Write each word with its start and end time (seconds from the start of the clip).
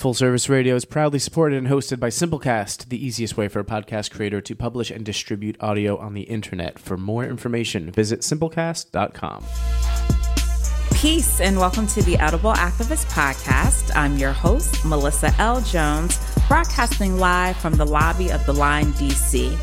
Full 0.00 0.14
Service 0.14 0.48
Radio 0.48 0.76
is 0.76 0.86
proudly 0.86 1.18
supported 1.18 1.58
and 1.58 1.66
hosted 1.66 2.00
by 2.00 2.08
Simplecast, 2.08 2.88
the 2.88 2.96
easiest 3.04 3.36
way 3.36 3.48
for 3.48 3.60
a 3.60 3.64
podcast 3.64 4.10
creator 4.10 4.40
to 4.40 4.56
publish 4.56 4.90
and 4.90 5.04
distribute 5.04 5.58
audio 5.60 5.98
on 5.98 6.14
the 6.14 6.22
internet. 6.22 6.78
For 6.78 6.96
more 6.96 7.26
information, 7.26 7.90
visit 7.90 8.20
simplecast.com. 8.20 9.44
Peace 10.94 11.42
and 11.42 11.58
welcome 11.58 11.86
to 11.88 12.02
the 12.02 12.16
Edible 12.16 12.54
Activist 12.54 13.10
Podcast. 13.10 13.94
I'm 13.94 14.16
your 14.16 14.32
host, 14.32 14.82
Melissa 14.86 15.34
L. 15.38 15.60
Jones, 15.60 16.18
broadcasting 16.48 17.18
live 17.18 17.58
from 17.58 17.74
the 17.74 17.84
lobby 17.84 18.30
of 18.30 18.46
the 18.46 18.54
Line 18.54 18.94
DC. 18.94 19.54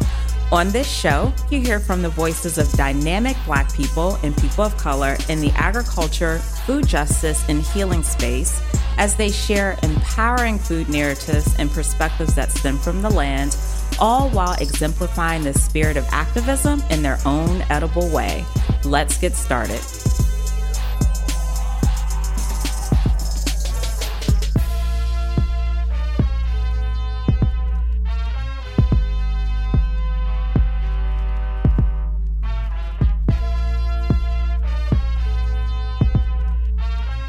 On 0.51 0.69
this 0.69 0.87
show, 0.87 1.33
you 1.49 1.61
hear 1.61 1.79
from 1.79 2.03
the 2.03 2.09
voices 2.09 2.59
of 2.59 2.71
dynamic 2.73 3.35
Black 3.47 3.73
people 3.73 4.19
and 4.21 4.37
people 4.37 4.65
of 4.65 4.77
color 4.77 5.17
in 5.29 5.41
the 5.41 5.49
agriculture, 5.55 6.37
food 6.67 6.85
justice, 6.85 7.43
and 7.49 7.63
healing 7.63 8.03
space 8.03 8.61
as 8.97 9.15
they 9.15 9.31
share 9.31 9.77
empowering 9.83 10.59
food 10.59 10.89
narratives 10.89 11.55
and 11.59 11.69
perspectives 11.71 12.35
that 12.35 12.51
stem 12.51 12.77
from 12.77 13.01
the 13.01 13.09
land, 13.09 13.57
all 13.99 14.29
while 14.29 14.53
exemplifying 14.61 15.43
the 15.43 15.53
spirit 15.53 15.97
of 15.97 16.05
activism 16.11 16.81
in 16.89 17.01
their 17.01 17.19
own 17.25 17.63
edible 17.69 18.09
way. 18.09 18.45
Let's 18.83 19.17
get 19.17 19.33
started. 19.33 19.81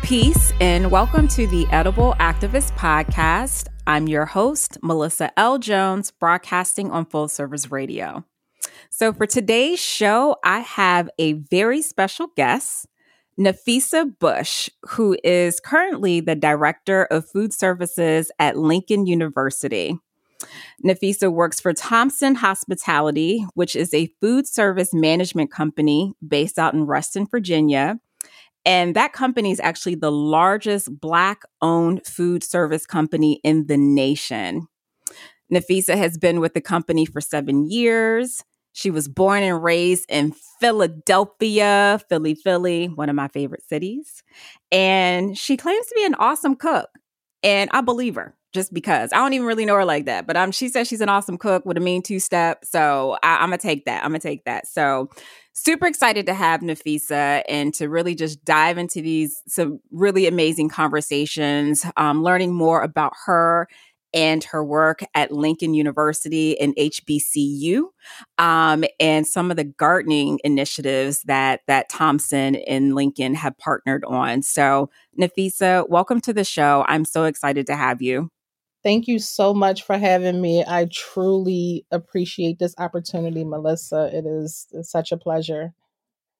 Peace 0.08 0.54
and 0.58 0.90
welcome 0.90 1.28
to 1.28 1.46
the 1.48 1.66
Edible 1.66 2.14
Activist 2.18 2.74
Podcast. 2.78 3.66
I'm 3.86 4.08
your 4.08 4.24
host, 4.24 4.78
Melissa 4.82 5.38
L. 5.38 5.58
Jones, 5.58 6.12
broadcasting 6.12 6.90
on 6.90 7.04
Full 7.04 7.28
Service 7.28 7.70
Radio. 7.70 8.24
So, 8.88 9.12
for 9.12 9.26
today's 9.26 9.78
show, 9.78 10.36
I 10.42 10.60
have 10.60 11.10
a 11.18 11.34
very 11.34 11.82
special 11.82 12.28
guest, 12.36 12.86
Nafisa 13.38 14.18
Bush, 14.18 14.70
who 14.88 15.14
is 15.22 15.60
currently 15.60 16.20
the 16.20 16.34
Director 16.34 17.04
of 17.10 17.28
Food 17.28 17.52
Services 17.52 18.30
at 18.38 18.56
Lincoln 18.56 19.04
University. 19.04 19.98
Nafisa 20.82 21.30
works 21.30 21.60
for 21.60 21.74
Thompson 21.74 22.36
Hospitality, 22.36 23.44
which 23.52 23.76
is 23.76 23.92
a 23.92 24.10
food 24.22 24.46
service 24.46 24.94
management 24.94 25.52
company 25.52 26.14
based 26.26 26.58
out 26.58 26.72
in 26.72 26.86
Reston, 26.86 27.26
Virginia. 27.30 28.00
And 28.68 28.94
that 28.96 29.14
company 29.14 29.50
is 29.50 29.60
actually 29.60 29.94
the 29.94 30.12
largest 30.12 31.00
Black 31.00 31.40
owned 31.62 32.04
food 32.04 32.44
service 32.44 32.84
company 32.84 33.40
in 33.42 33.66
the 33.66 33.78
nation. 33.78 34.68
Nafisa 35.50 35.96
has 35.96 36.18
been 36.18 36.38
with 36.38 36.52
the 36.52 36.60
company 36.60 37.06
for 37.06 37.22
seven 37.22 37.70
years. 37.70 38.44
She 38.74 38.90
was 38.90 39.08
born 39.08 39.42
and 39.42 39.64
raised 39.64 40.04
in 40.10 40.34
Philadelphia, 40.60 41.98
Philly, 42.10 42.34
Philly, 42.34 42.88
one 42.88 43.08
of 43.08 43.16
my 43.16 43.28
favorite 43.28 43.62
cities. 43.66 44.22
And 44.70 45.36
she 45.38 45.56
claims 45.56 45.86
to 45.86 45.94
be 45.96 46.04
an 46.04 46.14
awesome 46.16 46.54
cook. 46.54 46.90
And 47.42 47.70
I 47.72 47.80
believe 47.80 48.16
her 48.16 48.36
just 48.52 48.74
because 48.74 49.12
I 49.12 49.16
don't 49.16 49.32
even 49.32 49.46
really 49.46 49.64
know 49.64 49.76
her 49.76 49.84
like 49.84 50.04
that. 50.06 50.26
But 50.26 50.36
um, 50.36 50.52
she 50.52 50.68
says 50.68 50.88
she's 50.88 51.00
an 51.00 51.08
awesome 51.08 51.38
cook 51.38 51.64
with 51.64 51.78
a 51.78 51.80
mean 51.80 52.02
two 52.02 52.20
step. 52.20 52.64
So 52.66 53.16
I, 53.22 53.36
I'm 53.36 53.48
gonna 53.48 53.58
take 53.58 53.86
that. 53.86 54.04
I'm 54.04 54.10
gonna 54.10 54.20
take 54.20 54.44
that. 54.44 54.66
So 54.66 55.08
super 55.62 55.86
excited 55.86 56.26
to 56.26 56.34
have 56.34 56.60
Nafisa 56.60 57.42
and 57.48 57.74
to 57.74 57.88
really 57.88 58.14
just 58.14 58.44
dive 58.44 58.78
into 58.78 59.02
these 59.02 59.42
some 59.46 59.80
really 59.90 60.26
amazing 60.26 60.68
conversations, 60.68 61.84
um, 61.96 62.22
learning 62.22 62.54
more 62.54 62.82
about 62.82 63.12
her 63.26 63.68
and 64.14 64.42
her 64.44 64.64
work 64.64 65.00
at 65.14 65.32
Lincoln 65.32 65.74
University 65.74 66.58
and 66.58 66.74
HBCU, 66.76 67.84
um, 68.38 68.84
and 68.98 69.26
some 69.26 69.50
of 69.50 69.56
the 69.56 69.64
gardening 69.64 70.40
initiatives 70.44 71.22
that 71.24 71.60
that 71.66 71.88
Thompson 71.88 72.56
and 72.56 72.94
Lincoln 72.94 73.34
have 73.34 73.56
partnered 73.58 74.04
on. 74.06 74.42
So, 74.42 74.90
Nafisa, 75.20 75.88
welcome 75.88 76.20
to 76.22 76.32
the 76.32 76.44
show. 76.44 76.84
I'm 76.88 77.04
so 77.04 77.24
excited 77.24 77.66
to 77.66 77.76
have 77.76 78.00
you. 78.00 78.30
Thank 78.82 79.08
you 79.08 79.18
so 79.18 79.52
much 79.54 79.82
for 79.82 79.98
having 79.98 80.40
me. 80.40 80.64
I 80.66 80.86
truly 80.90 81.84
appreciate 81.90 82.58
this 82.58 82.74
opportunity, 82.78 83.44
Melissa. 83.44 84.10
It 84.12 84.24
is 84.26 84.66
such 84.82 85.12
a 85.12 85.16
pleasure. 85.16 85.74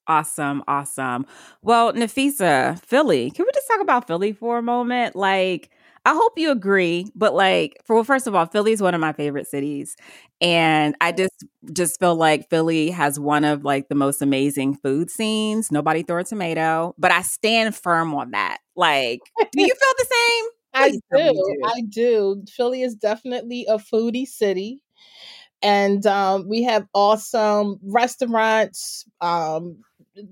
Awesome, 0.06 0.62
awesome. 0.66 1.26
Well, 1.62 1.92
Nafisa, 1.92 2.80
Philly, 2.82 3.30
can 3.30 3.44
we 3.44 3.50
just 3.54 3.68
talk 3.68 3.80
about 3.82 4.06
Philly 4.06 4.32
for 4.32 4.56
a 4.56 4.62
moment? 4.62 5.14
Like, 5.14 5.70
I 6.06 6.14
hope 6.14 6.38
you 6.38 6.50
agree, 6.50 7.10
but 7.14 7.34
like, 7.34 7.76
for 7.84 7.94
well, 7.96 8.04
first 8.04 8.26
of 8.26 8.34
all, 8.34 8.46
Philly 8.46 8.72
is 8.72 8.80
one 8.80 8.94
of 8.94 9.02
my 9.02 9.12
favorite 9.12 9.46
cities, 9.46 9.96
and 10.40 10.94
I 11.02 11.12
just 11.12 11.44
just 11.74 12.00
feel 12.00 12.14
like 12.16 12.48
Philly 12.48 12.88
has 12.90 13.20
one 13.20 13.44
of 13.44 13.64
like 13.64 13.88
the 13.90 13.94
most 13.94 14.22
amazing 14.22 14.76
food 14.76 15.10
scenes. 15.10 15.70
Nobody 15.70 16.02
throw 16.02 16.20
a 16.20 16.24
tomato, 16.24 16.94
but 16.96 17.12
I 17.12 17.20
stand 17.20 17.76
firm 17.76 18.14
on 18.14 18.30
that. 18.30 18.58
Like, 18.76 19.20
do 19.52 19.60
you 19.60 19.74
feel 19.74 19.94
the 19.98 20.06
same? 20.10 20.44
I 20.78 20.90
do. 21.12 21.56
I 21.64 21.80
do. 21.88 22.44
Philly 22.50 22.82
is 22.82 22.94
definitely 22.94 23.66
a 23.68 23.78
foodie 23.78 24.26
city. 24.26 24.80
And 25.62 26.06
um, 26.06 26.48
we 26.48 26.62
have 26.64 26.86
awesome 26.94 27.78
restaurants, 27.82 29.06
um, 29.20 29.78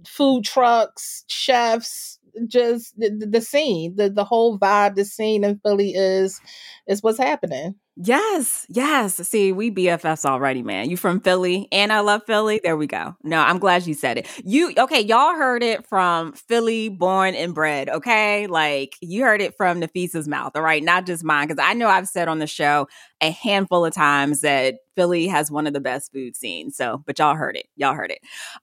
food 0.06 0.44
trucks, 0.44 1.24
chefs, 1.28 2.18
just 2.46 2.98
the, 2.98 3.26
the 3.30 3.40
scene, 3.40 3.96
the, 3.96 4.10
the 4.10 4.24
whole 4.24 4.58
vibe, 4.58 4.96
the 4.96 5.04
scene 5.04 5.44
in 5.44 5.58
Philly 5.64 5.94
is 5.94 6.40
is 6.86 7.02
what's 7.02 7.18
happening. 7.18 7.76
Yes, 7.98 8.66
yes. 8.68 9.14
See, 9.26 9.52
we 9.52 9.70
BFFs 9.70 10.26
already, 10.26 10.62
man. 10.62 10.90
You 10.90 10.98
from 10.98 11.18
Philly, 11.18 11.66
and 11.72 11.90
I 11.90 12.00
love 12.00 12.22
Philly. 12.26 12.60
There 12.62 12.76
we 12.76 12.86
go. 12.86 13.16
No, 13.24 13.40
I'm 13.40 13.58
glad 13.58 13.86
you 13.86 13.94
said 13.94 14.18
it. 14.18 14.26
You 14.44 14.74
okay? 14.76 15.00
Y'all 15.00 15.34
heard 15.34 15.62
it 15.62 15.86
from 15.86 16.34
Philly, 16.34 16.90
born 16.90 17.34
and 17.34 17.54
bred. 17.54 17.88
Okay, 17.88 18.46
like 18.48 18.96
you 19.00 19.22
heard 19.22 19.40
it 19.40 19.56
from 19.56 19.80
Nafisa's 19.80 20.28
mouth. 20.28 20.52
All 20.56 20.60
right, 20.62 20.82
not 20.82 21.06
just 21.06 21.24
mine, 21.24 21.48
because 21.48 21.64
I 21.66 21.72
know 21.72 21.88
I've 21.88 22.06
said 22.06 22.28
on 22.28 22.38
the 22.38 22.46
show 22.46 22.86
a 23.22 23.30
handful 23.30 23.86
of 23.86 23.94
times 23.94 24.42
that 24.42 24.80
Philly 24.94 25.26
has 25.28 25.50
one 25.50 25.66
of 25.66 25.72
the 25.72 25.80
best 25.80 26.12
food 26.12 26.36
scenes. 26.36 26.76
So, 26.76 27.02
but 27.06 27.18
y'all 27.18 27.34
heard 27.34 27.56
it. 27.56 27.66
Y'all 27.76 27.94
heard 27.94 28.10
it. 28.10 28.18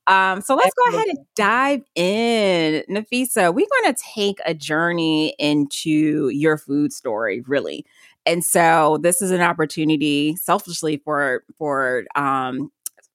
Um, 0.05 0.41
so 0.41 0.53
let's 0.55 0.73
go 0.75 0.95
ahead 0.95 1.07
and 1.07 1.17
dive 1.35 1.81
in. 1.95 2.83
Nafisa, 2.89 3.53
we're 3.53 3.65
going 3.81 3.93
to 3.93 4.01
take 4.13 4.37
a 4.45 4.53
journey 4.53 5.33
into 5.39 6.29
your 6.29 6.57
food 6.57 6.93
story, 6.93 7.41
really. 7.47 7.85
And 8.25 8.43
so 8.43 8.99
this 9.01 9.21
is 9.21 9.31
an 9.31 9.41
opportunity 9.41 10.35
selfishly 10.35 10.97
for 10.97 11.43
for 11.57 12.05
um 12.15 12.71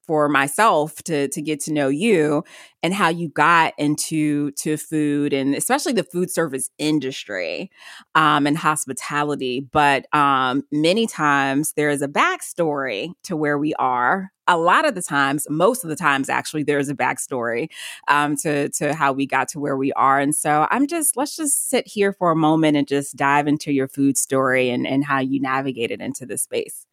for 0.09 0.27
myself 0.27 1.03
to 1.03 1.27
to 1.27 1.39
get 1.39 1.59
to 1.59 1.71
know 1.71 1.87
you 1.87 2.43
and 2.81 2.95
how 2.95 3.09
you 3.09 3.29
got 3.29 3.75
into 3.77 4.49
to 4.53 4.75
food 4.75 5.33
and 5.33 5.53
especially 5.53 5.93
the 5.93 6.03
food 6.03 6.31
service 6.31 6.71
industry 6.79 7.69
um, 8.15 8.47
and 8.47 8.57
hospitality. 8.57 9.59
But 9.59 10.11
um, 10.11 10.63
many 10.71 11.05
times 11.05 11.73
there 11.73 11.91
is 11.91 12.01
a 12.01 12.07
backstory 12.07 13.11
to 13.25 13.37
where 13.37 13.59
we 13.59 13.75
are. 13.75 14.31
A 14.47 14.57
lot 14.57 14.87
of 14.87 14.95
the 14.95 15.03
times, 15.03 15.45
most 15.47 15.83
of 15.83 15.91
the 15.91 15.95
times, 15.95 16.27
actually, 16.27 16.63
there's 16.63 16.89
a 16.89 16.95
backstory 16.95 17.69
um, 18.07 18.35
to 18.37 18.69
to 18.69 18.95
how 18.95 19.13
we 19.13 19.27
got 19.27 19.47
to 19.49 19.59
where 19.59 19.77
we 19.77 19.93
are. 19.93 20.19
And 20.19 20.33
so 20.33 20.65
I'm 20.71 20.87
just 20.87 21.17
let's 21.17 21.35
just 21.35 21.69
sit 21.69 21.87
here 21.87 22.13
for 22.13 22.31
a 22.31 22.35
moment 22.35 22.77
and 22.77 22.87
just 22.87 23.15
dive 23.15 23.45
into 23.45 23.71
your 23.71 23.87
food 23.87 24.17
story 24.17 24.71
and 24.71 24.87
and 24.87 25.05
how 25.05 25.19
you 25.19 25.39
navigated 25.39 26.01
into 26.01 26.25
this 26.25 26.41
space. 26.41 26.87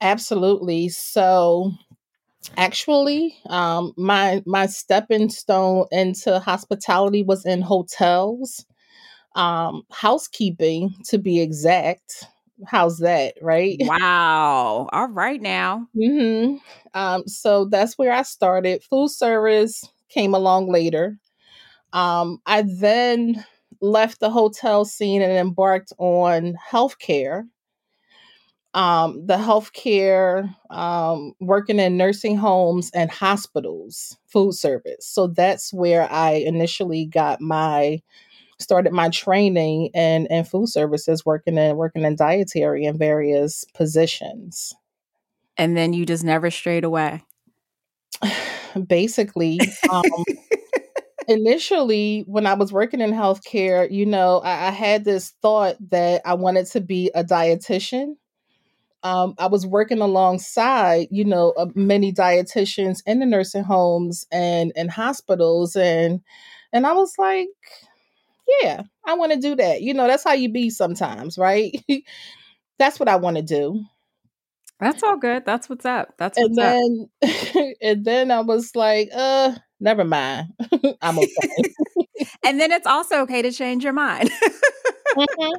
Absolutely. 0.00 0.88
So 0.88 1.72
Actually, 2.56 3.36
um, 3.48 3.92
my 3.96 4.42
my 4.46 4.66
stepping 4.66 5.28
stone 5.28 5.86
into 5.92 6.38
hospitality 6.40 7.22
was 7.22 7.44
in 7.44 7.60
hotels, 7.60 8.64
um, 9.36 9.82
housekeeping 9.90 10.94
to 11.06 11.18
be 11.18 11.40
exact. 11.40 12.26
How's 12.66 12.98
that, 12.98 13.34
right? 13.42 13.78
Wow. 13.86 14.88
All 14.92 15.08
right 15.08 15.40
now. 15.40 15.88
hmm 15.94 16.56
Um, 16.94 17.26
so 17.28 17.66
that's 17.66 17.98
where 17.98 18.12
I 18.12 18.22
started. 18.22 18.82
Food 18.84 19.10
service 19.10 19.84
came 20.08 20.34
along 20.34 20.70
later. 20.70 21.18
Um, 21.92 22.38
I 22.46 22.62
then 22.62 23.44
left 23.80 24.20
the 24.20 24.30
hotel 24.30 24.84
scene 24.84 25.22
and 25.22 25.32
embarked 25.32 25.92
on 25.98 26.54
healthcare 26.70 27.44
um, 28.74 29.26
the 29.26 29.36
healthcare, 29.36 30.54
um, 30.70 31.32
working 31.40 31.78
in 31.78 31.96
nursing 31.96 32.36
homes 32.36 32.90
and 32.94 33.10
hospitals, 33.10 34.16
food 34.26 34.54
service. 34.54 35.06
So 35.06 35.26
that's 35.26 35.72
where 35.72 36.10
I 36.10 36.32
initially 36.32 37.06
got 37.06 37.40
my 37.40 38.00
started 38.60 38.92
my 38.92 39.08
training 39.08 39.86
in, 39.94 40.26
in 40.26 40.44
food 40.44 40.68
services, 40.68 41.24
working 41.24 41.56
in 41.56 41.76
working 41.76 42.04
in 42.04 42.14
dietary 42.14 42.84
in 42.84 42.96
various 42.96 43.64
positions. 43.74 44.74
And 45.56 45.76
then 45.76 45.92
you 45.92 46.06
just 46.06 46.24
never 46.24 46.50
strayed 46.50 46.84
away. 46.84 47.22
Basically, 48.86 49.58
um, 49.90 50.04
initially, 51.26 52.24
when 52.26 52.46
I 52.46 52.54
was 52.54 52.72
working 52.72 53.00
in 53.00 53.12
healthcare, 53.12 53.90
you 53.90 54.06
know, 54.06 54.38
I, 54.40 54.68
I 54.68 54.70
had 54.70 55.04
this 55.04 55.30
thought 55.42 55.76
that 55.90 56.22
I 56.24 56.34
wanted 56.34 56.66
to 56.66 56.80
be 56.80 57.10
a 57.14 57.24
dietitian. 57.24 58.16
Um, 59.02 59.34
I 59.38 59.46
was 59.46 59.66
working 59.66 60.00
alongside, 60.00 61.08
you 61.10 61.24
know, 61.24 61.52
uh, 61.56 61.66
many 61.74 62.12
dietitians 62.12 63.02
in 63.06 63.18
the 63.20 63.26
nursing 63.26 63.64
homes 63.64 64.26
and 64.30 64.72
and 64.76 64.90
hospitals, 64.90 65.76
and 65.76 66.20
and 66.72 66.86
I 66.86 66.92
was 66.92 67.14
like, 67.18 67.48
yeah, 68.62 68.82
I 69.06 69.14
want 69.14 69.32
to 69.32 69.38
do 69.38 69.56
that. 69.56 69.82
You 69.82 69.94
know, 69.94 70.06
that's 70.06 70.24
how 70.24 70.32
you 70.32 70.50
be 70.50 70.70
sometimes, 70.70 71.38
right? 71.38 71.72
that's 72.78 73.00
what 73.00 73.08
I 73.08 73.16
want 73.16 73.36
to 73.36 73.42
do. 73.42 73.84
That's 74.80 75.02
all 75.02 75.16
good. 75.18 75.44
That's 75.44 75.68
what's 75.68 75.84
up. 75.84 76.14
That's 76.18 76.38
and 76.38 76.56
what's 76.56 76.58
up. 76.58 76.76
then 77.22 77.74
and 77.82 78.04
then 78.04 78.30
I 78.30 78.40
was 78.40 78.74
like, 78.74 79.10
uh, 79.14 79.54
never 79.78 80.04
mind. 80.04 80.48
I'm 81.02 81.18
okay. 81.18 81.62
and 82.44 82.58
then 82.58 82.72
it's 82.72 82.86
also 82.86 83.20
okay 83.22 83.42
to 83.42 83.52
change 83.52 83.84
your 83.84 83.92
mind. 83.92 84.30
Mhm. 85.16 85.52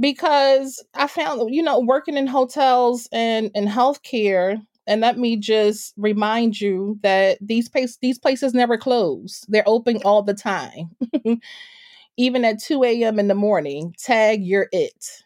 Because 0.00 0.82
I 0.94 1.06
found, 1.06 1.54
you 1.54 1.62
know, 1.62 1.78
working 1.80 2.16
in 2.16 2.26
hotels 2.26 3.08
and 3.12 3.50
in 3.54 3.66
healthcare, 3.66 4.60
and 4.86 5.02
let 5.02 5.18
me 5.18 5.36
just 5.36 5.94
remind 5.98 6.60
you 6.60 6.98
that 7.02 7.38
these 7.40 7.68
places 7.68 7.98
these 8.00 8.18
places 8.18 8.54
never 8.54 8.78
close. 8.78 9.44
They're 9.48 9.62
open 9.66 9.98
all 10.04 10.22
the 10.22 10.34
time. 10.34 10.90
Even 12.16 12.44
at 12.44 12.60
2 12.60 12.84
a.m. 12.84 13.18
in 13.18 13.28
the 13.28 13.34
morning. 13.34 13.94
Tag 13.98 14.44
you're 14.44 14.68
it. 14.72 15.22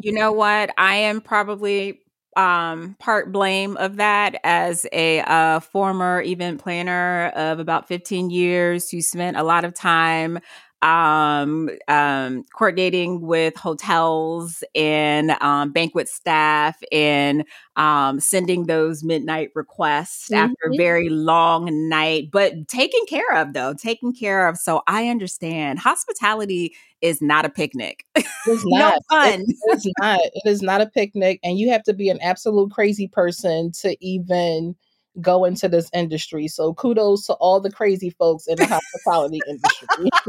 You 0.00 0.12
know 0.12 0.32
what? 0.32 0.70
I 0.78 0.96
am 0.96 1.20
probably 1.20 2.00
um, 2.36 2.96
part 2.98 3.32
blame 3.32 3.76
of 3.78 3.96
that 3.96 4.36
as 4.44 4.86
a 4.92 5.20
uh, 5.22 5.60
former 5.60 6.22
event 6.22 6.62
planner 6.62 7.28
of 7.34 7.58
about 7.58 7.88
15 7.88 8.30
years 8.30 8.90
who 8.90 9.00
spent 9.00 9.36
a 9.36 9.42
lot 9.42 9.64
of 9.64 9.74
time 9.74 10.38
um, 10.82 11.70
um, 11.88 12.44
coordinating 12.54 13.22
with 13.22 13.56
hotels 13.56 14.62
and 14.74 15.30
um, 15.40 15.72
banquet 15.72 16.08
staff 16.08 16.78
and 16.92 17.44
um, 17.76 18.20
sending 18.20 18.66
those 18.66 19.02
midnight 19.02 19.50
requests 19.54 20.30
after 20.32 20.70
a 20.70 20.76
very 20.76 21.08
long 21.08 21.88
night, 21.88 22.30
but 22.30 22.68
taken 22.68 23.00
care 23.08 23.34
of 23.34 23.52
though, 23.52 23.74
taken 23.74 24.12
care 24.12 24.48
of. 24.48 24.56
So 24.58 24.82
I 24.86 25.08
understand 25.08 25.78
hospitality 25.78 26.74
is 27.00 27.20
not 27.22 27.44
a 27.44 27.50
picnic. 27.50 28.04
It's 28.14 28.26
no 28.64 28.78
not. 28.78 28.96
It 28.96 29.02
fun. 29.10 29.44
is 29.74 29.92
not. 30.00 30.20
It 30.22 30.48
is 30.48 30.62
not 30.62 30.80
a 30.80 30.86
picnic, 30.86 31.40
and 31.42 31.58
you 31.58 31.70
have 31.70 31.82
to 31.84 31.94
be 31.94 32.08
an 32.08 32.20
absolute 32.20 32.70
crazy 32.70 33.08
person 33.08 33.72
to 33.80 33.96
even 34.04 34.76
go 35.20 35.44
into 35.44 35.68
this 35.68 35.90
industry. 35.94 36.48
So 36.48 36.74
kudos 36.74 37.26
to 37.26 37.34
all 37.34 37.60
the 37.60 37.70
crazy 37.70 38.10
folks 38.10 38.46
in 38.46 38.56
the 38.58 38.66
hospitality 38.66 39.42
industry. 39.48 39.88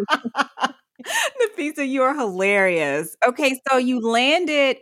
Nafisa, 1.42 1.88
you 1.88 2.04
are 2.04 2.16
hilarious. 2.16 3.16
Okay, 3.26 3.60
so 3.70 3.78
you 3.78 4.02
landed 4.02 4.78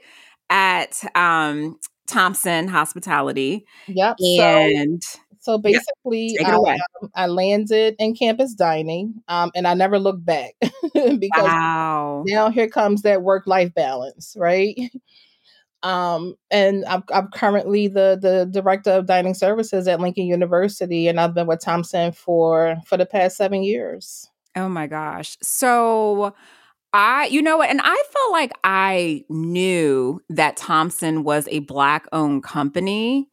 at 0.50 1.02
um, 1.16 1.80
Thompson 2.08 2.68
Hospitality, 2.68 3.66
Yep. 3.88 4.20
So 4.20 4.44
and 4.44 5.02
so 5.40 5.54
yeah, 5.54 5.60
basically, 5.62 6.36
it 6.40 6.48
I 6.48 6.54
um, 6.56 7.10
I 7.16 7.28
landed 7.28 7.96
in 8.00 8.16
campus 8.16 8.54
dining, 8.54 9.22
um, 9.28 9.52
and 9.56 9.68
I 9.68 9.74
never 9.74 10.00
looked 10.00 10.26
back 10.26 10.56
because 10.94 11.46
Wow. 11.46 12.24
now 12.26 12.50
here 12.50 12.68
comes 12.68 13.04
that 13.04 13.22
work 13.22 13.46
life 13.46 13.74
balance, 13.74 14.36
right? 14.38 14.76
Um, 15.86 16.34
and 16.50 16.84
I'm, 16.86 17.04
I'm 17.14 17.28
currently 17.28 17.88
the 17.88 18.18
the 18.20 18.48
director 18.50 18.90
of 18.90 19.06
dining 19.06 19.36
services 19.36 19.88
at 19.88 20.02
Lincoln 20.02 20.26
University, 20.26 21.08
and 21.08 21.20
I've 21.20 21.36
been 21.36 21.46
with 21.46 21.62
Thompson 21.62 22.12
for 22.12 22.78
for 22.86 22.98
the 22.98 23.06
past 23.06 23.38
seven 23.38 23.62
years. 23.62 24.28
Oh 24.56 24.68
my 24.68 24.88
gosh. 24.88 25.38
So 25.44 26.34
I, 26.92 27.26
you 27.26 27.42
know 27.42 27.58
what, 27.58 27.70
and 27.70 27.82
I 27.84 28.04
felt 28.14 28.32
like 28.32 28.54
I 28.64 29.26
knew 29.30 30.22
that 30.30 30.58
Thompson 30.58 31.24
was 31.24 31.48
a 31.52 31.60
black 31.60 32.08
owned 32.12 32.44
company 32.44 33.28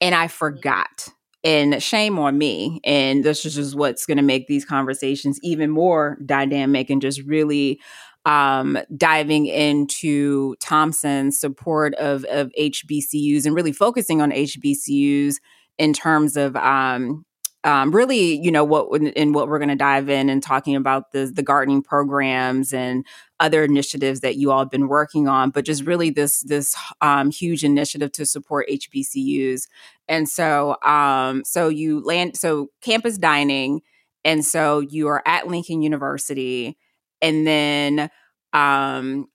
and 0.00 0.14
I 0.14 0.28
forgot. 0.28 1.08
And 1.44 1.82
shame 1.82 2.18
on 2.20 2.38
me. 2.38 2.80
And 2.84 3.24
this 3.24 3.44
is 3.44 3.56
just 3.56 3.74
what's 3.74 4.06
going 4.06 4.16
to 4.16 4.22
make 4.22 4.46
these 4.46 4.64
conversations 4.64 5.40
even 5.42 5.70
more 5.70 6.16
dynamic 6.24 6.88
and 6.88 7.02
just 7.02 7.20
really 7.22 7.80
um, 8.24 8.78
diving 8.96 9.46
into 9.46 10.54
Thompson's 10.56 11.38
support 11.38 11.94
of, 11.94 12.24
of 12.24 12.50
HBCUs 12.58 13.46
and 13.46 13.54
really 13.54 13.72
focusing 13.72 14.20
on 14.20 14.30
HBCUs 14.30 15.36
in 15.78 15.92
terms 15.92 16.36
of 16.36 16.54
um, 16.56 17.24
um, 17.64 17.94
really, 17.94 18.40
you 18.42 18.50
know, 18.50 18.64
what 18.64 19.00
in 19.00 19.32
what 19.32 19.48
we're 19.48 19.58
going 19.58 19.68
to 19.68 19.76
dive 19.76 20.08
in 20.08 20.28
and 20.28 20.42
talking 20.42 20.74
about 20.74 21.12
the 21.12 21.26
the 21.32 21.42
gardening 21.42 21.82
programs 21.82 22.72
and 22.72 23.06
other 23.38 23.62
initiatives 23.62 24.20
that 24.20 24.36
you 24.36 24.50
all 24.50 24.60
have 24.60 24.70
been 24.70 24.88
working 24.88 25.28
on, 25.28 25.50
but 25.50 25.64
just 25.64 25.84
really 25.84 26.10
this 26.10 26.40
this 26.42 26.74
um, 27.00 27.30
huge 27.30 27.62
initiative 27.62 28.10
to 28.12 28.26
support 28.26 28.68
HBCUs. 28.68 29.68
And 30.08 30.28
so, 30.28 30.76
um, 30.82 31.44
so 31.44 31.68
you 31.68 32.00
land 32.00 32.36
so 32.36 32.68
campus 32.80 33.16
dining, 33.16 33.82
and 34.24 34.44
so 34.44 34.80
you 34.80 35.06
are 35.06 35.22
at 35.24 35.46
Lincoln 35.46 35.82
University, 35.82 36.76
and 37.22 37.46
then 37.46 38.10
um 38.52 39.28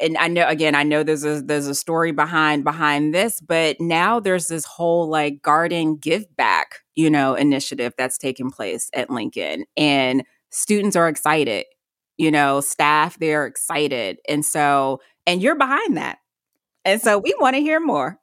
and 0.00 0.16
I 0.16 0.28
know 0.28 0.46
again, 0.46 0.74
I 0.74 0.84
know 0.84 1.02
there's 1.02 1.24
a 1.24 1.42
there's 1.42 1.66
a 1.66 1.74
story 1.74 2.12
behind 2.12 2.64
behind 2.64 3.14
this, 3.14 3.40
but 3.40 3.80
now 3.80 4.20
there's 4.20 4.46
this 4.46 4.64
whole 4.64 5.08
like 5.08 5.42
garden 5.42 5.96
give 5.96 6.24
back, 6.36 6.80
you 6.94 7.10
know, 7.10 7.34
initiative 7.34 7.94
that's 7.98 8.18
taking 8.18 8.50
place 8.50 8.90
at 8.94 9.10
Lincoln. 9.10 9.64
And 9.76 10.24
students 10.50 10.96
are 10.96 11.08
excited, 11.08 11.66
you 12.16 12.30
know, 12.30 12.60
staff, 12.60 13.18
they're 13.18 13.46
excited. 13.46 14.18
And 14.28 14.44
so, 14.44 15.00
and 15.26 15.42
you're 15.42 15.56
behind 15.58 15.96
that. 15.96 16.18
And 16.84 17.00
so 17.02 17.18
we 17.18 17.34
want 17.40 17.56
to 17.56 17.60
hear 17.60 17.80
more. 17.80 18.18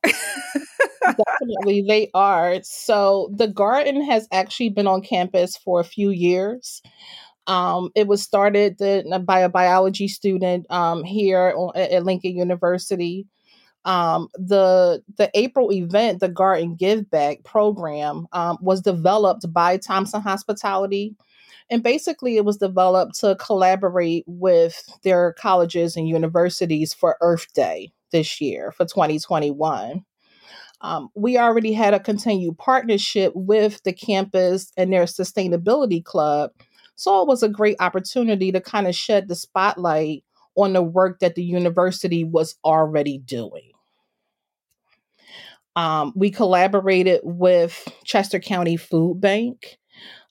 Definitely, 1.03 1.85
they 1.87 2.09
are. 2.13 2.59
So 2.63 3.29
the 3.35 3.47
garden 3.47 4.03
has 4.03 4.27
actually 4.31 4.69
been 4.69 4.87
on 4.87 5.01
campus 5.01 5.55
for 5.55 5.79
a 5.79 5.83
few 5.83 6.09
years. 6.09 6.81
Um, 7.47 7.91
it 7.95 8.07
was 8.07 8.21
started 8.21 8.77
the, 8.79 9.23
by 9.25 9.39
a 9.39 9.49
biology 9.49 10.07
student 10.07 10.65
um, 10.71 11.03
here 11.03 11.53
at 11.75 12.03
Lincoln 12.03 12.35
University. 12.35 13.27
Um, 13.85 14.29
the 14.33 15.03
the 15.17 15.29
April 15.35 15.71
event, 15.71 16.19
the 16.19 16.27
Garden 16.27 16.75
Give 16.75 17.07
Back 17.09 17.43
program, 17.43 18.25
um, 18.31 18.57
was 18.59 18.81
developed 18.81 19.51
by 19.53 19.77
Thompson 19.77 20.21
Hospitality, 20.21 21.15
and 21.69 21.83
basically 21.83 22.37
it 22.37 22.45
was 22.45 22.57
developed 22.57 23.19
to 23.19 23.35
collaborate 23.35 24.23
with 24.25 24.89
their 25.03 25.33
colleges 25.33 25.95
and 25.95 26.09
universities 26.09 26.95
for 26.95 27.17
Earth 27.21 27.53
Day 27.53 27.91
this 28.11 28.41
year 28.41 28.71
for 28.71 28.85
2021. 28.85 30.03
Um, 30.81 31.09
we 31.15 31.37
already 31.37 31.73
had 31.73 31.93
a 31.93 31.99
continued 31.99 32.57
partnership 32.57 33.33
with 33.35 33.81
the 33.83 33.93
campus 33.93 34.71
and 34.77 34.91
their 34.91 35.05
sustainability 35.05 36.03
club. 36.03 36.51
So 36.95 37.21
it 37.21 37.27
was 37.27 37.43
a 37.43 37.49
great 37.49 37.75
opportunity 37.79 38.51
to 38.51 38.61
kind 38.61 38.87
of 38.87 38.95
shed 38.95 39.27
the 39.27 39.35
spotlight 39.35 40.23
on 40.55 40.73
the 40.73 40.81
work 40.83 41.19
that 41.19 41.35
the 41.35 41.43
university 41.43 42.23
was 42.23 42.55
already 42.63 43.17
doing. 43.17 43.71
Um, 45.75 46.13
we 46.15 46.31
collaborated 46.31 47.19
with 47.23 47.85
Chester 48.05 48.39
County 48.39 48.77
Food 48.77 49.19
Bank. 49.19 49.77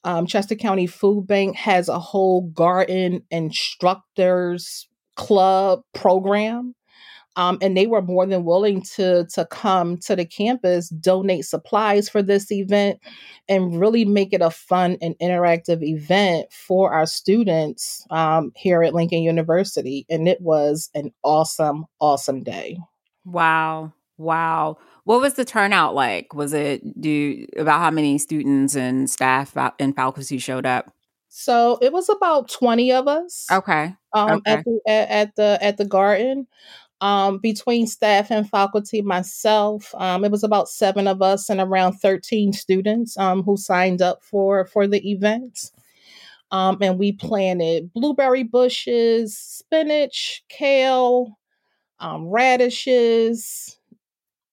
Um, 0.02 0.26
Chester 0.26 0.54
County 0.54 0.86
Food 0.86 1.26
Bank 1.26 1.56
has 1.56 1.88
a 1.88 1.98
whole 1.98 2.48
garden 2.48 3.22
instructors 3.30 4.88
club 5.16 5.82
program 5.92 6.74
um, 7.36 7.58
and 7.60 7.76
they 7.76 7.86
were 7.86 8.02
more 8.02 8.26
than 8.26 8.44
willing 8.44 8.82
to 8.96 9.26
to 9.26 9.44
come 9.46 9.96
to 9.98 10.16
the 10.16 10.24
campus, 10.24 10.88
donate 10.88 11.44
supplies 11.44 12.08
for 12.08 12.22
this 12.22 12.50
event, 12.52 13.00
and 13.48 13.80
really 13.80 14.04
make 14.04 14.32
it 14.32 14.40
a 14.40 14.50
fun 14.50 14.96
and 15.02 15.16
interactive 15.20 15.82
event 15.82 16.52
for 16.52 16.92
our 16.92 17.06
students 17.06 18.06
um, 18.10 18.52
here 18.54 18.82
at 18.82 18.94
Lincoln 18.94 19.22
University. 19.22 20.06
And 20.08 20.28
it 20.28 20.40
was 20.40 20.90
an 20.94 21.12
awesome, 21.22 21.86
awesome 22.00 22.42
day. 22.42 22.78
Wow. 23.24 23.92
Wow. 24.16 24.78
What 25.04 25.20
was 25.20 25.34
the 25.34 25.44
turnout 25.44 25.94
like? 25.94 26.34
Was 26.34 26.52
it 26.52 27.00
do 27.00 27.46
about 27.56 27.80
how 27.80 27.90
many 27.90 28.16
students 28.18 28.76
and 28.76 29.10
staff 29.10 29.56
and 29.78 29.94
faculty 29.94 30.38
showed 30.38 30.66
up? 30.66 30.92
So 31.28 31.78
it 31.82 31.92
was 31.92 32.08
about 32.08 32.48
twenty 32.48 32.92
of 32.92 33.08
us. 33.08 33.46
Okay. 33.50 33.96
Um, 34.12 34.34
okay. 34.34 34.52
at 34.52 34.64
the 34.64 34.80
at, 34.86 35.08
at 35.10 35.36
the 35.36 35.58
at 35.60 35.76
the 35.78 35.84
garden. 35.84 36.46
Um, 37.04 37.36
between 37.36 37.86
staff 37.86 38.30
and 38.30 38.48
faculty, 38.48 39.02
myself, 39.02 39.94
um, 39.96 40.24
it 40.24 40.30
was 40.30 40.42
about 40.42 40.70
seven 40.70 41.06
of 41.06 41.20
us 41.20 41.50
and 41.50 41.60
around 41.60 41.98
13 41.98 42.54
students 42.54 43.18
um, 43.18 43.42
who 43.42 43.58
signed 43.58 44.00
up 44.00 44.22
for 44.22 44.64
for 44.64 44.86
the 44.86 45.06
event. 45.10 45.70
Um, 46.50 46.78
and 46.80 46.98
we 46.98 47.12
planted 47.12 47.92
blueberry 47.92 48.42
bushes, 48.42 49.36
spinach, 49.36 50.44
kale, 50.48 51.38
um, 51.98 52.26
radishes. 52.28 53.78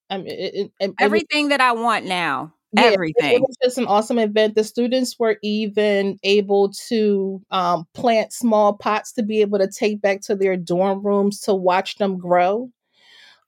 I 0.09 0.17
mean, 0.17 0.27
it, 0.27 0.53
it, 0.53 0.71
it, 0.81 0.93
Everything 0.99 1.47
that 1.49 1.61
I 1.61 1.71
want 1.71 2.03
now. 2.03 2.53
Yeah, 2.73 2.83
everything. 2.83 3.33
it 3.33 3.41
was 3.41 3.55
just 3.61 3.77
an 3.77 3.85
awesome 3.85 4.19
event. 4.19 4.55
The 4.55 4.63
students 4.63 5.19
were 5.19 5.37
even 5.43 6.17
able 6.23 6.71
to 6.87 7.41
um, 7.51 7.85
plant 7.93 8.31
small 8.31 8.73
pots 8.73 9.11
to 9.13 9.23
be 9.23 9.41
able 9.41 9.59
to 9.59 9.69
take 9.69 10.01
back 10.01 10.21
to 10.21 10.35
their 10.35 10.55
dorm 10.55 11.05
rooms 11.05 11.41
to 11.41 11.53
watch 11.53 11.97
them 11.97 12.17
grow. 12.17 12.69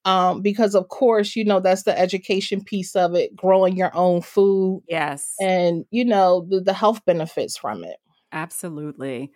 Um, 0.05 0.41
because 0.41 0.75
of 0.75 0.89
course, 0.89 1.35
you 1.37 1.45
know, 1.45 1.61
that's 1.61 1.83
the 1.83 1.97
education 1.97 2.61
piece 2.61 2.93
of 2.93 3.15
it, 3.15 3.33
growing 3.33 3.77
your 3.77 3.95
own 3.95 4.21
food 4.21 4.83
yes. 4.89 5.33
and, 5.39 5.85
you 5.91 6.03
know, 6.03 6.45
the, 6.49 6.59
the 6.59 6.73
health 6.73 7.05
benefits 7.05 7.55
from 7.55 7.85
it. 7.85 7.95
Absolutely. 8.33 9.31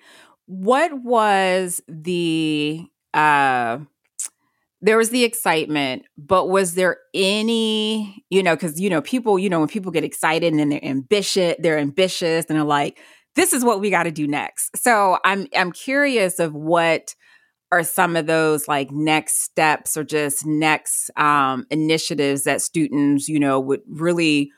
What 0.48 1.02
was 1.02 1.82
the 1.88 2.86
uh 3.14 3.80
there 4.82 4.98
was 4.98 5.10
the 5.10 5.24
excitement, 5.24 6.04
but 6.18 6.50
was 6.50 6.76
there 6.76 6.98
any, 7.14 8.24
you 8.30 8.44
know, 8.44 8.56
because 8.56 8.80
you 8.80 8.90
know, 8.90 9.02
people, 9.02 9.40
you 9.40 9.50
know, 9.50 9.60
when 9.60 9.68
people 9.68 9.92
get 9.92 10.04
excited 10.04 10.54
and 10.54 10.72
they're 10.72 10.86
ambitious, 10.86 11.56
they're 11.60 11.80
ambitious 11.80 12.46
and 12.48 12.58
they're 12.58 12.64
like, 12.64 13.00
this 13.36 13.54
is 13.54 13.64
what 13.64 13.80
we 13.80 13.90
got 13.90 14.04
to 14.04 14.12
do 14.12 14.28
next. 14.28 14.76
So 14.78 15.18
I'm 15.24 15.48
I'm 15.56 15.72
curious 15.72 16.40
of 16.40 16.54
what 16.54 17.16
are 17.72 17.84
some 17.84 18.16
of 18.16 18.28
those 18.28 18.68
like 18.68 18.92
next 18.92 19.44
steps 19.44 19.98
or 19.98 20.04
just 20.04 20.46
next 20.46 21.10
um 21.18 21.66
initiatives 21.72 22.44
that 22.44 22.62
students, 22.62 23.28
you 23.28 23.40
know, 23.40 23.60
would 23.60 23.82
really 23.88 24.52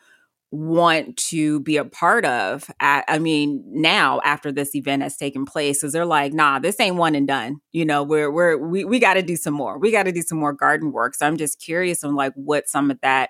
want 0.51 1.15
to 1.15 1.59
be 1.59 1.77
a 1.77 1.85
part 1.85 2.25
of 2.25 2.71
at, 2.79 3.05
i 3.07 3.19
mean 3.19 3.63
now 3.67 4.19
after 4.23 4.51
this 4.51 4.73
event 4.73 5.03
has 5.03 5.15
taken 5.15 5.45
place 5.45 5.83
is 5.83 5.93
they're 5.93 6.05
like 6.05 6.33
nah 6.33 6.57
this 6.57 6.79
ain't 6.79 6.95
one 6.95 7.13
and 7.15 7.27
done. 7.27 7.57
You 7.71 7.85
know 7.85 8.03
we're 8.03 8.31
we're 8.31 8.57
we, 8.57 8.83
we 8.83 8.99
got 8.99 9.13
to 9.13 9.21
do 9.21 9.35
some 9.35 9.53
more. 9.53 9.77
We 9.77 9.91
got 9.91 10.03
to 10.03 10.11
do 10.11 10.21
some 10.21 10.39
more 10.39 10.53
garden 10.53 10.91
work. 10.91 11.13
So 11.15 11.27
i'm 11.27 11.37
just 11.37 11.61
curious 11.61 12.03
on 12.03 12.15
like 12.15 12.33
what 12.35 12.67
some 12.67 12.89
of 12.89 12.99
that 13.01 13.29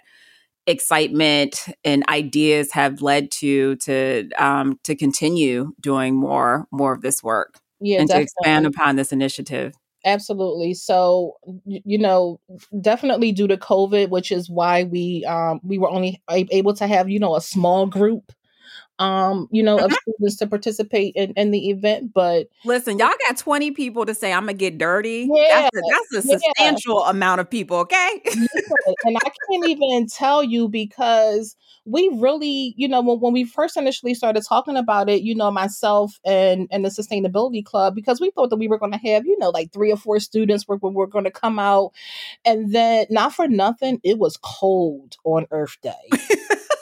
excitement 0.67 1.65
and 1.83 2.07
ideas 2.09 2.71
have 2.73 3.01
led 3.01 3.31
to 3.31 3.75
to 3.77 4.29
um 4.37 4.79
to 4.83 4.95
continue 4.95 5.73
doing 5.81 6.15
more 6.15 6.67
more 6.71 6.93
of 6.93 7.01
this 7.01 7.23
work 7.23 7.59
Yeah, 7.81 8.01
and 8.01 8.09
to 8.09 8.21
expand 8.21 8.67
upon 8.67 8.95
this 8.95 9.11
initiative 9.11 9.73
Absolutely. 10.05 10.73
So, 10.75 11.35
you 11.65 11.97
know, 11.97 12.39
definitely 12.81 13.31
due 13.33 13.47
to 13.47 13.57
COVID, 13.57 14.09
which 14.09 14.31
is 14.31 14.49
why 14.49 14.83
we 14.83 15.25
um 15.25 15.59
we 15.63 15.77
were 15.77 15.89
only 15.89 16.21
able 16.29 16.73
to 16.75 16.87
have, 16.87 17.09
you 17.09 17.19
know, 17.19 17.35
a 17.35 17.41
small 17.41 17.85
group 17.85 18.31
um, 18.99 19.47
you 19.51 19.63
know, 19.63 19.79
of 19.79 19.91
Mhm. 19.91 19.95
students 20.01 20.35
to 20.37 20.47
participate 20.47 21.13
in, 21.15 21.31
in 21.33 21.51
the 21.51 21.69
event. 21.69 22.13
But 22.13 22.47
Listen, 22.65 22.99
y'all 22.99 23.09
got 23.27 23.37
20 23.37 23.71
people 23.71 24.05
to 24.05 24.13
say 24.13 24.31
I'm 24.33 24.43
gonna 24.43 24.53
get 24.53 24.77
dirty. 24.77 25.27
Yeah, 25.33 25.69
That's 25.73 25.77
a, 25.77 25.81
that's 25.89 26.25
a 26.25 26.27
yeah. 26.27 26.37
substantial 26.37 27.03
amount 27.05 27.41
of 27.41 27.49
people, 27.49 27.77
okay? 27.77 28.21
Yeah, 28.25 28.93
and 29.05 29.17
I 29.25 29.29
can't 29.49 29.67
even 29.67 30.07
tell 30.07 30.43
you 30.43 30.67
because 30.67 31.55
we 31.85 32.09
really, 32.19 32.73
you 32.77 32.87
know, 32.87 33.01
when, 33.01 33.19
when 33.19 33.33
we 33.33 33.45
first 33.45 33.77
initially 33.77 34.13
started 34.13 34.43
talking 34.47 34.75
about 34.77 35.09
it, 35.09 35.21
you 35.23 35.33
know, 35.33 35.49
myself 35.49 36.19
and 36.25 36.67
and 36.71 36.85
the 36.85 36.89
sustainability 36.89 37.63
club, 37.63 37.95
because 37.95 38.19
we 38.21 38.31
thought 38.31 38.49
that 38.49 38.57
we 38.57 38.67
were 38.67 38.77
going 38.77 38.91
to 38.91 38.97
have, 38.97 39.25
you 39.25 39.37
know, 39.39 39.49
like 39.49 39.71
three 39.71 39.91
or 39.91 39.97
four 39.97 40.19
students 40.19 40.67
were 40.67 40.77
were 40.77 41.07
going 41.07 41.23
to 41.25 41.31
come 41.31 41.57
out, 41.57 41.91
and 42.45 42.73
then 42.73 43.05
not 43.09 43.33
for 43.33 43.47
nothing, 43.47 43.99
it 44.03 44.19
was 44.19 44.37
cold 44.43 45.15
on 45.23 45.45
Earth 45.51 45.77
Day. 45.81 46.09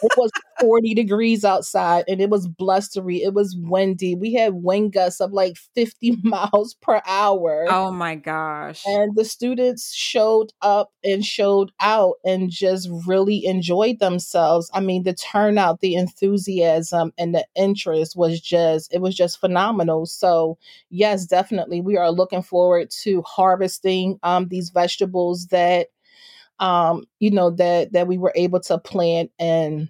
It 0.01 0.11
was 0.17 0.31
40 0.59 0.93
degrees 0.93 1.45
outside 1.45 2.05
and 2.07 2.21
it 2.21 2.29
was 2.29 2.47
blustery. 2.47 3.17
It 3.17 3.33
was 3.33 3.55
windy. 3.59 4.15
We 4.15 4.33
had 4.33 4.55
wind 4.55 4.93
gusts 4.93 5.21
of 5.21 5.31
like 5.31 5.57
50 5.75 6.17
miles 6.23 6.75
per 6.81 7.01
hour. 7.05 7.65
Oh 7.69 7.91
my 7.91 8.15
gosh. 8.15 8.83
And 8.85 9.15
the 9.15 9.25
students 9.25 9.93
showed 9.93 10.51
up 10.61 10.91
and 11.03 11.25
showed 11.25 11.71
out 11.79 12.15
and 12.23 12.49
just 12.49 12.89
really 13.05 13.45
enjoyed 13.45 13.99
themselves. 13.99 14.69
I 14.73 14.79
mean, 14.79 15.03
the 15.03 15.13
turnout, 15.13 15.79
the 15.79 15.95
enthusiasm, 15.95 17.13
and 17.17 17.33
the 17.33 17.45
interest 17.55 18.15
was 18.15 18.39
just, 18.39 18.93
it 18.93 19.01
was 19.01 19.15
just 19.15 19.39
phenomenal. 19.39 20.05
So, 20.05 20.57
yes, 20.89 21.25
definitely. 21.25 21.81
We 21.81 21.97
are 21.97 22.11
looking 22.11 22.41
forward 22.41 22.89
to 23.03 23.21
harvesting 23.23 24.19
um, 24.23 24.47
these 24.47 24.69
vegetables 24.69 25.47
that, 25.47 25.87
um, 26.59 27.05
you 27.19 27.31
know, 27.31 27.51
that, 27.51 27.93
that 27.93 28.07
we 28.07 28.17
were 28.17 28.33
able 28.35 28.59
to 28.61 28.77
plant 28.77 29.31
and, 29.39 29.89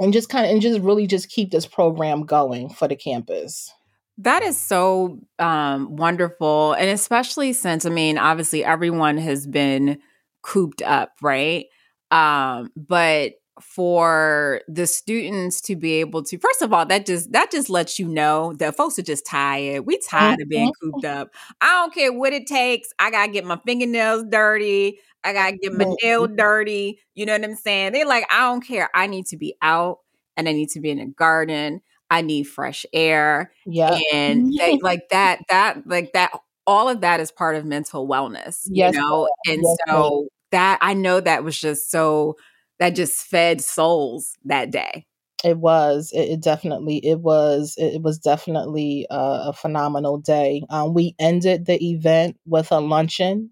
and 0.00 0.12
just 0.12 0.28
kind 0.28 0.44
of, 0.44 0.52
and 0.52 0.60
just 0.60 0.80
really 0.80 1.06
just 1.06 1.30
keep 1.30 1.50
this 1.50 1.66
program 1.66 2.24
going 2.24 2.68
for 2.68 2.88
the 2.88 2.96
campus. 2.96 3.72
That 4.18 4.42
is 4.42 4.60
so 4.60 5.18
um, 5.38 5.96
wonderful. 5.96 6.72
And 6.74 6.88
especially 6.90 7.52
since, 7.52 7.84
I 7.84 7.90
mean, 7.90 8.18
obviously 8.18 8.64
everyone 8.64 9.18
has 9.18 9.46
been 9.46 9.98
cooped 10.42 10.82
up, 10.82 11.12
right? 11.20 11.66
Um, 12.10 12.70
but 12.76 13.32
for 13.60 14.60
the 14.68 14.86
students 14.86 15.60
to 15.62 15.76
be 15.76 15.94
able 15.94 16.22
to 16.24 16.38
first 16.38 16.60
of 16.62 16.72
all 16.72 16.84
that 16.86 17.06
just 17.06 17.32
that 17.32 17.50
just 17.50 17.70
lets 17.70 17.98
you 17.98 18.08
know 18.08 18.52
that 18.54 18.76
folks 18.76 18.98
are 18.98 19.02
just 19.02 19.24
tired. 19.26 19.86
We 19.86 19.98
tired 19.98 20.40
of 20.40 20.48
being 20.48 20.68
Mhm. 20.70 20.72
cooped 20.92 21.04
up. 21.04 21.30
I 21.60 21.66
don't 21.66 21.94
care 21.94 22.12
what 22.12 22.32
it 22.32 22.46
takes. 22.46 22.88
I 22.98 23.10
gotta 23.10 23.30
get 23.32 23.44
my 23.44 23.58
fingernails 23.66 24.24
dirty. 24.28 24.98
I 25.22 25.32
gotta 25.32 25.56
get 25.56 25.72
my 25.72 25.86
nail 26.02 26.26
dirty. 26.26 26.98
You 27.14 27.26
know 27.26 27.32
what 27.34 27.44
i'm 27.44 27.54
saying? 27.54 27.92
They're 27.92 28.06
like 28.06 28.26
i 28.30 28.40
don't 28.40 28.60
care. 28.66 28.90
I 28.94 29.06
need 29.06 29.26
to 29.26 29.36
be 29.36 29.54
out 29.62 29.98
and 30.36 30.48
i 30.48 30.52
need 30.52 30.70
to 30.70 30.80
be 30.80 30.90
in 30.90 30.98
a 30.98 31.06
garden. 31.06 31.80
I 32.10 32.20
need 32.22 32.44
fresh 32.44 32.84
air. 32.92 33.52
Yeah. 33.66 33.98
and 34.12 34.52
they, 34.58 34.78
like 34.82 35.08
that 35.10 35.40
that 35.48 35.86
like 35.86 36.12
that 36.12 36.32
all 36.66 36.88
of 36.88 37.02
that 37.02 37.20
is 37.20 37.30
part 37.30 37.56
of 37.56 37.64
mental 37.64 38.08
wellness 38.08 38.62
Yes, 38.70 38.94
you 38.94 39.00
know 39.00 39.28
and 39.46 39.60
Yes, 39.62 39.76
so 39.88 40.28
that 40.50 40.78
i 40.80 40.94
know 40.94 41.20
that 41.20 41.44
was 41.44 41.58
just 41.58 41.90
so 41.90 42.36
that 42.78 42.90
just 42.94 43.22
fed 43.22 43.60
souls 43.60 44.34
that 44.44 44.70
day 44.70 45.06
It 45.44 45.58
was. 45.58 46.10
It, 46.14 46.30
it 46.30 46.40
definitely. 46.42 46.98
It 46.98 47.20
was. 47.20 47.74
It, 47.76 47.96
it 47.96 48.02
was 48.02 48.18
definitely 48.18 49.06
a, 49.10 49.48
a 49.48 49.52
phenomenal 49.52 50.18
day. 50.18 50.62
Um, 50.70 50.94
we 50.94 51.14
ended 51.18 51.66
the 51.66 51.82
event 51.90 52.38
with 52.46 52.72
a 52.72 52.80
luncheon, 52.80 53.50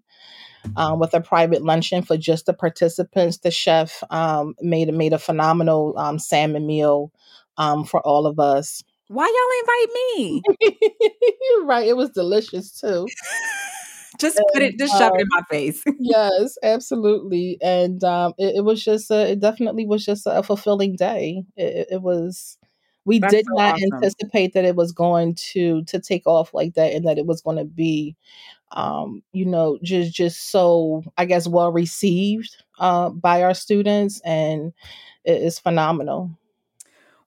um, 0.75 0.99
with 0.99 1.13
a 1.13 1.21
private 1.21 1.63
luncheon 1.63 2.01
for 2.01 2.17
just 2.17 2.45
the 2.45 2.53
participants. 2.53 3.37
The 3.39 3.51
chef 3.51 4.03
um, 4.09 4.55
made 4.61 4.93
made 4.93 5.13
a 5.13 5.19
phenomenal 5.19 5.93
um, 5.97 6.19
salmon 6.19 6.65
meal 6.65 7.11
um, 7.57 7.85
for 7.85 8.01
all 8.01 8.25
of 8.25 8.39
us. 8.39 8.83
why 9.07 9.25
y'all 9.27 9.59
invite 9.61 9.93
me 10.15 10.41
You're 11.49 11.65
right. 11.65 11.87
It 11.87 11.97
was 11.97 12.09
delicious 12.09 12.79
too. 12.79 13.07
just 14.19 14.43
put 14.53 14.61
it 14.61 14.77
just 14.77 14.97
shove 14.97 15.13
it 15.15 15.21
in 15.21 15.27
my 15.29 15.41
face 15.49 15.83
yes, 15.99 16.57
absolutely. 16.63 17.57
And 17.61 18.03
um, 18.03 18.33
it, 18.37 18.57
it 18.57 18.61
was 18.65 18.83
just. 18.83 19.11
A, 19.11 19.31
it 19.31 19.39
definitely 19.39 19.85
was 19.85 20.05
just 20.05 20.23
a 20.27 20.43
fulfilling 20.43 20.95
day. 20.95 21.43
It, 21.57 21.63
it- 21.75 21.87
it 21.93 22.01
was. 22.01 22.57
We 23.05 23.19
That's 23.19 23.33
did 23.33 23.45
so 23.47 23.55
not 23.57 23.75
awesome. 23.75 23.81
anticipate 23.81 24.53
that 24.53 24.63
it 24.65 24.75
was 24.77 24.93
going 24.93 25.35
to 25.53 25.83
to 25.85 25.99
take 25.99 26.25
off 26.25 26.53
like 26.53 26.75
that, 26.75 26.93
and 26.93 27.05
that 27.07 27.17
it 27.17 27.25
was 27.25 27.41
going 27.41 27.57
to 27.57 27.65
be, 27.65 28.15
um, 28.71 29.23
you 29.33 29.45
know, 29.45 29.79
just 29.83 30.13
just 30.13 30.51
so 30.51 31.03
I 31.17 31.25
guess 31.25 31.47
well 31.47 31.71
received 31.71 32.55
uh, 32.79 33.09
by 33.09 33.43
our 33.43 33.53
students, 33.55 34.21
and 34.25 34.73
it 35.25 35.41
is 35.41 35.59
phenomenal. 35.59 36.31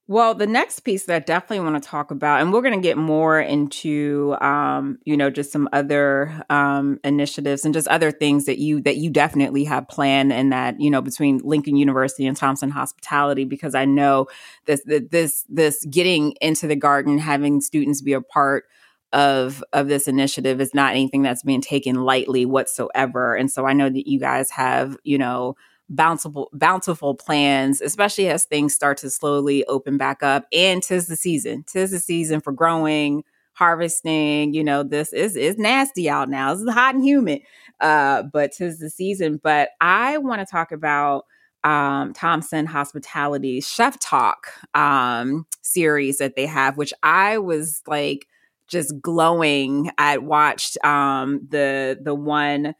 Well, 0.08 0.34
the 0.34 0.46
next 0.46 0.80
piece 0.80 1.04
that 1.06 1.16
I 1.16 1.18
definitely 1.18 1.68
want 1.68 1.82
to 1.82 1.88
talk 1.88 2.12
about, 2.12 2.40
and 2.40 2.52
we're 2.52 2.62
going 2.62 2.80
to 2.80 2.88
get 2.88 2.96
more 2.96 3.40
into, 3.40 4.36
um, 4.40 4.98
you 5.04 5.16
know, 5.16 5.30
just 5.30 5.50
some 5.50 5.68
other 5.72 6.44
um, 6.48 7.00
initiatives 7.02 7.64
and 7.64 7.75
just 7.75 7.88
other 7.88 8.12
things 8.12 8.44
that 8.46 8.58
you 8.58 8.80
that 8.82 8.98
you 8.98 9.10
definitely 9.10 9.64
have 9.64 9.88
planned, 9.88 10.32
and 10.32 10.52
that 10.52 10.80
you 10.80 10.90
know 10.90 11.02
between 11.02 11.40
Lincoln 11.42 11.75
University 11.75 12.25
and 12.25 12.36
Thompson 12.36 12.70
Hospitality, 12.70 13.44
because 13.44 13.75
I 13.75 13.84
know 13.84 14.28
this 14.66 14.80
that 14.84 15.10
this 15.10 15.44
this 15.48 15.84
getting 15.86 16.34
into 16.40 16.68
the 16.68 16.76
garden, 16.76 17.18
having 17.18 17.60
students 17.60 18.00
be 18.00 18.12
a 18.12 18.20
part 18.20 18.66
of 19.12 19.64
of 19.72 19.88
this 19.88 20.06
initiative 20.06 20.60
is 20.60 20.72
not 20.72 20.92
anything 20.92 21.22
that's 21.22 21.42
being 21.42 21.60
taken 21.60 21.96
lightly 22.04 22.46
whatsoever, 22.46 23.34
and 23.34 23.50
so 23.50 23.66
I 23.66 23.72
know 23.72 23.88
that 23.90 24.08
you 24.08 24.20
guys 24.20 24.50
have, 24.52 24.96
you 25.02 25.18
know 25.18 25.56
bountiful 25.88 26.50
bountiful 26.52 27.14
plans 27.14 27.81
especially 27.81 28.28
as 28.28 28.45
things 28.45 28.75
start 28.75 28.99
to 28.99 29.11
slowly 29.11 29.64
open 29.66 29.97
back 29.97 30.23
up. 30.23 30.47
And 30.52 30.83
tis 30.83 31.07
the 31.07 31.16
season 31.16 31.64
tis 31.66 31.90
the 31.93 32.00
season 32.00 32.40
for 32.40 32.52
growing 32.52 33.25
harvesting 33.55 34.52
you 34.52 34.62
know 34.64 34.83
this 34.83 35.12
is 35.12 35.37
is 35.37 35.57
nasty 35.59 36.11
out 36.11 36.28
now 36.28 36.52
this 36.52 36.62
is 36.62 36.75
hot 36.75 36.95
and 36.95 37.05
humid 37.05 37.40
uh 37.81 38.23
but 38.25 38.52
tis 38.52 38.78
the 38.78 38.90
season. 38.90 39.40
But 39.43 39.71
i 39.81 40.19
want 40.19 40.40
to 40.40 40.47
talk 40.47 40.73
about 40.73 41.25
um 41.64 42.12
thompson 42.12 42.66
hospitality 42.66 43.61
chef 43.61 43.99
talk 43.99 44.49
um 44.75 45.47
series 45.62 46.19
that 46.19 46.37
they 46.37 46.47
have 46.47 46.76
which 46.76 46.93
i 47.02 47.38
was 47.38 47.83
like 47.87 48.26
just 48.69 49.00
glowing 49.00 49.90
i 49.99 50.19
watched 50.19 50.76
um 50.85 51.40
the 51.50 51.99
the 52.02 52.14
one 52.14 52.75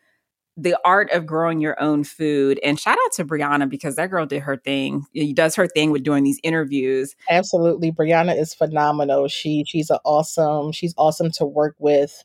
the 0.57 0.79
art 0.85 1.11
of 1.11 1.27
growing 1.27 1.61
your 1.61 1.79
own 1.81 2.03
food. 2.03 2.59
And 2.65 2.81
shout 2.81 2.97
out 3.05 3.13
to 3.15 3.25
Brianna 3.25 3.69
because 3.69 3.97
that 3.97 4.11
girl 4.11 4.25
did 4.27 4.41
her 4.43 4.57
thing. 4.57 5.05
She 5.15 5.33
does 5.35 5.55
her 5.57 5.67
thing 5.67 5.91
with 5.91 6.03
doing 6.03 6.25
these 6.25 6.41
interviews. 6.43 7.15
Absolutely, 7.29 7.93
Brianna 7.93 8.39
is 8.39 8.55
phenomenal. 8.55 9.29
She 9.29 9.65
she's 9.67 9.91
an 9.91 9.99
awesome. 10.05 10.73
She's 10.73 10.95
awesome 10.97 11.31
to 11.33 11.45
work 11.45 11.77
with. 11.79 12.25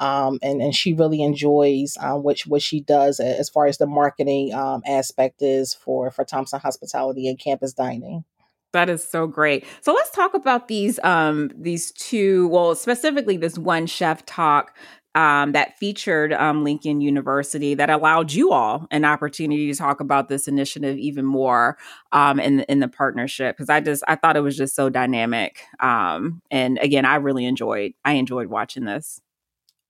um, 0.00 0.38
and 0.42 0.60
and 0.62 0.74
she 0.74 0.94
really 0.94 1.22
enjoys 1.22 1.96
um, 2.00 2.22
what 2.22 2.40
what 2.40 2.62
she 2.62 2.80
does 2.80 3.20
as 3.20 3.48
far 3.50 3.66
as 3.66 3.78
the 3.78 3.86
marketing 3.86 4.52
um, 4.54 4.82
aspect 4.86 5.42
is 5.42 5.74
for 5.74 6.10
for 6.10 6.24
Thompson 6.24 6.58
Hospitality 6.58 7.28
and 7.28 7.38
campus 7.38 7.74
dining. 7.74 8.24
That 8.72 8.88
is 8.88 9.02
so 9.02 9.26
great. 9.26 9.64
So 9.80 9.92
let's 9.92 10.10
talk 10.12 10.32
about 10.32 10.68
these 10.68 10.98
um 11.02 11.50
these 11.54 11.90
two, 11.92 12.48
well, 12.48 12.74
specifically 12.74 13.36
this 13.36 13.58
one 13.58 13.86
chef 13.86 14.24
talk 14.26 14.76
um, 15.14 15.52
that 15.52 15.76
featured 15.78 16.32
um, 16.32 16.62
Lincoln 16.64 17.00
University 17.00 17.74
that 17.74 17.90
allowed 17.90 18.32
you 18.32 18.52
all 18.52 18.86
an 18.90 19.04
opportunity 19.04 19.70
to 19.70 19.76
talk 19.76 20.00
about 20.00 20.28
this 20.28 20.46
initiative 20.46 20.98
even 20.98 21.24
more 21.24 21.76
um, 22.12 22.38
in 22.38 22.60
in 22.60 22.80
the 22.80 22.88
partnership 22.88 23.56
because 23.56 23.68
I 23.68 23.80
just 23.80 24.04
I 24.06 24.16
thought 24.16 24.36
it 24.36 24.40
was 24.40 24.56
just 24.56 24.74
so 24.76 24.88
dynamic 24.88 25.64
um, 25.80 26.42
and 26.50 26.78
again 26.78 27.04
I 27.04 27.16
really 27.16 27.44
enjoyed 27.44 27.92
I 28.04 28.12
enjoyed 28.12 28.48
watching 28.48 28.84
this. 28.84 29.20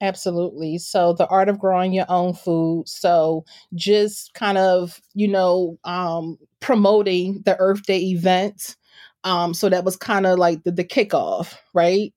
Absolutely. 0.00 0.78
So 0.78 1.12
the 1.12 1.26
art 1.26 1.48
of 1.50 1.58
growing 1.58 1.92
your 1.92 2.06
own 2.08 2.32
food. 2.32 2.84
So 2.88 3.44
just 3.74 4.32
kind 4.32 4.56
of, 4.56 5.00
you 5.14 5.28
know, 5.28 5.78
um, 5.84 6.38
promoting 6.60 7.42
the 7.44 7.56
Earth 7.58 7.82
Day 7.82 7.98
event. 7.98 8.76
Um, 9.24 9.52
so 9.52 9.68
that 9.68 9.84
was 9.84 9.96
kind 9.96 10.26
of 10.26 10.38
like 10.38 10.64
the, 10.64 10.72
the 10.72 10.84
kickoff, 10.84 11.54
right? 11.74 12.14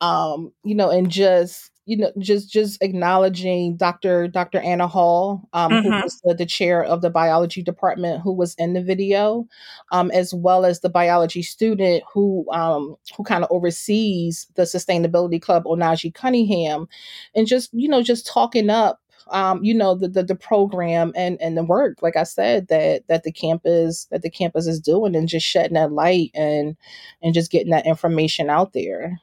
Um, 0.00 0.52
you 0.64 0.74
know, 0.74 0.90
and 0.90 1.10
just 1.10 1.69
you 1.86 1.96
know 1.96 2.12
just 2.18 2.50
just 2.50 2.82
acknowledging 2.82 3.76
dr 3.76 4.28
dr 4.28 4.58
anna 4.60 4.86
hall 4.86 5.48
um, 5.52 5.70
mm-hmm. 5.72 5.88
who 5.88 6.02
was 6.02 6.20
the, 6.24 6.34
the, 6.34 6.46
chair 6.46 6.84
of 6.84 7.00
the 7.00 7.10
biology 7.10 7.62
department 7.62 8.20
who 8.22 8.32
was 8.32 8.54
in 8.56 8.74
the 8.74 8.82
video 8.82 9.46
um, 9.92 10.10
as 10.12 10.34
well 10.34 10.64
as 10.64 10.80
the 10.80 10.88
biology 10.88 11.42
student 11.42 12.02
who 12.12 12.46
um, 12.52 12.96
who 13.16 13.24
kind 13.24 13.44
of 13.44 13.50
oversees 13.50 14.46
the 14.54 14.62
sustainability 14.62 15.40
club 15.40 15.64
onaji 15.64 16.12
cunningham 16.12 16.86
and 17.34 17.46
just 17.46 17.70
you 17.72 17.88
know 17.88 18.02
just 18.02 18.26
talking 18.26 18.70
up 18.70 19.00
um, 19.28 19.62
you 19.62 19.74
know 19.74 19.94
the, 19.94 20.08
the, 20.08 20.22
the 20.22 20.34
program 20.34 21.12
and 21.16 21.40
and 21.40 21.56
the 21.56 21.64
work 21.64 22.02
like 22.02 22.16
i 22.16 22.24
said 22.24 22.68
that 22.68 23.06
that 23.08 23.22
the 23.22 23.32
campus 23.32 24.06
that 24.10 24.22
the 24.22 24.30
campus 24.30 24.66
is 24.66 24.80
doing 24.80 25.14
and 25.14 25.28
just 25.28 25.46
shedding 25.46 25.74
that 25.74 25.92
light 25.92 26.30
and 26.34 26.76
and 27.22 27.34
just 27.34 27.50
getting 27.50 27.70
that 27.70 27.86
information 27.86 28.50
out 28.50 28.72
there 28.72 29.20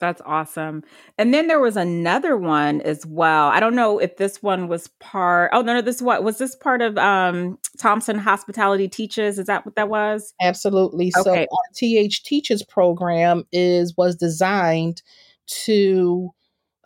that's 0.00 0.20
awesome. 0.26 0.82
And 1.18 1.32
then 1.32 1.46
there 1.46 1.60
was 1.60 1.76
another 1.76 2.36
one 2.36 2.80
as 2.82 3.06
well. 3.06 3.48
I 3.48 3.60
don't 3.60 3.74
know 3.74 3.98
if 3.98 4.16
this 4.16 4.42
one 4.42 4.68
was 4.68 4.88
part. 5.00 5.50
Oh 5.52 5.62
no, 5.62 5.74
no, 5.74 5.80
this 5.80 6.02
what 6.02 6.24
was 6.24 6.38
this 6.38 6.54
part 6.56 6.82
of 6.82 6.98
um, 6.98 7.58
Thompson 7.78 8.18
Hospitality 8.18 8.88
Teaches? 8.88 9.38
Is 9.38 9.46
that 9.46 9.64
what 9.64 9.76
that 9.76 9.88
was? 9.88 10.34
Absolutely. 10.40 11.12
Okay. 11.16 11.22
So 11.22 11.32
our 11.32 11.46
TH 11.76 12.24
Teaches 12.24 12.62
program 12.62 13.44
is 13.52 13.94
was 13.96 14.16
designed 14.16 15.02
to 15.46 16.30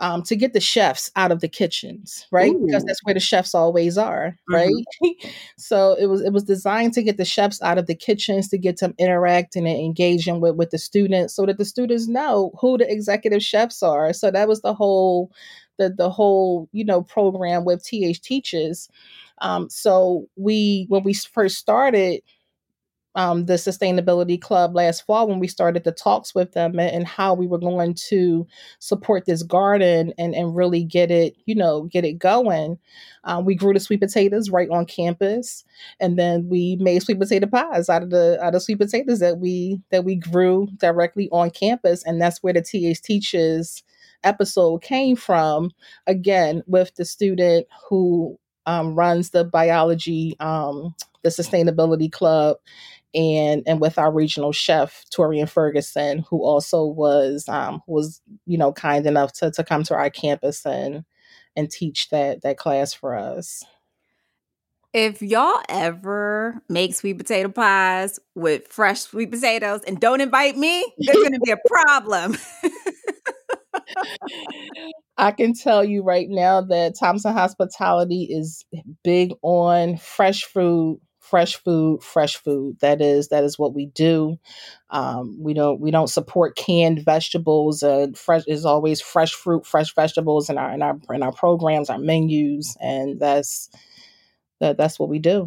um, 0.00 0.22
to 0.22 0.36
get 0.36 0.52
the 0.52 0.60
chefs 0.60 1.10
out 1.16 1.32
of 1.32 1.40
the 1.40 1.48
kitchens, 1.48 2.26
right? 2.30 2.52
Ooh. 2.52 2.66
Because 2.66 2.84
that's 2.84 3.02
where 3.04 3.14
the 3.14 3.20
chefs 3.20 3.54
always 3.54 3.98
are, 3.98 4.36
right? 4.48 4.70
Mm-hmm. 5.02 5.28
so 5.58 5.94
it 5.94 6.06
was 6.06 6.20
it 6.22 6.32
was 6.32 6.44
designed 6.44 6.92
to 6.94 7.02
get 7.02 7.16
the 7.16 7.24
chefs 7.24 7.60
out 7.62 7.78
of 7.78 7.86
the 7.86 7.94
kitchens 7.94 8.48
to 8.48 8.58
get 8.58 8.78
them 8.78 8.94
interacting 8.98 9.66
and 9.66 9.78
engaging 9.78 10.40
with 10.40 10.56
with 10.56 10.70
the 10.70 10.78
students, 10.78 11.34
so 11.34 11.46
that 11.46 11.58
the 11.58 11.64
students 11.64 12.06
know 12.06 12.52
who 12.60 12.78
the 12.78 12.90
executive 12.90 13.42
chefs 13.42 13.82
are. 13.82 14.12
So 14.12 14.30
that 14.30 14.48
was 14.48 14.62
the 14.62 14.74
whole 14.74 15.32
the 15.78 15.90
the 15.90 16.10
whole 16.10 16.68
you 16.72 16.84
know 16.84 17.02
program 17.02 17.64
with 17.64 17.84
TH 17.84 18.20
Teaches. 18.20 18.88
Um, 19.40 19.68
so 19.70 20.28
we 20.36 20.86
when 20.88 21.02
we 21.02 21.14
first 21.14 21.58
started 21.58 22.22
um, 23.14 23.46
the 23.46 23.54
sustainability 23.54 24.40
club 24.40 24.74
last 24.74 25.04
fall 25.04 25.28
when 25.28 25.40
we 25.40 25.48
started 25.48 25.84
the 25.84 25.92
talks 25.92 26.34
with 26.34 26.52
them 26.52 26.78
and, 26.78 26.90
and, 26.90 27.06
how 27.06 27.34
we 27.34 27.46
were 27.46 27.58
going 27.58 27.94
to 27.94 28.46
support 28.78 29.24
this 29.24 29.42
garden 29.42 30.12
and, 30.18 30.34
and 30.34 30.54
really 30.54 30.84
get 30.84 31.10
it 31.10 31.34
you 31.46 31.54
know 31.54 31.84
get 31.84 32.04
it 32.04 32.14
going. 32.14 32.78
Um, 33.24 33.44
we 33.44 33.54
grew 33.54 33.72
the 33.72 33.80
sweet 33.80 34.00
potatoes 34.00 34.50
right 34.50 34.68
on 34.70 34.86
campus 34.86 35.64
and 36.00 36.18
then 36.18 36.48
we 36.48 36.76
made 36.76 37.02
sweet 37.02 37.18
potato 37.18 37.46
pies 37.46 37.88
out 37.88 38.02
of 38.02 38.10
the 38.10 38.38
out 38.42 38.54
of 38.54 38.62
sweet 38.62 38.78
potatoes 38.78 39.20
that 39.20 39.38
we 39.38 39.80
that 39.90 40.04
we 40.04 40.14
grew 40.14 40.68
directly 40.76 41.28
on 41.30 41.50
campus 41.50 42.04
and 42.04 42.20
that's 42.20 42.42
where 42.42 42.52
the 42.52 42.62
th 42.62 43.00
teaches 43.02 43.82
episode 44.24 44.82
came 44.82 45.16
from 45.16 45.70
again 46.06 46.62
with 46.66 46.94
the 46.96 47.04
student 47.04 47.66
who 47.88 48.38
um, 48.66 48.94
runs 48.94 49.30
the 49.30 49.44
biology 49.44 50.36
um, 50.40 50.94
the 51.22 51.30
sustainability 51.30 52.10
club 52.10 52.56
and 53.14 53.62
and 53.66 53.81
with 53.81 53.99
our 53.99 54.12
regional 54.12 54.53
chef 54.53 55.05
Torian 55.14 55.49
Ferguson, 55.49 56.25
who 56.29 56.44
also 56.44 56.85
was 56.85 57.49
um, 57.49 57.83
was 57.87 58.21
you 58.47 58.59
know 58.59 58.73
kind 58.73 59.07
enough 59.07 59.33
to 59.35 59.51
to 59.51 59.64
come 59.64 59.83
to 59.85 59.94
our 59.94 60.11
campus 60.11 60.64
and 60.66 61.05
and 61.57 61.71
teach 61.71 62.09
that 62.11 62.42
that 62.42 62.59
class 62.59 62.92
for 62.92 63.14
us. 63.16 63.64
If 64.94 65.21
y'all 65.21 65.61
ever 65.68 66.62
make 66.68 66.94
sweet 66.94 67.18
potato 67.18 67.51
pies 67.51 68.18
with 68.35 68.68
fresh 68.68 69.01
sweet 69.03 69.31
potatoes 69.31 69.83
and 69.87 70.01
don't 70.01 70.23
invite 70.23 70.57
me, 70.57 70.81
there's 70.99 71.18
going 71.18 71.35
to 71.35 71.40
be 71.40 71.51
a 71.51 71.59
problem. 71.66 72.37
I 75.18 75.33
can 75.33 75.53
tell 75.53 75.85
you 75.85 76.03
right 76.03 76.29
now 76.29 76.61
that 76.62 76.94
Thompson 76.99 77.33
Hospitality 77.33 78.29
is 78.31 78.64
big 79.03 79.33
on 79.42 79.99
fresh 79.99 80.44
fruit, 80.44 81.01
fresh 81.28 81.56
food 81.56 82.02
fresh 82.02 82.36
food 82.36 82.76
that 82.80 83.00
is 83.00 83.28
that 83.28 83.44
is 83.44 83.58
what 83.58 83.74
we 83.74 83.86
do 83.86 84.38
um, 84.90 85.36
we 85.40 85.54
don't 85.54 85.80
we 85.80 85.90
don't 85.90 86.08
support 86.08 86.56
canned 86.56 87.04
vegetables 87.04 87.82
and 87.82 88.16
fresh 88.16 88.42
is 88.46 88.64
always 88.64 89.00
fresh 89.00 89.34
fruit 89.34 89.66
fresh 89.66 89.94
vegetables 89.94 90.48
in 90.48 90.58
our 90.58 90.72
in 90.72 90.82
our 90.82 90.98
in 91.10 91.22
our 91.22 91.32
programs 91.32 91.90
our 91.90 91.98
menus 91.98 92.76
and 92.80 93.20
that's 93.20 93.70
that 94.60 94.76
that's 94.76 94.98
what 94.98 95.08
we 95.08 95.18
do 95.18 95.46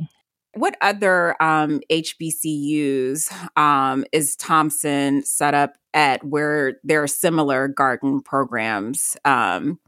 what 0.53 0.75
other 0.81 1.41
um, 1.41 1.79
HBCUs 1.89 3.31
um, 3.57 4.03
is 4.11 4.35
Thompson 4.35 5.23
set 5.23 5.53
up 5.53 5.77
at 5.93 6.23
where 6.25 6.73
there 6.83 7.01
are 7.03 7.07
similar 7.07 7.69
garden 7.69 8.21
programs, 8.21 9.15
um, 9.23 9.79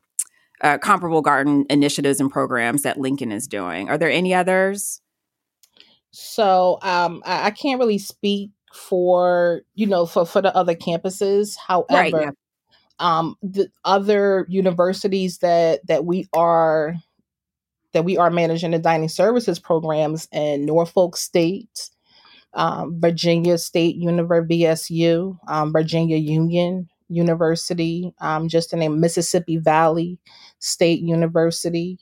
uh, 0.62 0.78
comparable 0.78 1.22
garden 1.22 1.66
initiatives 1.70 2.22
and 2.22 2.32
programs 2.32 2.84
that 2.84 2.98
Lincoln 2.98 3.32
is 3.32 3.48
doing? 3.48 3.90
Are 3.90 3.98
there 3.98 4.10
any 4.10 4.34
others? 4.34 5.02
So 6.14 6.78
um, 6.84 7.24
I, 7.26 7.48
I, 7.48 7.52
can't 7.52 7.80
really 7.80 7.98
speak 7.98 8.52
for 8.72 9.62
you 9.74 9.88
know 9.88 10.06
for 10.06 10.26
for 10.28 10.44
the 10.44 10.56
other 10.56 10.76
campuses. 10.76 11.56
However, 11.58 11.88
right, 11.92 12.14
yeah. 12.14 12.32
um, 13.00 13.36
the 13.42 13.70
other 13.84 14.46
universities 14.48 15.40
that 15.40 15.86
that 15.88 16.06
we 16.06 16.28
are 16.32 16.94
that 17.94 18.06
we 18.06 18.16
are 18.16 18.30
managing 18.30 18.72
the 18.72 18.80
dining 18.80 19.10
services 19.10 19.58
programs 19.58 20.28
in 20.32 20.68
Norfolk 20.68 21.18
State, 21.18 21.90
um, 22.54 23.00
Virginia 23.00 23.58
State 23.58 23.96
University, 23.96 24.64
VSU, 24.64 25.38
um, 25.48 25.74
Virginia 25.74 26.18
Union 26.18 26.90
University, 27.10 28.14
um, 28.22 28.50
just 28.50 28.70
to 28.70 28.76
name 28.76 29.00
Mississippi 29.00 29.58
Valley 29.58 30.20
State 30.60 31.02
University, 31.02 31.98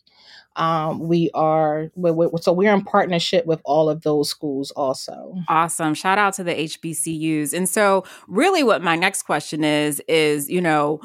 um, 0.55 0.99
we 0.99 1.29
are 1.33 1.89
we're, 1.95 2.13
we're, 2.13 2.29
so 2.41 2.51
we're 2.51 2.73
in 2.73 2.83
partnership 2.83 3.45
with 3.45 3.61
all 3.63 3.89
of 3.89 4.01
those 4.01 4.29
schools 4.29 4.71
also. 4.71 5.35
Awesome. 5.47 5.93
Shout 5.93 6.17
out 6.17 6.33
to 6.35 6.43
the 6.43 6.51
hbcus 6.53 7.53
and 7.53 7.67
so 7.67 8.03
really 8.27 8.63
what 8.63 8.81
my 8.81 8.95
next 8.95 9.23
question 9.23 9.63
is 9.63 10.01
is 10.07 10.49
you 10.49 10.61
know 10.61 10.99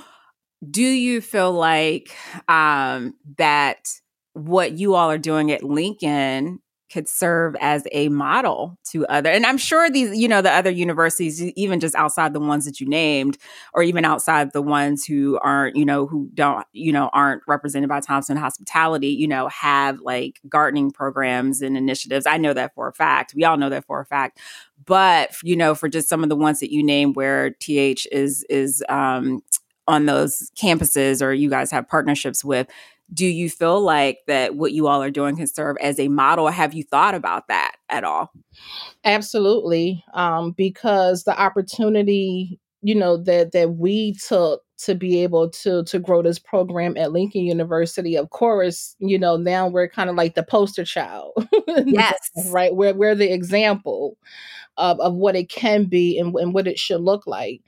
do 0.71 0.83
you 0.83 1.21
feel 1.21 1.53
like 1.53 2.15
um, 2.49 3.15
that 3.39 3.89
what 4.33 4.73
you 4.73 4.95
all 4.95 5.11
are 5.11 5.19
doing 5.19 5.51
at 5.51 5.63
lincoln 5.63 6.61
could 6.93 7.09
serve 7.09 7.57
as 7.61 7.87
a 7.93 8.09
model 8.09 8.79
to 8.85 9.07
other 9.07 9.31
and 9.31 9.47
i'm 9.47 9.59
sure 9.59 9.91
these 9.91 10.17
you 10.17 10.29
know 10.29 10.41
the 10.41 10.53
other 10.53 10.71
universities 10.71 11.43
even 11.43 11.81
just 11.81 11.95
outside 11.95 12.33
the 12.33 12.41
ones 12.41 12.65
that 12.65 12.81
you 12.81 12.89
named 12.89 13.39
or 13.75 13.83
even 13.83 14.05
outside 14.05 14.53
the 14.53 14.63
ones 14.63 15.05
who 15.05 15.39
aren't 15.43 15.77
you 15.77 15.85
know 15.85 16.07
who 16.07 16.29
don't 16.35 16.67
you 16.73 16.93
know 16.93 17.11
aren't 17.13 17.43
represented 17.47 17.89
by 17.89 18.01
thompson 18.01 18.37
hospitality 18.37 19.09
you 19.09 19.27
know 19.29 19.49
have 19.49 20.01
like 20.01 20.41
gardening 20.49 20.91
programs 20.91 21.63
and 21.63 21.77
initiatives. 21.77 22.27
I 22.27 22.37
know 22.39 22.53
that 22.55 22.75
for 22.75 22.89
a 22.89 22.93
fact. 22.93 23.35
We 23.35 23.45
all 23.45 23.57
know 23.57 23.71
that 23.71 23.85
for 23.87 24.01
a 24.01 24.07
fact. 24.07 24.41
But 24.85 25.35
you 25.43 25.57
know 25.57 25.75
for 25.75 25.89
just 25.89 26.09
some 26.09 26.23
of 26.23 26.29
the 26.29 26.37
ones 26.37 26.61
that 26.61 26.73
you 26.73 26.83
name 26.83 27.13
where 27.15 27.51
th 27.51 28.07
is 28.13 28.45
is 28.49 28.83
um 28.89 29.43
on 29.89 30.07
those 30.07 30.51
campuses 30.61 31.23
or 31.23 31.33
you 31.33 31.49
guys 31.49 31.71
have 31.71 31.89
partnerships 31.89 32.45
with 32.45 32.67
do 33.13 33.27
you 33.27 33.49
feel 33.49 33.81
like 33.81 34.19
that 34.27 34.57
what 34.57 34.73
you 34.73 34.87
all 34.89 35.03
are 35.03 35.11
doing 35.11 35.37
can 35.37 35.47
serve 35.47 35.77
as 35.81 35.99
a 35.99 36.09
model 36.09 36.49
have 36.49 36.75
you 36.75 36.83
thought 36.83 37.15
about 37.15 37.49
that 37.49 37.77
at 37.89 38.05
all? 38.05 38.33
Absolutely 39.05 40.05
um, 40.15 40.53
because 40.53 41.25
the 41.25 41.39
opportunity 41.41 42.59
you 42.83 42.95
know 42.95 43.17
that 43.17 43.53
that 43.53 43.73
we 43.77 44.15
took 44.15 44.63
to 44.79 44.95
be 44.95 45.23
able 45.23 45.49
to 45.49 45.83
to 45.85 45.99
grow 45.99 46.23
this 46.23 46.39
program 46.39 46.97
at 46.97 47.13
Lincoln 47.13 47.43
University 47.43 48.17
of 48.17 48.31
course 48.31 48.95
you 48.99 49.19
know 49.19 49.37
now 49.37 49.67
we're 49.67 49.89
kind 49.89 50.11
of 50.11 50.17
like 50.17 50.35
the 50.35 50.43
poster 50.43 50.85
child 50.85 51.33
yes. 51.87 52.31
right? 52.51 52.75
We're, 52.75 52.95
we're 52.95 53.15
the 53.15 53.33
example 53.33 54.17
of, 54.77 55.01
of 55.01 55.15
what 55.15 55.37
it 55.37 55.49
can 55.49 55.85
be 55.85 56.19
and, 56.19 56.35
and 56.35 56.53
what 56.53 56.67
it 56.67 56.79
should 56.79 57.01
look 57.01 57.27
like 57.27 57.63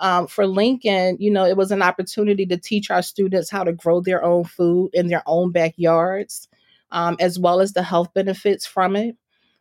Um, 0.00 0.26
for 0.26 0.46
Lincoln, 0.46 1.16
you 1.18 1.30
know, 1.30 1.44
it 1.44 1.56
was 1.56 1.70
an 1.70 1.82
opportunity 1.82 2.46
to 2.46 2.56
teach 2.56 2.90
our 2.90 3.02
students 3.02 3.50
how 3.50 3.64
to 3.64 3.72
grow 3.72 4.00
their 4.00 4.24
own 4.24 4.44
food 4.44 4.90
in 4.92 5.08
their 5.08 5.22
own 5.26 5.50
backyards, 5.50 6.48
um, 6.92 7.16
as 7.20 7.38
well 7.38 7.60
as 7.60 7.72
the 7.72 7.82
health 7.82 8.12
benefits 8.14 8.66
from 8.66 8.96
it. 8.96 9.16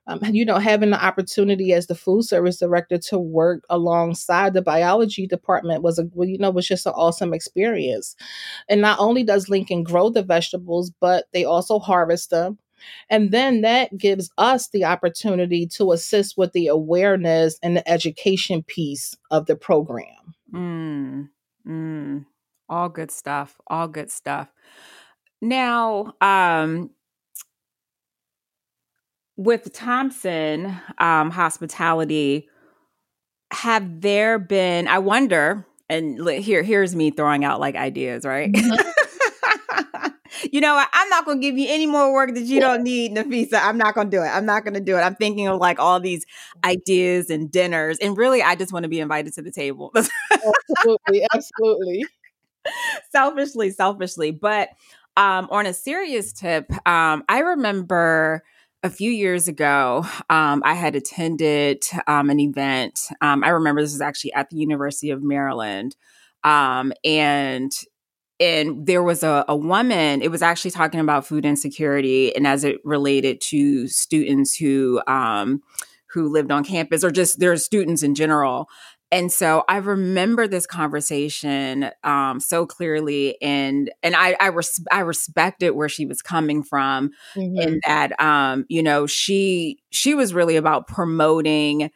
Um, 0.09 0.21
you 0.31 0.45
know, 0.45 0.57
having 0.57 0.91
the 0.91 1.03
opportunity 1.03 1.73
as 1.73 1.87
the 1.87 1.95
food 1.95 2.23
service 2.23 2.59
director 2.59 2.97
to 3.09 3.19
work 3.19 3.65
alongside 3.69 4.53
the 4.53 4.61
biology 4.61 5.27
department 5.27 5.83
was 5.83 5.99
a, 5.99 6.07
you 6.15 6.37
know, 6.37 6.49
was 6.49 6.67
just 6.67 6.85
an 6.85 6.93
awesome 6.95 7.33
experience. 7.33 8.15
And 8.69 8.79
not 8.79 8.99
only 8.99 9.23
does 9.23 9.49
Lincoln 9.49 9.83
grow 9.83 10.09
the 10.09 10.23
vegetables, 10.23 10.91
but 11.01 11.25
they 11.33 11.43
also 11.43 11.79
harvest 11.79 12.29
them 12.29 12.57
and 13.09 13.31
then 13.31 13.61
that 13.61 13.97
gives 13.97 14.29
us 14.37 14.69
the 14.69 14.85
opportunity 14.85 15.67
to 15.67 15.91
assist 15.91 16.37
with 16.37 16.53
the 16.53 16.67
awareness 16.67 17.59
and 17.61 17.77
the 17.77 17.89
education 17.89 18.63
piece 18.63 19.15
of 19.31 19.45
the 19.45 19.55
program. 19.55 20.35
Mm, 20.53 21.29
mm, 21.67 22.25
all 22.69 22.89
good 22.89 23.11
stuff. 23.11 23.55
All 23.67 23.87
good 23.87 24.11
stuff. 24.11 24.49
Now, 25.41 26.13
um, 26.21 26.91
with 29.35 29.71
Thompson 29.73 30.75
um, 30.97 31.29
Hospitality, 31.29 32.49
have 33.51 34.01
there 34.01 34.39
been? 34.39 34.87
I 34.87 34.99
wonder, 34.99 35.65
and 35.89 36.27
here, 36.27 36.63
here's 36.63 36.95
me 36.95 37.11
throwing 37.11 37.45
out 37.45 37.59
like 37.59 37.75
ideas, 37.75 38.25
right? 38.25 38.51
Mm-hmm. 38.51 38.89
you 40.51 40.61
know 40.61 40.75
what? 40.75 40.89
I'm 40.93 41.09
not 41.09 41.25
going 41.25 41.41
to 41.41 41.47
give 41.47 41.57
you 41.57 41.67
any 41.69 41.87
more 41.87 42.13
work 42.13 42.33
that 42.33 42.43
you 42.43 42.59
don't 42.59 42.83
need, 42.83 43.13
Nafisa. 43.13 43.61
I'm 43.61 43.77
not 43.77 43.95
going 43.95 44.09
to 44.09 44.17
do 44.17 44.23
it. 44.23 44.27
I'm 44.27 44.45
not 44.45 44.63
going 44.63 44.73
to 44.73 44.79
do 44.79 44.97
it. 44.97 45.01
I'm 45.01 45.15
thinking 45.15 45.47
of 45.47 45.59
like 45.59 45.79
all 45.79 45.99
these 45.99 46.25
ideas 46.63 47.29
and 47.29 47.51
dinners. 47.51 47.97
And 47.99 48.17
really, 48.17 48.41
I 48.41 48.55
just 48.55 48.73
want 48.73 48.83
to 48.83 48.89
be 48.89 48.99
invited 48.99 49.33
to 49.33 49.41
the 49.41 49.51
table. 49.51 49.91
absolutely. 49.95 51.25
Absolutely. 51.33 52.05
selfishly, 53.11 53.71
selfishly. 53.71 54.31
But 54.31 54.69
um, 55.15 55.47
on 55.51 55.65
a 55.65 55.73
serious 55.73 56.33
tip, 56.33 56.71
um, 56.87 57.23
I 57.27 57.39
remember 57.39 58.43
a 58.83 58.89
few 58.89 59.11
years 59.11 59.47
ago, 59.47 60.05
um, 60.29 60.61
I 60.63 60.75
had 60.75 60.95
attended 60.95 61.83
um, 62.05 62.29
an 62.29 62.39
event. 62.39 62.99
Um, 63.21 63.43
I 63.43 63.49
remember 63.49 63.81
this 63.81 63.93
was 63.93 64.01
actually 64.01 64.33
at 64.33 64.49
the 64.49 64.57
University 64.57 65.09
of 65.09 65.23
Maryland. 65.23 65.95
Um, 66.43 66.93
and 67.03 67.71
and 68.39 68.85
there 68.85 69.03
was 69.03 69.23
a, 69.23 69.45
a 69.47 69.55
woman 69.55 70.21
it 70.21 70.31
was 70.31 70.41
actually 70.41 70.71
talking 70.71 70.99
about 70.99 71.25
food 71.25 71.45
insecurity 71.45 72.35
and 72.35 72.45
as 72.45 72.63
it 72.63 72.77
related 72.83 73.41
to 73.41 73.87
students 73.87 74.55
who 74.55 75.01
um 75.07 75.61
who 76.11 76.31
lived 76.31 76.51
on 76.51 76.63
campus 76.63 77.03
or 77.03 77.11
just 77.11 77.39
their 77.39 77.55
students 77.57 78.03
in 78.03 78.15
general 78.15 78.69
and 79.11 79.31
so 79.31 79.63
I 79.69 79.77
remember 79.77 80.47
this 80.47 80.67
conversation 80.67 81.91
um, 82.03 82.39
so 82.39 82.65
clearly, 82.65 83.41
and 83.41 83.89
and 84.03 84.15
I 84.15 84.35
I, 84.39 84.47
res- 84.47 84.85
I 84.91 84.99
respected 84.99 85.71
where 85.71 85.87
she 85.87 86.05
was 86.05 86.21
coming 86.21 86.61
from, 86.61 87.11
mm-hmm. 87.35 87.57
and 87.57 87.81
that 87.85 88.19
um, 88.19 88.65
you 88.67 88.83
know 88.83 89.07
she 89.07 89.79
she 89.91 90.13
was 90.13 90.33
really 90.33 90.57
about 90.57 90.87
promoting 90.87 91.89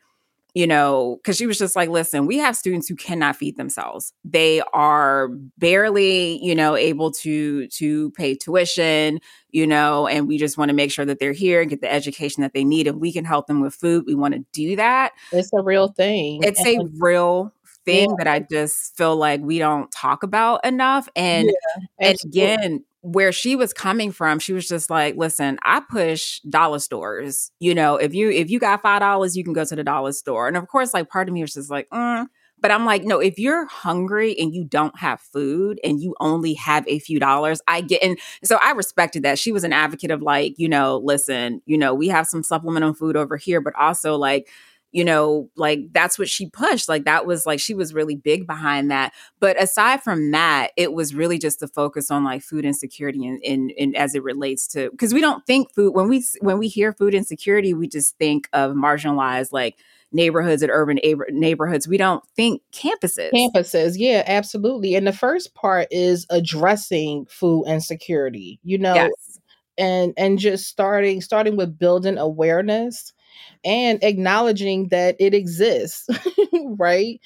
you 0.54 0.68
know, 0.68 1.18
because 1.18 1.38
she 1.38 1.48
was 1.48 1.58
just 1.58 1.76
like, 1.76 1.90
listen, 1.90 2.26
we 2.26 2.38
have 2.38 2.58
students 2.58 2.88
who 2.88 2.96
cannot 2.96 3.38
feed 3.38 3.56
themselves. 3.56 4.14
They 4.26 4.62
are 4.74 5.30
barely, 5.58 6.44
you 6.44 6.54
know, 6.56 6.76
able 6.76 7.12
to 7.12 7.68
to 7.68 8.12
pay 8.12 8.36
tuition, 8.36 9.20
you 9.52 9.66
know, 9.66 10.08
and 10.08 10.28
we 10.28 10.38
just 10.38 10.58
want 10.58 10.70
to 10.70 10.76
make 10.76 10.92
sure 10.92 11.06
that 11.06 11.20
they're 11.20 11.32
here 11.32 11.62
and 11.62 11.70
get 11.70 11.82
the 11.82 11.92
education 11.92 12.42
that 12.42 12.54
they 12.54 12.66
need. 12.66 12.88
And 12.88 13.00
we 13.00 13.14
can 13.14 13.24
help 13.24 13.48
them 13.48 13.62
with 13.62 13.74
food. 13.74 14.04
We 14.06 14.16
want 14.16 14.34
to 14.34 14.46
do 14.52 14.76
that. 14.76 15.14
It's 15.32 15.52
a 15.54 15.62
real 15.62 15.88
thing. 15.90 16.44
It's 16.44 16.60
and- 16.60 16.82
a 16.82 16.92
real 17.00 17.54
thing 17.86 18.10
yeah. 18.10 18.16
that 18.20 18.28
I 18.28 18.40
just 18.40 18.96
feel 18.96 19.16
like 19.16 19.42
we 19.42 19.58
don't 19.58 19.92
talk 19.92 20.24
about 20.24 20.66
enough. 20.66 21.08
And 21.16 21.48
yeah, 21.48 22.10
and 22.10 22.18
again, 22.26 22.84
where 23.02 23.32
she 23.32 23.56
was 23.56 23.74
coming 23.74 24.12
from, 24.12 24.40
she 24.40 24.54
was 24.54 24.68
just 24.68 24.90
like, 24.90 25.16
listen, 25.16 25.58
I 25.64 25.82
push 25.82 26.40
dollar 26.42 26.80
stores. 26.80 27.52
You 27.60 27.74
know, 27.74 27.96
if 27.96 28.14
you 28.14 28.30
if 28.30 28.50
you 28.50 28.60
got 28.60 28.82
five 28.82 29.02
dollars, 29.02 29.36
you 29.36 29.44
can 29.44 29.54
go 29.54 29.66
to 29.66 29.76
the 29.76 29.84
dollar 29.84 30.12
store. 30.12 30.48
And 30.48 30.56
of 30.56 30.68
course, 30.68 30.94
like 30.94 31.10
part 31.10 31.28
of 31.28 31.34
me 31.34 31.42
was 31.42 31.56
just 31.56 31.72
like, 31.72 31.90
mm. 31.90 32.28
but 32.60 32.70
I'm 32.72 32.86
like, 32.86 33.04
no, 33.04 33.20
if 33.20 33.40
you're 33.40 33.66
hungry 33.66 34.38
and 34.40 34.54
you 34.54 34.64
don't 34.64 34.98
have 35.00 35.20
food 35.20 35.80
and 35.84 36.00
you 36.00 36.16
only 36.20 36.54
have 36.54 36.88
a 36.88 37.00
few 37.00 37.20
dollars, 37.20 37.60
I 37.68 37.82
get 37.82 38.04
and 38.04 38.20
so 38.44 38.60
I 38.62 38.72
respected 38.72 39.24
that. 39.24 39.40
She 39.40 39.52
was 39.52 39.64
an 39.64 39.74
advocate 39.74 40.12
of 40.12 40.22
like, 40.22 40.54
you 40.58 40.70
know, 40.70 41.02
listen, 41.04 41.62
you 41.66 41.78
know, 41.78 41.96
we 41.96 42.08
have 42.10 42.28
some 42.28 42.44
supplemental 42.44 42.94
food 42.94 43.16
over 43.16 43.36
here, 43.36 43.62
but 43.62 43.74
also 43.76 44.16
like 44.16 44.48
you 44.92 45.06
know, 45.06 45.50
like 45.56 45.80
that's 45.94 46.20
what 46.20 46.30
she 46.30 46.50
pushed. 46.50 46.90
Like 46.90 47.06
that 47.06 47.26
was 47.26 47.46
like 47.46 47.60
she 47.60 47.74
was 47.74 47.94
really 47.94 48.16
big 48.16 48.46
behind 48.46 48.92
that. 48.92 49.14
But 49.40 49.62
aside 49.62 50.04
from 50.04 50.32
that, 50.32 50.72
it 50.76 50.94
was 50.94 51.16
really 51.16 51.40
just 51.40 51.62
the 51.62 51.68
focus 51.68 52.12
on 52.12 52.24
like 52.24 52.42
food 52.42 52.66
insecurity 52.66 53.26
and 53.26 53.40
in, 53.42 53.70
in, 53.70 53.94
in, 53.94 53.96
as 53.96 54.16
it 54.16 54.24
relates 54.24 54.68
to 54.70 54.92
because 54.92 55.14
we 55.14 55.22
don't 55.22 55.46
think 55.46 55.74
food 55.74 55.94
when 55.94 56.10
we 56.10 56.26
when 56.42 56.58
we 56.58 56.68
hear 56.68 56.92
food 56.92 57.14
insecurity, 57.14 57.74
we 57.74 57.88
just 57.88 58.18
think 58.18 58.50
of 58.52 58.74
marginalized 58.74 59.54
like 59.54 59.78
neighborhoods 60.12 60.62
and 60.62 60.72
urban 60.72 61.00
neighborhoods. 61.30 61.88
We 61.88 61.98
don't 61.98 62.24
think 62.36 62.62
campuses. 62.74 63.32
Campuses, 63.34 63.96
yeah, 63.98 64.24
absolutely. 64.28 64.96
And 64.96 65.08
the 65.08 65.14
first 65.14 65.54
part 65.56 65.88
is 65.90 66.28
addressing 66.30 67.28
food 67.30 67.64
insecurity. 67.66 68.60
You 68.64 68.78
know, 68.78 68.94
yes. 68.94 69.40
and 69.78 70.14
and 70.18 70.38
just 70.38 70.68
starting 70.68 71.22
starting 71.22 71.56
with 71.56 71.80
building 71.80 72.18
awareness 72.18 73.14
and 73.64 74.04
acknowledging 74.04 74.88
that 74.90 75.16
it 75.20 75.34
exists, 75.34 76.08
right? 76.78 77.20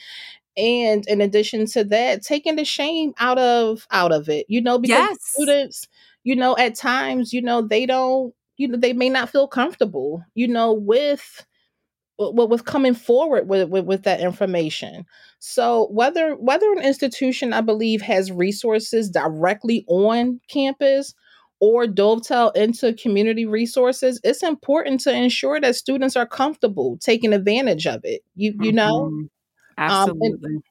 And 0.57 1.05
in 1.07 1.21
addition 1.21 1.65
to 1.67 1.83
that, 1.85 2.21
taking 2.21 2.55
the 2.55 2.65
shame 2.65 3.13
out 3.19 3.37
of 3.37 3.87
out 3.91 4.11
of 4.11 4.29
it, 4.29 4.45
you 4.49 4.61
know, 4.61 4.77
because 4.79 5.09
yes. 5.09 5.17
students, 5.21 5.87
you 6.23 6.35
know, 6.35 6.55
at 6.57 6.75
times, 6.75 7.33
you 7.33 7.41
know, 7.41 7.61
they 7.61 7.85
don't, 7.85 8.33
you 8.57 8.67
know, 8.67 8.77
they 8.77 8.93
may 8.93 9.09
not 9.09 9.29
feel 9.29 9.47
comfortable, 9.47 10.23
you 10.33 10.47
know, 10.47 10.71
with 10.73 11.45
what 12.17 12.49
with 12.49 12.65
coming 12.65 12.93
forward 12.93 13.47
with, 13.49 13.69
with, 13.69 13.85
with 13.85 14.03
that 14.03 14.21
information 14.21 15.05
so 15.39 15.87
whether 15.91 16.35
whether 16.35 16.71
an 16.71 16.81
institution 16.81 17.53
i 17.53 17.61
believe 17.61 18.01
has 18.01 18.31
resources 18.31 19.09
directly 19.09 19.83
on 19.87 20.39
campus 20.47 21.13
or 21.59 21.87
dovetail 21.87 22.51
into 22.51 22.93
community 22.93 23.45
resources, 23.45 24.19
it's 24.23 24.43
important 24.43 24.99
to 25.01 25.13
ensure 25.13 25.59
that 25.61 25.75
students 25.75 26.15
are 26.15 26.27
comfortable 26.27 26.97
taking 27.01 27.33
advantage 27.33 27.87
of 27.87 28.01
it. 28.03 28.21
You 28.35 28.53
you 28.59 28.71
know, 28.71 29.09
mm-hmm. 29.11 29.25
absolutely. 29.77 30.29
Um, 30.31 30.39
and, 30.43 30.63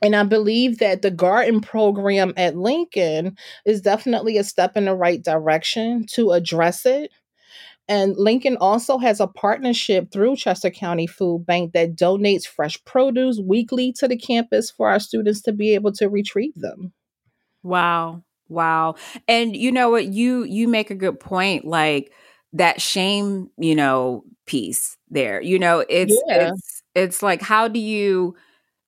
and 0.00 0.16
I 0.16 0.22
believe 0.24 0.78
that 0.78 1.02
the 1.02 1.10
garden 1.10 1.60
program 1.60 2.32
at 2.36 2.56
Lincoln 2.56 3.36
is 3.64 3.80
definitely 3.80 4.38
a 4.38 4.44
step 4.44 4.76
in 4.76 4.84
the 4.84 4.94
right 4.94 5.22
direction 5.22 6.06
to 6.12 6.32
address 6.32 6.86
it. 6.86 7.10
And 7.88 8.16
Lincoln 8.18 8.58
also 8.58 8.98
has 8.98 9.18
a 9.18 9.26
partnership 9.26 10.12
through 10.12 10.36
Chester 10.36 10.70
County 10.70 11.06
Food 11.06 11.46
Bank 11.46 11.72
that 11.72 11.96
donates 11.96 12.46
fresh 12.46 12.82
produce 12.84 13.40
weekly 13.42 13.92
to 13.94 14.06
the 14.06 14.16
campus 14.16 14.70
for 14.70 14.90
our 14.90 15.00
students 15.00 15.40
to 15.42 15.52
be 15.52 15.74
able 15.74 15.92
to 15.92 16.08
retrieve 16.08 16.54
them. 16.54 16.92
Wow. 17.62 18.24
Wow. 18.48 18.94
And 19.26 19.56
you 19.56 19.72
know 19.72 19.90
what 19.90 20.06
you 20.06 20.44
you 20.44 20.68
make 20.68 20.90
a 20.90 20.94
good 20.94 21.20
point 21.20 21.64
like 21.64 22.12
that 22.54 22.80
shame, 22.80 23.50
you 23.58 23.74
know, 23.74 24.24
piece 24.46 24.96
there. 25.10 25.40
You 25.40 25.58
know, 25.58 25.84
it's 25.88 26.20
yeah. 26.26 26.50
it's 26.52 26.82
it's 26.94 27.22
like 27.22 27.42
how 27.42 27.68
do 27.68 27.78
you 27.78 28.34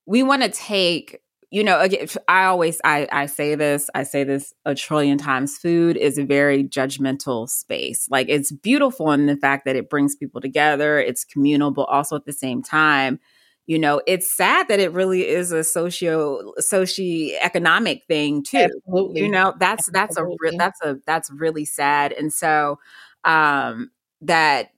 we 0.05 0.23
want 0.23 0.41
to 0.41 0.49
take 0.49 1.21
you 1.51 1.63
know 1.63 1.79
again 1.79 2.07
i 2.27 2.45
always 2.45 2.79
I, 2.83 3.07
I 3.11 3.25
say 3.27 3.55
this 3.55 3.89
i 3.93 4.03
say 4.03 4.23
this 4.23 4.53
a 4.65 4.73
trillion 4.73 5.17
times 5.17 5.57
food 5.57 5.97
is 5.97 6.17
a 6.17 6.23
very 6.23 6.63
judgmental 6.63 7.47
space 7.49 8.07
like 8.09 8.27
it's 8.29 8.51
beautiful 8.51 9.11
in 9.11 9.27
the 9.27 9.35
fact 9.35 9.65
that 9.65 9.75
it 9.75 9.89
brings 9.89 10.15
people 10.15 10.41
together 10.41 10.99
it's 10.99 11.25
communal 11.25 11.71
but 11.71 11.83
also 11.83 12.15
at 12.15 12.25
the 12.25 12.33
same 12.33 12.63
time 12.63 13.19
you 13.67 13.77
know 13.79 14.01
it's 14.07 14.31
sad 14.31 14.67
that 14.67 14.79
it 14.79 14.91
really 14.91 15.27
is 15.27 15.51
a 15.51 15.63
socio 15.63 16.53
socio-economic 16.59 18.03
thing 18.07 18.43
too 18.43 18.69
Absolutely. 18.87 19.21
you 19.21 19.29
know 19.29 19.53
that's 19.59 19.89
that's 19.91 20.17
Absolutely. 20.17 20.55
a 20.55 20.57
that's 20.57 20.81
a 20.81 20.97
that's 21.05 21.31
really 21.31 21.65
sad 21.65 22.11
and 22.11 22.33
so 22.33 22.79
um 23.23 23.91
that 24.21 24.69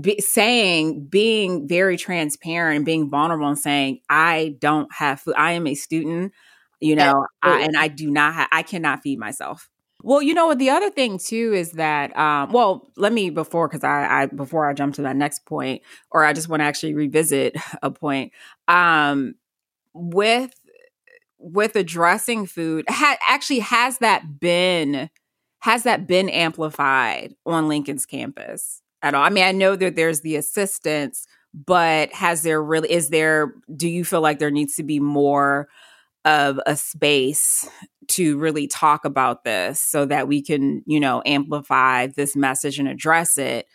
be, 0.00 0.20
saying 0.20 1.06
being 1.06 1.66
very 1.66 1.96
transparent 1.96 2.76
and 2.76 2.84
being 2.84 3.08
vulnerable 3.08 3.48
and 3.48 3.58
saying 3.58 4.00
i 4.10 4.54
don't 4.60 4.92
have 4.92 5.20
food 5.20 5.34
i 5.36 5.52
am 5.52 5.66
a 5.66 5.74
student 5.74 6.32
you 6.80 6.94
know 6.94 7.26
I, 7.42 7.62
and 7.62 7.76
i 7.76 7.88
do 7.88 8.10
not 8.10 8.34
ha- 8.34 8.48
i 8.52 8.62
cannot 8.62 9.02
feed 9.02 9.18
myself 9.18 9.70
well, 10.02 10.22
you 10.22 10.34
know 10.34 10.46
what? 10.46 10.58
The 10.58 10.70
other 10.70 10.90
thing 10.90 11.18
too 11.18 11.52
is 11.54 11.72
that, 11.72 12.16
um, 12.16 12.52
well, 12.52 12.90
let 12.96 13.12
me 13.12 13.30
before 13.30 13.68
because 13.68 13.84
I, 13.84 14.22
I 14.22 14.26
before 14.26 14.68
I 14.68 14.74
jump 14.74 14.94
to 14.96 15.02
that 15.02 15.16
next 15.16 15.46
point, 15.46 15.82
or 16.10 16.24
I 16.24 16.32
just 16.32 16.48
want 16.48 16.60
to 16.60 16.64
actually 16.64 16.94
revisit 16.94 17.56
a 17.82 17.90
point. 17.90 18.32
Um, 18.68 19.34
with 19.94 20.54
with 21.38 21.76
addressing 21.76 22.46
food, 22.46 22.84
ha- 22.88 23.18
actually 23.28 23.60
has 23.60 23.98
that 23.98 24.40
been 24.40 25.10
has 25.60 25.84
that 25.84 26.06
been 26.06 26.28
amplified 26.28 27.34
on 27.46 27.68
Lincoln's 27.68 28.04
campus 28.04 28.82
at 29.00 29.14
all? 29.14 29.22
I 29.22 29.30
mean, 29.30 29.44
I 29.44 29.52
know 29.52 29.76
that 29.76 29.94
there's 29.94 30.22
the 30.22 30.34
assistance, 30.36 31.24
but 31.54 32.12
has 32.12 32.42
there 32.42 32.62
really 32.62 32.90
is 32.90 33.10
there 33.10 33.54
do 33.76 33.88
you 33.88 34.04
feel 34.04 34.20
like 34.20 34.38
there 34.38 34.50
needs 34.50 34.74
to 34.76 34.82
be 34.82 34.98
more 34.98 35.68
of 36.24 36.60
a 36.66 36.76
space 36.76 37.68
to 38.08 38.38
really 38.38 38.66
talk 38.66 39.04
about 39.04 39.44
this 39.44 39.80
so 39.80 40.04
that 40.06 40.28
we 40.28 40.42
can, 40.42 40.82
you 40.86 41.00
know, 41.00 41.22
amplify 41.26 42.06
this 42.08 42.36
message 42.36 42.78
and 42.78 42.88
address 42.88 43.38
it. 43.38 43.66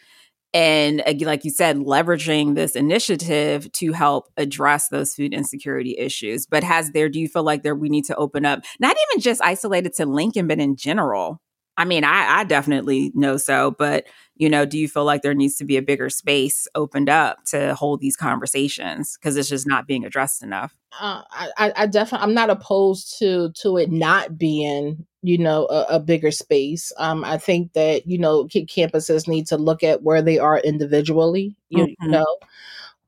And 0.54 1.04
like 1.22 1.44
you 1.44 1.52
said, 1.52 1.78
leveraging 1.78 2.56
this 2.56 2.76
initiative 2.76 3.72
to 3.74 3.92
help 3.92 4.30
address 4.38 4.88
those 4.90 5.14
food 5.14 5.34
insecurity 5.34 5.96
issues. 5.98 6.46
But 6.46 6.64
has 6.64 6.92
there, 6.92 7.10
do 7.10 7.20
you 7.20 7.28
feel 7.28 7.44
like 7.44 7.64
there 7.64 7.76
we 7.76 7.90
need 7.90 8.06
to 8.06 8.16
open 8.16 8.46
up, 8.46 8.64
not 8.80 8.96
even 9.10 9.22
just 9.22 9.42
isolated 9.44 9.94
to 9.96 10.06
Lincoln, 10.06 10.48
but 10.48 10.60
in 10.60 10.76
general? 10.76 11.42
I 11.76 11.86
mean, 11.86 12.04
I, 12.04 12.40
I 12.40 12.44
definitely 12.44 13.12
know 13.14 13.38
so, 13.38 13.72
but 13.72 14.08
you 14.36 14.50
know, 14.50 14.66
do 14.66 14.80
you 14.80 14.88
feel 14.88 15.06
like 15.06 15.22
there 15.22 15.36
needs 15.36 15.58
to 15.58 15.66
be 15.66 15.78
a 15.78 15.82
bigger 15.82 16.10
space 16.10 16.68
opened 16.76 17.10
up 17.10 17.44
to 17.48 17.76
hold 17.76 18.02
these 18.02 18.16
conversations 18.16 19.18
because 19.18 19.38
it's 19.38 19.50
just 19.50 19.68
not 19.68 19.86
being 19.86 20.06
addressed 20.06 20.42
enough? 20.44 20.77
Uh, 21.00 21.22
I, 21.32 21.74
I 21.76 21.88
definitely, 21.88 22.26
I'm 22.26 22.34
not 22.34 22.50
opposed 22.50 23.18
to 23.20 23.52
to 23.62 23.78
it 23.78 23.92
not 23.92 24.38
being, 24.38 25.06
you 25.22 25.38
know, 25.38 25.68
a, 25.68 25.96
a 25.96 26.00
bigger 26.00 26.32
space. 26.32 26.92
Um, 26.98 27.24
I 27.24 27.38
think 27.38 27.74
that 27.74 28.08
you 28.08 28.18
know, 28.18 28.46
campuses 28.46 29.28
need 29.28 29.48
to 29.48 29.58
look 29.58 29.84
at 29.84 30.04
where 30.04 30.22
they 30.22 30.40
are 30.40 30.60
individually, 30.60 31.56
you, 31.70 31.86
mm-hmm. 31.86 32.06
you 32.06 32.12
know, 32.12 32.38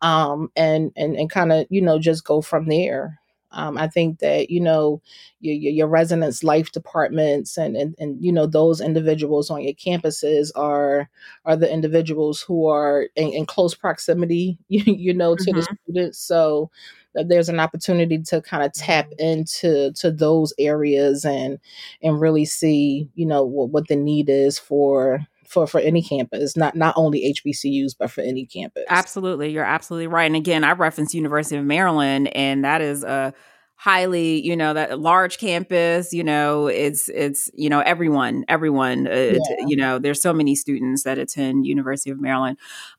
um, 0.01 0.51
and 0.55 0.91
and 0.95 1.15
and 1.15 1.29
kind 1.29 1.51
of, 1.51 1.67
you 1.69 1.81
know, 1.81 1.99
just 1.99 2.25
go 2.25 2.41
from 2.41 2.67
there. 2.67 3.19
Um, 3.51 3.77
I 3.79 3.87
think 3.87 4.19
that 4.19 4.51
you 4.51 4.59
know 4.61 5.01
your, 5.39 5.55
your 5.55 5.87
residence 5.87 6.43
life 6.43 6.71
departments 6.71 7.57
and, 7.57 7.75
and 7.75 7.95
and 7.97 8.23
you 8.23 8.31
know 8.31 8.45
those 8.45 8.79
individuals 8.79 9.49
on 9.49 9.63
your 9.63 9.73
campuses 9.73 10.51
are 10.55 11.09
are 11.45 11.55
the 11.55 11.71
individuals 11.71 12.41
who 12.41 12.67
are 12.67 13.07
in, 13.15 13.29
in 13.33 13.45
close 13.47 13.73
proximity, 13.73 14.59
you, 14.67 14.83
you 14.93 15.13
know, 15.13 15.35
to 15.35 15.43
mm-hmm. 15.43 15.59
the 15.59 15.77
students. 15.83 16.19
So 16.19 16.69
there's 17.13 17.49
an 17.49 17.59
opportunity 17.59 18.19
to 18.21 18.41
kind 18.41 18.63
of 18.63 18.73
tap 18.73 19.09
mm-hmm. 19.09 19.25
into 19.25 19.91
to 19.93 20.11
those 20.11 20.53
areas 20.59 21.25
and 21.25 21.59
and 22.01 22.21
really 22.21 22.45
see 22.45 23.09
you 23.15 23.25
know 23.25 23.43
what, 23.43 23.69
what 23.69 23.87
the 23.87 23.95
need 23.95 24.29
is 24.29 24.59
for 24.59 25.19
for 25.49 25.65
for 25.65 25.79
any 25.79 26.01
campus, 26.01 26.55
not 26.55 26.75
not 26.75 26.93
only 26.95 27.33
HBCUs, 27.33 27.95
but 27.97 28.11
for 28.11 28.21
any 28.21 28.45
campus. 28.45 28.83
Absolutely, 28.87 29.51
you're 29.51 29.65
absolutely 29.65 30.07
right. 30.07 30.25
And 30.25 30.35
again, 30.35 30.63
I 30.63 30.73
reference 30.73 31.15
University 31.15 31.57
of 31.57 31.65
Maryland, 31.65 32.29
and 32.35 32.63
that 32.63 32.81
is 32.81 33.03
a 33.03 33.33
highly 33.79 34.45
you 34.45 34.57
know 34.57 34.73
that 34.73 34.99
large 34.99 35.37
campus 35.37 36.11
you 36.11 36.21
know 36.21 36.67
it's 36.67 37.07
it's 37.07 37.49
you 37.53 37.69
know 37.69 37.79
everyone 37.79 38.43
everyone 38.49 39.07
uh, 39.07 39.11
yeah. 39.11 39.37
you 39.65 39.77
know 39.77 39.97
there's 39.97 40.21
so 40.21 40.33
many 40.33 40.53
students 40.53 41.03
that 41.03 41.17
attend 41.17 41.65
university 41.65 42.09
of 42.09 42.19
maryland 42.19 42.57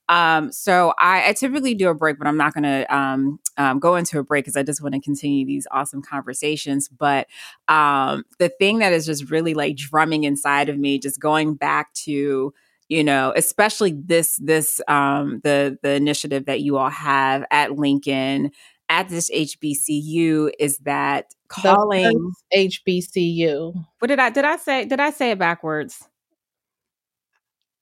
um 0.09 0.51
so 0.51 0.95
i, 0.97 1.29
I 1.29 1.33
typically 1.35 1.75
do 1.75 1.91
a 1.91 1.95
break 1.95 2.19
but 2.19 2.27
i'm 2.27 2.39
not 2.39 2.55
going 2.55 2.65
to 2.65 2.97
um, 2.97 3.39
um, 3.59 3.79
go 3.79 3.95
into 3.97 4.19
a 4.19 4.25
break 4.25 4.47
because 4.47 4.57
i 4.57 4.63
just 4.63 4.81
want 4.81 4.95
to 4.95 5.03
continue 5.03 5.45
these 5.45 5.67
awesome 5.71 6.01
conversations 6.01 6.89
but 6.89 7.27
um 7.69 8.25
the 8.39 8.49
thing 8.49 8.79
that 8.79 8.95
is 8.95 9.05
just 9.05 9.31
really 9.31 9.53
like 9.53 9.77
drumming 9.77 10.25
inside 10.25 10.71
of 10.71 10.79
me 10.79 10.99
just 10.99 11.21
going 11.21 11.57
back 11.57 11.93
to 11.93 12.55
you 12.89 13.05
know 13.05 13.35
especially 13.37 13.93
this 13.93 14.41
this 14.43 14.81
um 14.89 15.43
the 15.45 15.79
the 15.83 15.91
initiative 15.91 16.47
that 16.47 16.63
you 16.63 16.79
all 16.79 16.89
have 16.89 17.45
at 17.51 17.73
lincoln 17.73 18.51
at 18.91 19.09
this 19.09 19.31
HBCU 19.31 20.51
is 20.59 20.79
that 20.79 21.33
calling 21.49 22.33
HBCU. 22.55 23.73
What 24.01 24.09
did 24.09 24.19
I 24.19 24.29
did 24.31 24.45
I 24.45 24.57
say? 24.57 24.85
Did 24.85 25.01
I 25.01 25.11
say 25.11 25.31
it 25.31 25.39
backwards? 25.39 26.07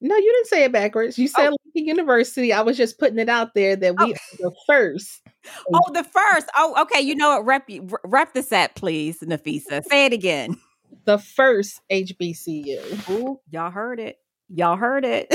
No, 0.01 0.15
you 0.15 0.33
didn't 0.33 0.47
say 0.47 0.65
it 0.65 0.71
backwards. 0.71 1.19
You 1.19 1.27
said 1.27 1.49
oh. 1.49 1.57
Lincoln 1.65 1.89
University. 1.89 2.53
I 2.53 2.61
was 2.61 2.77
just 2.77 3.01
putting 3.01 3.19
it 3.19 3.29
out 3.29 3.55
there 3.55 3.75
that 3.75 3.97
we 3.99 4.05
oh. 4.05 4.11
are 4.11 4.51
the 4.51 4.55
first. 4.67 5.23
Oh, 5.73 5.93
the 5.95 6.05
first. 6.05 6.47
Oh, 6.59 6.83
okay. 6.83 7.01
You 7.01 7.15
know 7.15 7.31
what? 7.31 7.47
Rep 7.47 7.71
rep 8.05 8.35
the 8.35 8.43
set, 8.43 8.75
please, 8.75 9.21
Nafisa. 9.21 9.83
Say 9.85 10.05
it 10.05 10.13
again. 10.13 10.57
The 11.05 11.17
first 11.17 11.81
HBCU. 11.91 13.09
Ooh, 13.11 13.41
y'all 13.49 13.71
heard 13.71 13.99
it. 13.99 14.19
Y'all 14.51 14.77
heard 14.77 15.07
it. 15.07 15.29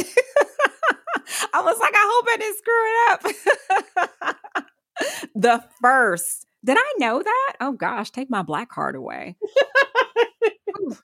I 1.54 1.62
was 1.62 1.80
like, 1.80 1.94
I 1.96 2.12
hope 2.14 2.26
I 2.30 2.38
didn't 2.38 2.58
screw 2.58 2.90
it 2.90 4.58
up 4.60 4.66
the 5.36 5.64
first. 5.82 6.46
Did 6.66 6.78
I 6.80 6.94
know 6.98 7.22
that? 7.22 7.54
Oh 7.60 7.74
gosh, 7.74 8.10
take 8.10 8.30
my 8.30 8.42
black 8.42 8.70
card 8.70 8.96
away. 8.96 9.36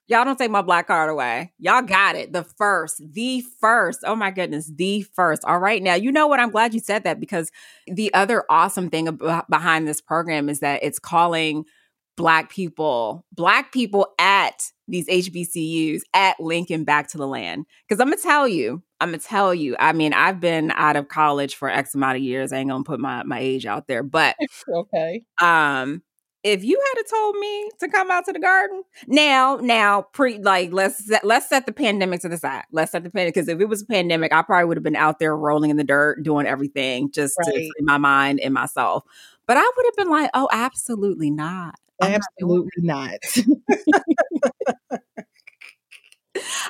Y'all 0.08 0.26
don't 0.26 0.38
take 0.38 0.52
my 0.52 0.62
black 0.62 0.88
card 0.88 1.10
away. 1.10 1.54
Y'all 1.60 1.82
got 1.82 2.16
it. 2.16 2.34
The 2.34 2.44
first, 2.44 3.02
the 3.14 3.42
first. 3.62 4.00
Oh 4.06 4.16
my 4.16 4.32
goodness, 4.32 4.72
the 4.74 5.04
first. 5.14 5.44
All 5.46 5.60
right. 5.60 5.82
Now, 5.82 5.96
you 5.96 6.12
know 6.12 6.28
what? 6.28 6.40
I'm 6.40 6.50
glad 6.50 6.74
you 6.74 6.80
said 6.80 7.04
that 7.04 7.20
because 7.20 7.52
the 7.88 8.14
other 8.14 8.44
awesome 8.50 8.90
thing 8.90 9.08
uh, 9.08 9.42
behind 9.50 9.88
this 9.88 10.02
program 10.02 10.50
is 10.50 10.60
that 10.60 10.84
it's 10.84 11.00
calling 11.00 11.66
black 12.18 12.50
people, 12.50 13.26
black 13.32 13.72
people 13.72 14.08
at 14.20 14.72
these 14.88 15.08
HBCUs 15.08 16.02
at 16.14 16.40
Lincoln 16.40 16.84
back 16.84 17.08
to 17.10 17.18
the 17.18 17.28
land. 17.28 17.66
Because 17.88 18.02
I'm 18.02 18.10
gonna 18.10 18.22
tell 18.22 18.48
you, 18.48 18.84
I'm 19.00 19.10
gonna 19.10 19.20
tell 19.20 19.54
you. 19.54 19.76
I 19.80 19.94
mean, 19.94 20.14
I've 20.14 20.40
been 20.40 20.72
out 20.72 20.96
of 20.96 21.08
college 21.08 21.56
for 21.56 21.70
X 21.70 21.96
amount 21.96 22.18
of 22.18 22.24
years. 22.24 22.52
I 22.52 22.58
ain't 22.58 22.70
gonna 22.70 22.84
put 22.84 23.00
my 23.00 23.24
my 23.24 23.40
age 23.40 23.66
out 23.66 23.88
there, 23.88 24.04
but 24.04 24.36
okay. 24.70 25.24
Um, 25.42 26.02
if 26.44 26.64
you 26.64 26.82
had 26.96 27.04
told 27.10 27.36
me 27.38 27.70
to 27.80 27.90
come 27.90 28.10
out 28.10 28.26
to 28.26 28.34
the 28.34 28.40
garden 28.40 28.84
now, 29.08 29.58
now 29.62 30.04
pre 30.14 30.38
like 30.40 30.72
let's 30.72 31.06
set, 31.06 31.24
let's 31.26 31.50
set 31.50 31.66
the 31.66 31.72
pandemic 31.72 32.22
to 32.22 32.30
the 32.30 32.38
side. 32.38 32.64
Let's 32.72 32.92
set 32.92 33.04
the 33.04 33.10
pandemic 33.10 33.36
because 33.36 33.50
if 33.50 33.60
it 33.60 33.66
was 33.66 33.82
a 33.82 33.86
pandemic, 33.86 34.34
I 34.34 34.42
probably 34.42 34.66
would 34.66 34.78
have 34.78 34.84
been 34.84 34.96
out 34.96 35.20
there 35.20 35.36
rolling 35.36 35.70
in 35.70 35.78
the 35.78 35.84
dirt, 35.84 36.24
doing 36.24 36.46
everything 36.46 37.12
just 37.12 37.38
right. 37.40 37.46
to 37.46 37.52
free 37.52 37.72
my 37.82 37.98
mind 37.98 38.40
and 38.40 38.54
myself. 38.54 39.04
But 39.48 39.58
I 39.58 39.72
would 39.76 39.86
have 39.86 39.96
been 39.96 40.10
like, 40.10 40.30
oh, 40.34 40.48
absolutely 40.52 41.32
not. 41.32 41.76
Absolutely 42.02 42.84
not. 42.84 43.18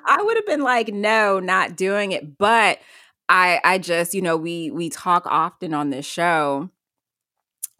I 0.05 0.21
would 0.21 0.37
have 0.37 0.45
been 0.45 0.61
like, 0.61 0.89
no, 0.89 1.39
not 1.39 1.75
doing 1.75 2.11
it. 2.11 2.37
But 2.37 2.79
I 3.27 3.59
I 3.63 3.77
just, 3.77 4.13
you 4.13 4.21
know, 4.21 4.37
we 4.37 4.71
we 4.71 4.89
talk 4.89 5.23
often 5.25 5.73
on 5.73 5.89
this 5.89 6.05
show 6.05 6.69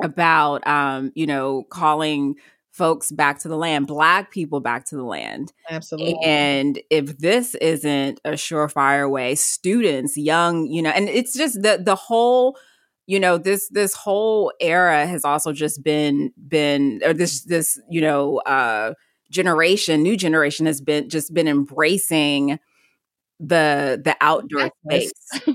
about 0.01 0.65
um, 0.67 1.11
you 1.15 1.27
know, 1.27 1.63
calling 1.69 2.35
folks 2.71 3.11
back 3.11 3.39
to 3.39 3.47
the 3.47 3.57
land, 3.57 3.87
black 3.87 4.31
people 4.31 4.61
back 4.61 4.85
to 4.85 4.95
the 4.95 5.03
land. 5.03 5.51
Absolutely. 5.69 6.17
And 6.23 6.79
if 6.89 7.17
this 7.17 7.55
isn't 7.55 8.21
a 8.23 8.31
surefire 8.31 9.09
way, 9.09 9.35
students, 9.35 10.15
young, 10.17 10.67
you 10.67 10.81
know, 10.81 10.91
and 10.91 11.09
it's 11.09 11.35
just 11.35 11.61
the 11.61 11.81
the 11.83 11.95
whole 11.95 12.57
you 13.05 13.19
know 13.19 13.39
this 13.39 13.67
this 13.69 13.95
whole 13.95 14.53
era 14.61 15.07
has 15.07 15.25
also 15.25 15.51
just 15.51 15.83
been 15.83 16.31
been 16.47 17.01
or 17.03 17.11
this 17.11 17.43
this 17.43 17.81
you 17.89 18.01
know 18.01 18.37
uh 18.45 18.93
generation 19.29 20.03
new 20.03 20.17
generation 20.17 20.65
has 20.65 20.81
been 20.81 21.09
just 21.09 21.33
been 21.33 21.47
embracing 21.47 22.59
the 23.39 24.01
the 24.03 24.15
outdoor 24.21 24.71
space. 24.85 25.11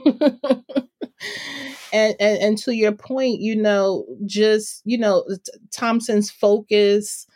and, 1.92 2.14
and 2.18 2.38
and 2.38 2.58
to 2.58 2.74
your 2.74 2.92
point 2.92 3.40
you 3.40 3.56
know 3.56 4.04
just 4.26 4.82
you 4.84 4.98
know 4.98 5.24
thompson's 5.70 6.30
focus 6.30 7.26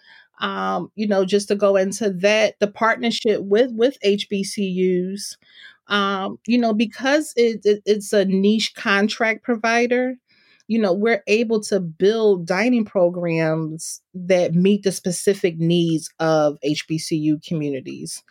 um 0.41 0.91
you 0.95 1.07
know 1.07 1.25
just 1.25 1.49
to 1.49 1.55
go 1.55 1.77
into 1.77 2.11
that 2.11 2.55
the 2.61 2.67
partnership 2.67 3.41
with 3.43 3.71
with 3.73 3.99
hbcus 4.05 5.37
um, 5.89 6.39
you 6.47 6.59
know, 6.59 6.75
because 6.75 7.33
it, 7.37 7.61
it, 7.65 7.83
it's 7.87 8.13
a 8.13 8.25
niche 8.25 8.75
contract 8.75 9.43
provider, 9.43 10.17
you 10.69 10.79
know, 10.79 10.93
we're 10.93 11.23
able 11.27 11.61
to 11.63 11.81
build 11.81 12.47
dining 12.47 12.85
programs 12.85 14.03
that 14.15 14.55
meet 14.55 14.83
the 14.83 14.93
specific 14.93 15.59
needs 15.59 16.11
of 16.21 16.59
HBCU 16.65 17.43
communities. 17.45 18.23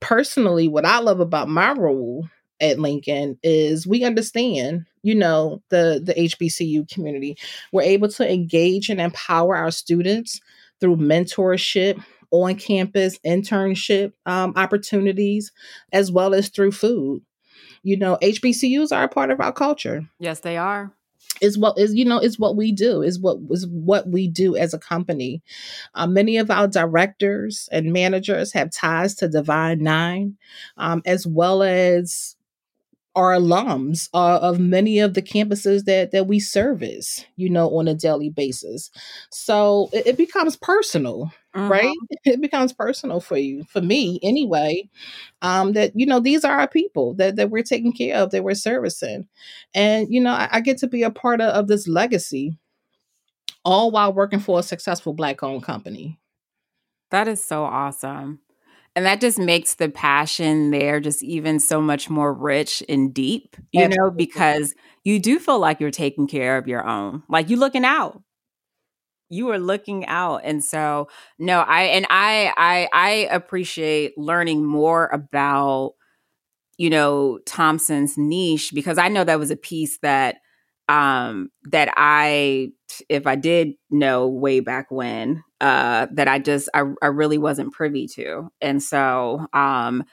Personally, 0.00 0.66
what 0.66 0.84
I 0.84 0.98
love 0.98 1.20
about 1.20 1.48
my 1.48 1.72
role 1.72 2.28
at 2.60 2.80
Lincoln 2.80 3.38
is 3.44 3.86
we 3.86 4.04
understand, 4.04 4.86
you 5.02 5.14
know, 5.14 5.62
the 5.70 6.02
the 6.04 6.14
HBCU 6.14 6.88
community. 6.92 7.36
We're 7.72 7.82
able 7.82 8.08
to 8.08 8.30
engage 8.30 8.88
and 8.88 9.00
empower 9.00 9.56
our 9.56 9.70
students 9.70 10.40
through 10.80 10.96
mentorship, 10.96 12.02
on 12.32 12.56
campus 12.56 13.18
internship 13.24 14.12
um, 14.26 14.52
opportunities, 14.56 15.52
as 15.92 16.10
well 16.10 16.34
as 16.34 16.48
through 16.48 16.72
food. 16.72 17.22
You 17.84 17.96
know, 17.96 18.18
HBCUs 18.22 18.90
are 18.96 19.04
a 19.04 19.08
part 19.08 19.30
of 19.30 19.40
our 19.40 19.52
culture. 19.52 20.08
Yes, 20.18 20.40
they 20.40 20.56
are 20.56 20.92
is 21.42 21.58
what 21.58 21.78
is 21.78 21.94
you 21.94 22.04
know 22.04 22.18
is 22.18 22.38
what 22.38 22.56
we 22.56 22.72
do 22.72 23.02
is 23.02 23.20
what 23.20 23.38
is 23.50 23.66
what 23.68 24.08
we 24.08 24.28
do 24.28 24.56
as 24.56 24.72
a 24.72 24.78
company. 24.78 25.42
Uh, 25.94 26.06
many 26.06 26.38
of 26.38 26.50
our 26.50 26.68
directors 26.68 27.68
and 27.72 27.92
managers 27.92 28.52
have 28.52 28.70
ties 28.70 29.14
to 29.16 29.28
divine 29.28 29.82
nine 29.82 30.36
um, 30.78 31.02
as 31.04 31.26
well 31.26 31.62
as 31.62 32.36
are 33.14 33.32
alums 33.32 34.08
uh, 34.14 34.38
of 34.38 34.58
many 34.58 34.98
of 34.98 35.14
the 35.14 35.22
campuses 35.22 35.84
that 35.84 36.12
that 36.12 36.26
we 36.26 36.40
service 36.40 37.24
you 37.36 37.50
know 37.50 37.68
on 37.76 37.86
a 37.88 37.94
daily 37.94 38.30
basis. 38.30 38.90
So 39.30 39.90
it, 39.92 40.06
it 40.08 40.16
becomes 40.16 40.56
personal 40.56 41.32
mm-hmm. 41.54 41.70
right 41.70 41.96
it 42.24 42.40
becomes 42.40 42.72
personal 42.72 43.20
for 43.20 43.36
you 43.36 43.64
for 43.64 43.82
me 43.82 44.18
anyway 44.22 44.88
um 45.42 45.72
that 45.72 45.92
you 45.94 46.06
know 46.06 46.20
these 46.20 46.44
are 46.44 46.58
our 46.58 46.68
people 46.68 47.14
that, 47.14 47.36
that 47.36 47.50
we're 47.50 47.62
taking 47.62 47.92
care 47.92 48.16
of 48.16 48.30
that 48.30 48.44
we're 48.44 48.54
servicing. 48.54 49.28
And 49.74 50.12
you 50.12 50.20
know 50.20 50.32
i, 50.32 50.48
I 50.52 50.60
get 50.60 50.78
to 50.78 50.86
be 50.86 51.02
a 51.02 51.10
part 51.10 51.40
of, 51.40 51.48
of 51.50 51.68
this 51.68 51.86
legacy 51.86 52.56
all 53.64 53.90
while 53.90 54.12
working 54.12 54.40
for 54.40 54.58
a 54.58 54.62
successful 54.62 55.12
black 55.12 55.42
owned 55.42 55.62
company. 55.62 56.18
That 57.10 57.28
is 57.28 57.44
so 57.44 57.62
awesome 57.64 58.40
and 58.94 59.06
that 59.06 59.20
just 59.20 59.38
makes 59.38 59.74
the 59.76 59.88
passion 59.88 60.70
there 60.70 61.00
just 61.00 61.22
even 61.22 61.58
so 61.60 61.80
much 61.80 62.10
more 62.10 62.32
rich 62.32 62.82
and 62.88 63.12
deep, 63.14 63.56
you 63.72 63.86
Absolutely. 63.86 63.96
know, 63.96 64.10
because 64.10 64.74
you 65.04 65.18
do 65.18 65.38
feel 65.38 65.58
like 65.58 65.80
you're 65.80 65.90
taking 65.90 66.26
care 66.26 66.58
of 66.58 66.68
your 66.68 66.86
own. 66.86 67.22
Like 67.28 67.48
you're 67.48 67.58
looking 67.58 67.84
out. 67.84 68.22
You 69.30 69.50
are 69.50 69.58
looking 69.58 70.04
out. 70.06 70.42
And 70.44 70.62
so 70.62 71.08
no, 71.38 71.60
I 71.60 71.82
and 71.84 72.06
I 72.10 72.52
I 72.56 72.88
I 72.92 73.10
appreciate 73.34 74.18
learning 74.18 74.66
more 74.66 75.06
about 75.06 75.94
you 76.76 76.90
know 76.90 77.38
Thompson's 77.46 78.18
niche 78.18 78.72
because 78.74 78.98
I 78.98 79.08
know 79.08 79.24
that 79.24 79.38
was 79.38 79.50
a 79.50 79.56
piece 79.56 79.98
that 80.02 80.36
um 80.92 81.50
that 81.70 81.92
I 81.96 82.72
if 83.08 83.26
I 83.26 83.36
did 83.36 83.72
know 83.90 84.28
way 84.28 84.60
back 84.60 84.90
when 84.90 85.42
uh, 85.60 86.06
that 86.12 86.28
I 86.28 86.38
just 86.38 86.68
I, 86.74 86.84
I 87.00 87.06
really 87.06 87.38
wasn't 87.38 87.72
privy 87.72 88.06
to, 88.08 88.50
and 88.60 88.82
so 88.82 89.46
um, 89.52 90.04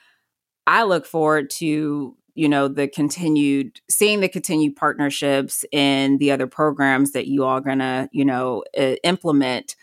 I 0.66 0.84
look 0.84 1.06
forward 1.06 1.50
to 1.58 2.16
you 2.36 2.50
know 2.50 2.70
the 2.70 2.88
continued 2.88 3.82
seeing 3.90 4.22
the 4.22 4.30
continued 4.30 4.78
partnerships 4.78 5.66
and 5.74 6.20
the 6.20 6.32
other 6.32 6.48
programs 6.48 7.12
that 7.12 7.28
you 7.28 7.44
all 7.44 7.60
gonna 7.60 8.08
you 8.14 8.24
know 8.24 8.64
uh, 8.78 8.96
implement, 9.04 9.76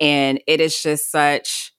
and 0.00 0.40
it 0.46 0.60
is 0.60 0.82
just 0.82 1.10
such 1.10 1.72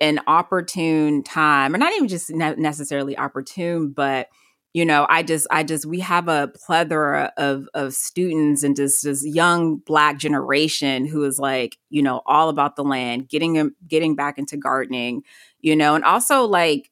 an 0.00 0.20
opportune 0.26 1.22
time, 1.24 1.74
or 1.74 1.78
not 1.78 1.92
even 1.92 2.08
just 2.08 2.30
necessarily 2.30 3.18
opportune, 3.18 3.90
but 3.90 4.28
you 4.74 4.84
know 4.84 5.06
i 5.08 5.22
just 5.22 5.46
i 5.50 5.62
just 5.62 5.86
we 5.86 6.00
have 6.00 6.28
a 6.28 6.50
plethora 6.54 7.32
of 7.36 7.68
of 7.74 7.94
students 7.94 8.62
and 8.62 8.76
just 8.76 9.02
this 9.02 9.26
young 9.26 9.76
black 9.76 10.18
generation 10.18 11.06
who 11.06 11.24
is 11.24 11.38
like 11.38 11.78
you 11.90 12.02
know 12.02 12.22
all 12.26 12.48
about 12.48 12.76
the 12.76 12.84
land 12.84 13.28
getting 13.28 13.54
them 13.54 13.74
getting 13.86 14.14
back 14.14 14.38
into 14.38 14.56
gardening 14.56 15.22
you 15.60 15.74
know 15.74 15.94
and 15.94 16.04
also 16.04 16.44
like 16.44 16.90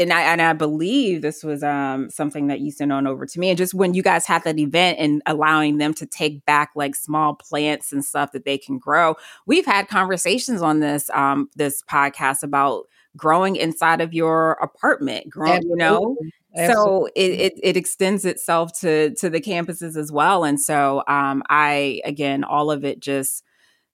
and 0.00 0.12
I 0.12 0.22
and 0.22 0.40
I 0.40 0.52
believe 0.54 1.20
this 1.20 1.44
was 1.44 1.62
um 1.62 2.10
something 2.10 2.46
that 2.46 2.60
you 2.60 2.70
sent 2.70 2.90
on 2.90 3.06
over 3.06 3.26
to 3.26 3.38
me. 3.38 3.50
And 3.50 3.58
just 3.58 3.74
when 3.74 3.92
you 3.92 4.02
guys 4.02 4.24
had 4.24 4.44
that 4.44 4.58
event 4.58 4.98
and 4.98 5.22
allowing 5.26 5.78
them 5.78 5.92
to 5.94 6.06
take 6.06 6.44
back 6.46 6.70
like 6.74 6.94
small 6.94 7.34
plants 7.34 7.92
and 7.92 8.04
stuff 8.04 8.32
that 8.32 8.44
they 8.44 8.56
can 8.56 8.78
grow, 8.78 9.16
we've 9.46 9.66
had 9.66 9.88
conversations 9.88 10.62
on 10.62 10.80
this 10.80 11.10
um 11.10 11.50
this 11.54 11.82
podcast 11.82 12.42
about 12.42 12.86
growing 13.16 13.56
inside 13.56 14.00
of 14.00 14.14
your 14.14 14.52
apartment, 14.62 15.28
growing, 15.28 15.62
you 15.62 15.76
know, 15.76 16.16
so 16.56 17.06
it, 17.14 17.30
it, 17.30 17.52
it 17.62 17.76
extends 17.76 18.24
itself 18.24 18.72
to 18.80 19.14
to 19.14 19.30
the 19.30 19.40
campuses 19.40 19.96
as 19.96 20.10
well 20.10 20.44
and 20.44 20.60
so 20.60 21.02
um 21.06 21.42
i 21.48 22.00
again 22.04 22.44
all 22.44 22.70
of 22.70 22.84
it 22.84 23.00
just 23.00 23.44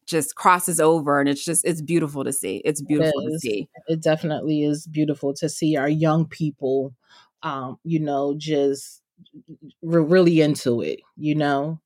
just 0.07 0.37
crosses 0.37 0.81
over 0.81 1.19
and 1.21 1.29
it's 1.29 1.45
just 1.45 1.64
it's 1.64 1.83
beautiful 1.83 2.25
to 2.25 2.33
see 2.33 2.62
it's 2.64 2.81
beautiful 2.81 3.27
it 3.27 3.33
to 3.33 3.38
see. 3.40 3.69
It 3.88 4.01
definitely 4.01 4.62
is 4.62 4.87
beautiful 4.87 5.35
to 5.35 5.49
see 5.49 5.77
our 5.77 5.88
young 5.88 6.27
people 6.27 6.95
um 7.42 7.79
you 7.85 7.99
know 7.99 8.35
just 8.37 9.03
we're 9.83 10.01
really 10.01 10.40
into 10.40 10.81
it 10.81 11.01
you 11.16 11.35
know? 11.35 11.81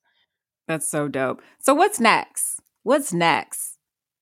That's 0.68 0.88
so 0.88 1.09
dope. 1.09 1.42
So 1.59 1.74
what's 1.74 1.98
next? 1.98 2.61
What's 2.85 3.12
next 3.12 3.80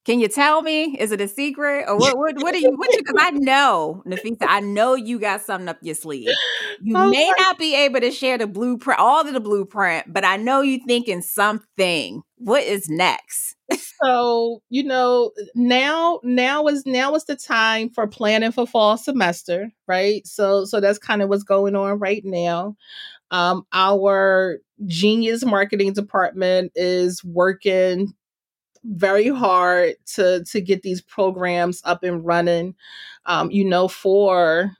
can 0.08 0.20
you 0.20 0.28
tell 0.28 0.62
me? 0.62 0.96
Is 0.98 1.12
it 1.12 1.20
a 1.20 1.28
secret 1.28 1.84
or 1.86 1.98
what? 1.98 2.16
What, 2.16 2.34
what 2.36 2.54
are 2.54 2.58
you? 2.58 2.70
What 2.74 2.90
you? 2.92 3.02
Because 3.04 3.16
I 3.18 3.30
know, 3.32 4.02
Nafisa, 4.06 4.46
I 4.48 4.60
know 4.60 4.94
you 4.94 5.18
got 5.18 5.42
something 5.42 5.68
up 5.68 5.76
your 5.82 5.94
sleeve. 5.94 6.30
You 6.80 6.96
oh 6.96 7.10
may 7.10 7.30
not 7.38 7.58
be 7.58 7.74
able 7.74 8.00
to 8.00 8.10
share 8.10 8.38
the 8.38 8.46
blueprint, 8.46 8.98
all 8.98 9.20
of 9.20 9.30
the 9.30 9.38
blueprint, 9.38 10.10
but 10.10 10.24
I 10.24 10.38
know 10.38 10.62
you 10.62 10.80
thinking 10.86 11.20
something. 11.20 12.22
What 12.38 12.62
is 12.62 12.88
next? 12.88 13.54
so 14.02 14.62
you 14.70 14.82
know 14.82 15.30
now 15.54 16.20
now 16.22 16.66
is 16.68 16.86
now 16.86 17.14
is 17.14 17.24
the 17.24 17.36
time 17.36 17.90
for 17.90 18.06
planning 18.06 18.50
for 18.50 18.66
fall 18.66 18.96
semester 18.96 19.70
right 19.86 20.26
so 20.26 20.64
so 20.64 20.80
that's 20.80 20.98
kind 20.98 21.20
of 21.20 21.28
what's 21.28 21.42
going 21.42 21.76
on 21.76 21.98
right 21.98 22.22
now 22.24 22.74
um 23.30 23.66
our 23.74 24.58
genius 24.86 25.44
marketing 25.44 25.92
department 25.92 26.72
is 26.74 27.22
working 27.24 28.14
very 28.84 29.28
hard 29.28 29.94
to 30.14 30.44
to 30.44 30.60
get 30.60 30.82
these 30.82 31.02
programs 31.02 31.80
up 31.84 32.02
and 32.02 32.24
running. 32.24 32.74
Um, 33.26 33.50
you 33.50 33.64
know, 33.64 33.88
for 33.88 34.72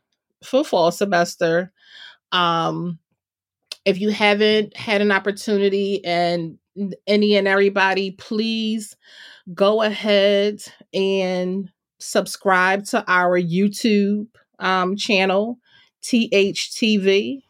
for 0.42 0.64
fall 0.64 0.90
semester. 0.90 1.72
Um, 2.32 2.98
if 3.84 4.00
you 4.00 4.10
haven't 4.10 4.76
had 4.76 5.00
an 5.00 5.10
opportunity 5.10 6.04
and 6.04 6.58
any 7.06 7.36
and 7.36 7.48
everybody, 7.48 8.12
please 8.12 8.96
go 9.54 9.82
ahead 9.82 10.60
and 10.92 11.70
subscribe 11.98 12.84
to 12.84 13.04
our 13.08 13.40
YouTube 13.40 14.26
um, 14.58 14.96
channel, 14.96 15.58
THTV 16.02 17.42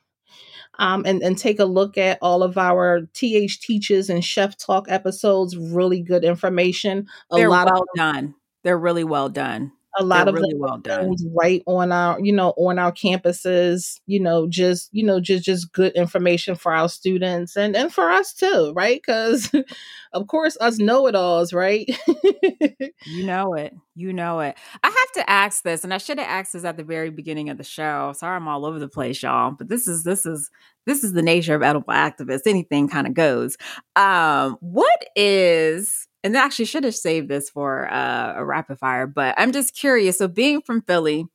um, 0.78 1.04
and, 1.06 1.22
and 1.22 1.36
take 1.36 1.58
a 1.58 1.64
look 1.64 1.98
at 1.98 2.18
all 2.22 2.42
of 2.42 2.56
our 2.58 3.02
TH 3.12 3.60
Teaches 3.60 4.10
and 4.10 4.24
Chef 4.24 4.56
Talk 4.56 4.86
episodes. 4.88 5.56
Really 5.56 6.00
good 6.00 6.24
information. 6.24 7.06
A 7.30 7.36
They're 7.36 7.50
lot 7.50 7.66
well 7.66 7.82
of, 7.82 7.88
done. 7.96 8.34
They're 8.64 8.78
really 8.78 9.04
well 9.04 9.28
done. 9.28 9.72
A 9.98 10.04
lot 10.04 10.26
They're 10.26 10.34
of 10.34 10.34
really 10.34 10.54
well 10.54 10.78
done. 10.78 11.14
right 11.34 11.62
on 11.66 11.90
our, 11.92 12.20
you 12.20 12.32
know, 12.32 12.50
on 12.56 12.78
our 12.78 12.92
campuses. 12.92 13.98
You 14.06 14.20
know, 14.20 14.46
just 14.46 14.90
you 14.92 15.02
know, 15.04 15.18
just 15.18 15.44
just 15.44 15.72
good 15.72 15.92
information 15.94 16.54
for 16.54 16.72
our 16.72 16.88
students 16.88 17.56
and 17.56 17.74
and 17.74 17.92
for 17.92 18.10
us 18.10 18.32
too, 18.34 18.72
right? 18.76 19.00
Because 19.04 19.50
of 20.12 20.26
course, 20.28 20.56
us 20.60 20.78
know 20.78 21.06
it 21.06 21.14
alls, 21.16 21.52
right? 21.52 21.88
you 23.06 23.24
know 23.26 23.54
it. 23.54 23.74
You 23.94 24.12
know 24.12 24.40
it. 24.40 24.56
I 24.82 24.88
have 24.88 25.12
to 25.24 25.30
ask 25.30 25.62
this, 25.64 25.84
and 25.84 25.92
I 25.92 25.98
should 25.98 26.18
have 26.18 26.28
asked 26.28 26.52
this 26.52 26.64
at 26.64 26.76
the 26.76 26.84
very 26.84 27.10
beginning 27.10 27.48
of 27.50 27.58
the 27.58 27.64
show. 27.64 28.12
Sorry, 28.14 28.36
I'm 28.36 28.46
all 28.46 28.66
over 28.66 28.78
the 28.78 28.88
place, 28.88 29.22
y'all. 29.22 29.52
But 29.52 29.68
this 29.68 29.88
is 29.88 30.04
this 30.04 30.26
is 30.26 30.50
this 30.86 31.02
is 31.02 31.12
the 31.12 31.22
nature 31.22 31.54
of 31.54 31.62
edible 31.62 31.92
activists. 31.92 32.46
Anything 32.46 32.88
kind 32.88 33.06
of 33.06 33.14
goes. 33.14 33.56
Um, 33.96 34.56
what 34.60 35.04
is 35.16 36.06
and 36.28 36.36
actually 36.36 36.66
should 36.66 36.84
have 36.84 36.94
saved 36.94 37.28
this 37.28 37.50
for 37.50 37.92
uh, 37.92 38.34
a 38.36 38.44
rapid 38.44 38.78
fire, 38.78 39.06
but 39.06 39.34
I'm 39.38 39.52
just 39.52 39.74
curious. 39.76 40.18
So, 40.18 40.28
being 40.28 40.60
from 40.62 40.82
Philly, 40.82 41.26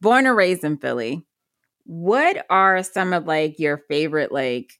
born 0.00 0.26
and 0.26 0.36
raised 0.36 0.64
in 0.64 0.76
Philly, 0.78 1.24
what 1.84 2.46
are 2.50 2.82
some 2.82 3.12
of 3.12 3.26
like 3.26 3.58
your 3.58 3.78
favorite 3.78 4.32
like 4.32 4.72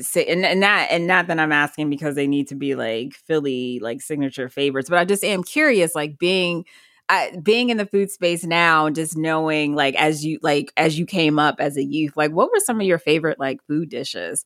say 0.00 0.26
and, 0.26 0.44
and 0.44 0.60
not 0.60 0.88
and 0.90 1.06
not 1.06 1.26
that 1.28 1.38
I'm 1.38 1.52
asking 1.52 1.90
because 1.90 2.14
they 2.14 2.26
need 2.26 2.48
to 2.48 2.54
be 2.54 2.74
like 2.74 3.14
Philly 3.14 3.80
like 3.80 4.00
signature 4.02 4.48
favorites, 4.48 4.88
but 4.90 4.98
I 4.98 5.04
just 5.04 5.24
am 5.24 5.44
curious, 5.44 5.94
like 5.94 6.18
being 6.18 6.64
I, 7.10 7.32
being 7.42 7.70
in 7.70 7.78
the 7.78 7.86
food 7.86 8.10
space 8.10 8.44
now, 8.44 8.90
just 8.90 9.16
knowing 9.16 9.74
like 9.74 9.94
as 9.96 10.24
you 10.24 10.38
like 10.42 10.72
as 10.76 10.98
you 10.98 11.06
came 11.06 11.38
up 11.38 11.56
as 11.60 11.76
a 11.76 11.84
youth, 11.84 12.14
like 12.16 12.32
what 12.32 12.50
were 12.52 12.60
some 12.60 12.80
of 12.80 12.86
your 12.86 12.98
favorite 12.98 13.38
like 13.40 13.60
food 13.66 13.88
dishes? 13.90 14.44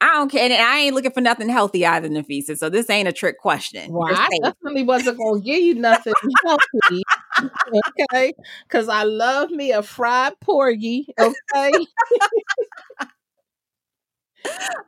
I 0.00 0.06
don't 0.14 0.30
care, 0.30 0.44
and 0.44 0.52
I 0.52 0.80
ain't 0.80 0.94
looking 0.94 1.12
for 1.12 1.20
nothing 1.22 1.48
healthy 1.48 1.86
either, 1.86 2.08
Nafisa. 2.08 2.56
So 2.56 2.68
this 2.68 2.90
ain't 2.90 3.08
a 3.08 3.12
trick 3.12 3.38
question. 3.38 3.92
Well, 3.92 4.08
I 4.12 4.28
definitely 4.42 4.82
wasn't 4.82 5.18
gonna 5.18 5.40
give 5.40 5.60
you 5.60 5.74
nothing 5.74 6.12
healthy, 6.46 7.02
okay? 8.12 8.34
Because 8.68 8.88
I 8.88 9.04
love 9.04 9.50
me 9.50 9.72
a 9.72 9.82
fried 9.82 10.34
porgy, 10.40 11.06
okay. 11.18 11.86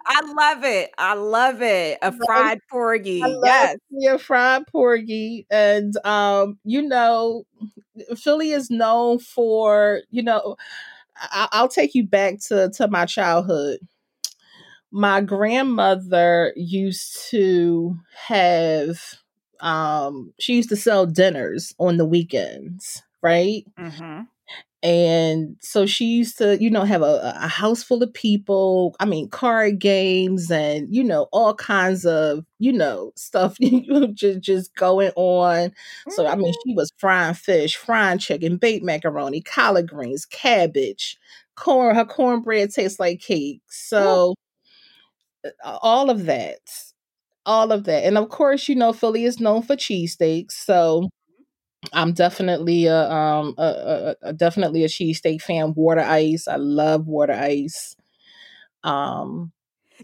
I 0.06 0.20
love 0.22 0.64
it. 0.64 0.90
I 0.98 1.14
love 1.14 1.62
it. 1.62 1.98
A 2.02 2.12
fried 2.26 2.60
porgy. 2.70 3.22
Yes. 3.42 3.76
A 4.08 4.18
fried 4.18 4.66
porgy. 4.66 5.46
And 5.50 5.94
um, 6.06 6.58
you 6.64 6.82
know, 6.82 7.44
Philly 8.16 8.50
is 8.52 8.70
known 8.70 9.18
for, 9.18 10.00
you 10.10 10.22
know, 10.22 10.56
I- 11.16 11.60
will 11.60 11.68
take 11.68 11.94
you 11.94 12.06
back 12.06 12.38
to, 12.48 12.70
to 12.70 12.88
my 12.88 13.06
childhood. 13.06 13.80
My 14.90 15.20
grandmother 15.20 16.52
used 16.56 17.28
to 17.30 17.96
have 18.26 19.00
um 19.60 20.32
she 20.38 20.54
used 20.56 20.68
to 20.70 20.76
sell 20.76 21.06
dinners 21.06 21.74
on 21.78 21.96
the 21.96 22.04
weekends, 22.06 23.02
right? 23.22 23.64
Mm-hmm. 23.78 24.22
and 24.82 25.56
so 25.60 25.86
she 25.86 26.04
used 26.06 26.38
to 26.38 26.56
you 26.62 26.70
know 26.70 26.84
have 26.84 27.02
a, 27.02 27.32
a 27.36 27.48
house 27.48 27.82
full 27.82 28.00
of 28.02 28.14
people 28.14 28.94
i 29.00 29.04
mean 29.04 29.28
card 29.28 29.80
games 29.80 30.50
and 30.52 30.94
you 30.94 31.02
know 31.02 31.26
all 31.32 31.52
kinds 31.54 32.06
of 32.06 32.44
you 32.60 32.72
know 32.72 33.10
stuff 33.16 33.56
just 34.14 34.40
just 34.40 34.74
going 34.76 35.10
on 35.16 35.72
so 36.08 36.26
i 36.28 36.36
mean 36.36 36.52
Mm-hmm. 36.52 36.60
she 36.64 36.74
was 36.74 36.92
frying 36.98 37.34
fish 37.34 37.74
frying 37.76 38.18
chicken 38.18 38.56
baked 38.56 38.84
macaroni 38.84 39.40
collard 39.40 39.88
greens 39.88 40.24
cabbage 40.24 41.18
corn 41.56 41.96
her 41.96 42.04
cornbread 42.04 42.70
tastes 42.72 43.00
like 43.00 43.20
cake 43.20 43.60
so 43.68 44.34
all 45.64 46.10
of 46.10 46.26
that 46.26 46.60
all 47.46 47.72
of 47.72 47.84
that 47.84 48.04
and 48.04 48.18
of 48.18 48.28
course 48.28 48.68
you 48.68 48.74
know 48.74 48.92
philly 48.92 49.24
is 49.24 49.40
known 49.40 49.62
for 49.62 49.76
cheesesteaks 49.76 50.52
so 50.52 51.08
I'm 51.92 52.12
definitely 52.12 52.86
a 52.86 53.10
um 53.10 53.54
a, 53.56 53.62
a, 53.62 54.16
a 54.28 54.32
definitely 54.32 54.84
a 54.84 54.88
cheesesteak 54.88 55.40
fan. 55.40 55.74
Water 55.76 56.00
ice, 56.00 56.48
I 56.48 56.56
love 56.56 57.06
water 57.06 57.32
ice. 57.32 57.94
Um, 58.84 59.52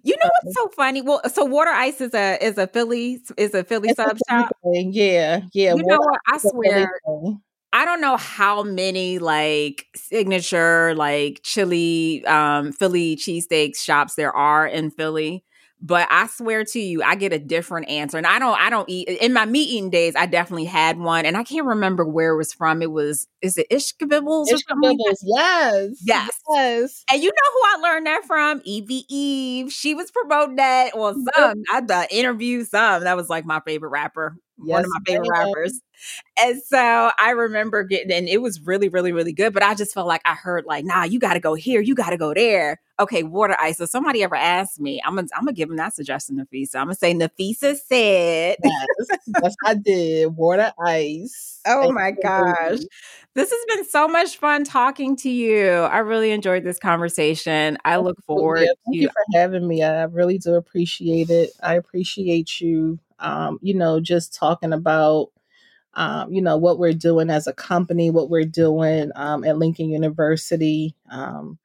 You 0.03 0.17
know 0.17 0.31
what's 0.43 0.57
so 0.57 0.69
funny? 0.77 1.03
Well, 1.03 1.21
so 1.33 1.45
Water 1.45 1.71
Ice 1.71 2.01
is 2.01 2.15
a 2.15 2.45
is 2.45 2.59
a 2.59 2.67
Philly 2.67 3.21
is 3.37 3.55
a 3.55 3.65
Philly 3.65 3.91
it's 3.91 3.97
sub 3.97 4.19
shop. 4.29 4.57
Yeah, 4.65 5.43
yeah. 5.53 5.75
You 5.75 5.85
know 5.85 5.99
what? 5.99 6.21
I 6.27 6.37
ice 6.37 6.45
is 6.45 6.53
a 6.53 6.63
Philly 6.63 6.87
swear. 7.05 7.39
I 7.75 7.85
don't 7.85 8.01
know 8.01 8.17
how 8.17 8.63
many 8.65 9.19
like 9.19 9.87
signature 9.97 10.95
like 10.95 11.41
chili 11.45 12.25
um 12.27 12.73
Philly 12.73 13.17
cheesesteak 13.17 13.77
shops 13.77 14.17
there 14.17 14.33
are 14.37 14.67
in 14.67 14.91
Philly. 14.93 15.45
But 15.83 16.09
I 16.11 16.29
swear 16.29 16.65
to 16.65 16.81
you, 16.81 17.03
I 17.03 17.15
get 17.17 17.35
a 17.35 17.39
different 17.39 17.91
answer. 17.91 18.17
And 18.19 18.27
I 18.27 18.39
don't 18.39 18.59
I 18.59 18.71
don't 18.71 18.89
eat 18.89 19.09
in 19.09 19.35
my 19.35 19.47
meat 19.47 19.69
eating 19.69 19.91
days, 19.91 20.15
I 20.17 20.27
definitely 20.27 20.67
had 20.67 20.99
one. 20.99 21.27
And 21.27 21.37
I 21.37 21.45
can't 21.45 21.67
remember 21.67 22.07
where 22.07 22.33
it 22.33 22.39
was 22.39 22.55
from. 22.55 22.83
It 22.83 22.93
was 22.93 23.29
is 23.43 23.59
it 23.59 23.69
Ishkabibble's 23.71 24.53
or 24.53 24.57
It's 24.57 24.65
something 24.69 24.99
like. 24.99 25.17
Yes, 25.23 25.99
Yes. 26.07 26.31
yes. 26.51 27.05
And 27.13 27.23
you 27.23 27.29
know 27.31 27.53
who 27.53 27.61
I 27.65 27.91
learned 27.91 28.07
that 28.07 28.25
from? 28.27 28.63
Evie 28.65 29.05
Eve. 29.09 29.73
She 29.73 29.95
was 29.95 30.11
promoting 30.11 30.57
that. 30.57 30.97
Well, 30.97 31.15
some 31.37 31.63
I 31.73 31.83
uh, 31.89 32.07
interviewed 32.11 32.69
some. 32.69 33.05
That 33.05 33.17
was 33.17 33.29
like 33.31 33.45
my 33.47 33.61
favorite 33.67 33.91
rapper. 33.91 34.37
One 34.57 34.85
of 34.85 34.91
my 34.91 34.99
favorite 35.07 35.29
rappers. 35.31 35.81
And 36.39 36.61
so 36.63 37.11
I 37.19 37.31
remember 37.31 37.85
getting, 37.85 38.13
and 38.13 38.29
it 38.29 38.43
was 38.43 38.61
really, 38.61 38.89
really, 38.89 39.13
really 39.13 39.33
good. 39.33 39.55
But 39.55 39.63
I 39.63 39.75
just 39.75 39.95
felt 39.95 40.07
like 40.07 40.23
I 40.25 40.35
heard 40.35 40.65
like, 40.67 40.85
nah, 40.85 41.05
you 41.05 41.19
got 41.19 41.35
to 41.35 41.41
go 41.41 41.55
here, 41.55 41.81
you 41.81 41.95
got 41.95 42.11
to 42.11 42.17
go 42.17 42.35
there. 42.35 42.81
Okay, 43.01 43.23
water 43.23 43.57
ice. 43.61 43.79
So 43.79 43.87
somebody 43.87 44.23
ever 44.23 44.37
asked 44.37 44.79
me, 44.79 45.01
I'm 45.05 45.17
gonna, 45.17 45.29
I'm 45.35 45.43
gonna 45.43 45.53
give 45.53 45.69
them 45.69 45.79
that 45.79 45.95
suggestion, 45.95 46.37
Nafisa. 46.37 46.77
I'm 46.77 46.87
gonna 46.87 46.95
say 46.95 47.13
Nafisa 47.13 47.77
said. 47.77 48.57
Yes, 48.63 49.19
yes, 49.43 49.57
I 49.65 49.75
did. 49.75 50.37
Water 50.37 50.73
ice. 50.85 51.61
Oh 51.67 51.91
my 51.91 52.13
gosh. 52.13 52.79
This 53.35 53.51
has 53.51 53.77
been 53.77 53.85
so 53.85 54.07
much 54.07 54.37
fun 54.37 54.63
talking 54.63 55.17
to 55.17 55.31
you. 55.31 55.71
I 55.71 55.99
really 55.99 56.31
enjoyed 56.31 56.63
this 56.63 56.79
conversation. 56.79 57.79
I 57.85 57.97
look 57.97 58.23
forward 58.27 58.61
Yeah, 58.61 58.67
thank 58.85 58.97
to 58.97 59.03
you 59.03 59.09
for 59.09 59.39
having 59.39 59.67
me. 59.67 59.83
I 59.83 60.05
really 60.05 60.39
do 60.39 60.55
appreciate 60.55 61.31
it. 61.31 61.51
I 61.61 61.75
appreciate 61.75 62.61
you. 62.61 63.01
Um, 63.19 63.59
you 63.63 63.75
know, 63.75 64.01
just 64.01 64.35
talking 64.35 64.73
about 64.73 65.31
um, 65.95 66.33
you 66.33 66.43
know, 66.43 66.57
what 66.57 66.79
we're 66.79 66.93
doing 66.93 67.31
as 67.31 67.47
a 67.47 67.53
company, 67.53 68.11
what 68.11 68.31
we're 68.31 68.45
doing 68.45 69.11
um, 69.17 69.45
at 69.45 69.59
Lincoln 69.59 69.91
University. 69.91 70.95
Um, 71.11 71.59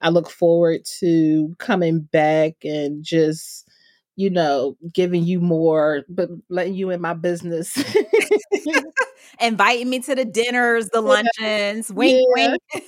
I 0.00 0.10
look 0.10 0.30
forward 0.30 0.84
to 1.00 1.54
coming 1.58 2.00
back 2.00 2.54
and 2.64 3.04
just, 3.04 3.68
you 4.16 4.30
know, 4.30 4.76
giving 4.92 5.24
you 5.24 5.40
more, 5.40 6.04
but 6.08 6.30
letting 6.48 6.74
you 6.74 6.90
in 6.90 7.00
my 7.00 7.14
business. 7.14 7.82
inviting 9.40 9.90
me 9.90 10.00
to 10.00 10.14
the 10.14 10.24
dinners, 10.24 10.88
the 10.90 11.00
luncheons. 11.02 11.92
Wink, 11.92 12.16
Yeah. 12.36 12.56
wink. 12.74 12.84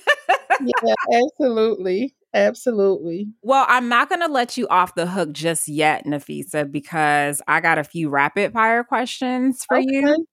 yeah, 0.59 0.93
absolutely. 1.13 2.15
Absolutely. 2.33 3.27
Well, 3.43 3.65
I'm 3.69 3.87
not 3.89 4.09
going 4.09 4.21
to 4.21 4.27
let 4.27 4.57
you 4.57 4.67
off 4.69 4.95
the 4.95 5.05
hook 5.05 5.33
just 5.33 5.67
yet, 5.67 6.05
Nafisa, 6.05 6.69
because 6.71 7.41
I 7.47 7.59
got 7.61 7.77
a 7.77 7.83
few 7.83 8.09
rapid 8.09 8.53
fire 8.53 8.83
questions 8.83 9.63
for 9.65 9.77
you. 9.79 10.25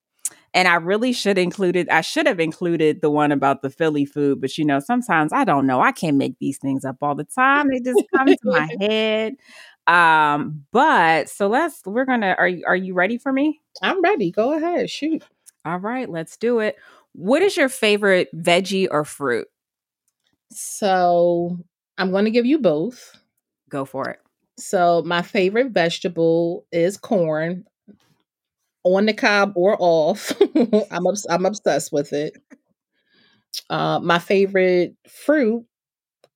And 0.55 0.68
I 0.68 0.76
really 0.76 1.12
should 1.12 1.38
included 1.38 1.88
I 1.90 2.01
should 2.03 2.26
have 2.26 2.40
included 2.40 3.03
the 3.03 3.11
one 3.11 3.32
about 3.32 3.62
the 3.62 3.70
Philly 3.70 4.05
food, 4.07 4.40
but 4.40 4.59
you 4.59 4.64
know, 4.64 4.80
sometimes 4.80 5.32
I 5.32 5.44
don't 5.44 5.66
know. 5.66 5.80
I 5.80 5.92
can't 5.92 6.16
make 6.16 6.38
these 6.40 6.59
things 6.59 6.84
up 6.84 6.96
all 7.03 7.14
the 7.14 7.24
time. 7.24 7.68
They 7.70 7.80
just 7.80 8.03
come 8.14 8.28
to 8.28 8.38
my 8.44 8.68
head. 8.80 9.34
Um, 9.86 10.64
but 10.72 11.28
so 11.28 11.48
let's 11.48 11.82
we're 11.86 12.05
gonna 12.05 12.34
are 12.38 12.48
you 12.48 12.64
are 12.66 12.76
you 12.76 12.94
ready 12.94 13.18
for 13.18 13.32
me? 13.32 13.61
I'm 13.82 14.03
ready. 14.03 14.30
Go 14.30 14.55
ahead. 14.57 14.90
Shoot. 14.90 15.24
All 15.64 15.78
right, 15.78 16.09
let's 16.11 16.36
do 16.36 16.61
it. 16.61 16.76
What 17.12 17.42
is 17.42 17.57
your 17.57 17.68
favorite 17.68 18.28
veggie 18.36 18.88
or 18.90 19.05
fruit? 19.05 19.48
So 20.53 21.59
I'm 22.01 22.11
going 22.11 22.24
to 22.24 22.30
give 22.30 22.46
you 22.46 22.59
both. 22.59 23.14
Go 23.68 23.84
for 23.84 24.09
it. 24.09 24.20
So 24.59 25.03
my 25.05 25.20
favorite 25.20 25.72
vegetable 25.72 26.66
is 26.72 26.96
corn, 26.96 27.66
on 28.84 29.05
the 29.05 29.12
cob 29.12 29.53
or 29.55 29.76
off. 29.78 30.32
I'm 30.90 31.07
obs- 31.07 31.26
I'm 31.28 31.44
obsessed 31.44 31.92
with 31.92 32.14
it. 32.14 32.36
Uh, 33.68 34.01
my 34.01 34.18
favorite 34.18 34.94
fruit, 35.07 35.66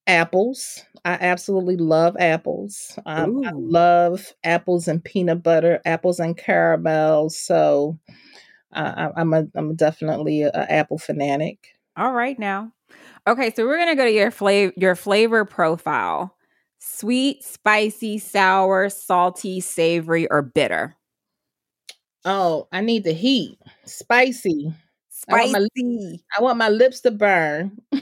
apples. 0.07 0.83
I 1.07 1.13
absolutely 1.13 1.79
love 1.79 2.15
apples. 2.19 2.99
Um, 3.07 3.43
I 3.47 3.53
love 3.55 4.35
apples 4.45 4.87
and 4.87 5.03
peanut 5.03 5.43
butter, 5.43 5.81
apples 5.87 6.21
and 6.21 6.37
caramel. 6.37 7.31
So 7.31 7.99
uh, 8.75 9.11
I, 9.17 9.21
I'm 9.21 9.33
a 9.33 9.47
I'm 9.55 9.75
definitely 9.77 10.43
a, 10.43 10.51
a 10.53 10.71
apple 10.71 10.99
fanatic. 10.99 11.69
All 11.97 12.13
right 12.13 12.39
now. 12.39 12.74
Okay, 13.27 13.53
so 13.55 13.65
we're 13.67 13.79
gonna 13.79 13.97
go 13.97 14.05
to 14.05 14.13
your 14.13 14.31
flavor 14.31 14.73
your 14.77 14.95
flavor 14.95 15.45
profile. 15.45 16.37
Sweet, 16.79 17.43
spicy, 17.43 18.19
sour, 18.19 18.91
salty, 18.91 19.61
savory, 19.61 20.27
or 20.31 20.43
bitter. 20.43 20.97
Oh, 22.25 22.69
I 22.73 22.81
need 22.81 23.05
the 23.05 23.13
heat, 23.13 23.59
spicy. 23.85 24.75
I 25.29 25.33
want 25.35 25.53
my- 25.53 25.59
Spicy. 25.77 26.25
I 26.39 26.43
want 26.43 26.59
my 26.59 26.69
lips 26.69 27.01
to 27.03 27.11
burn. 27.11 27.79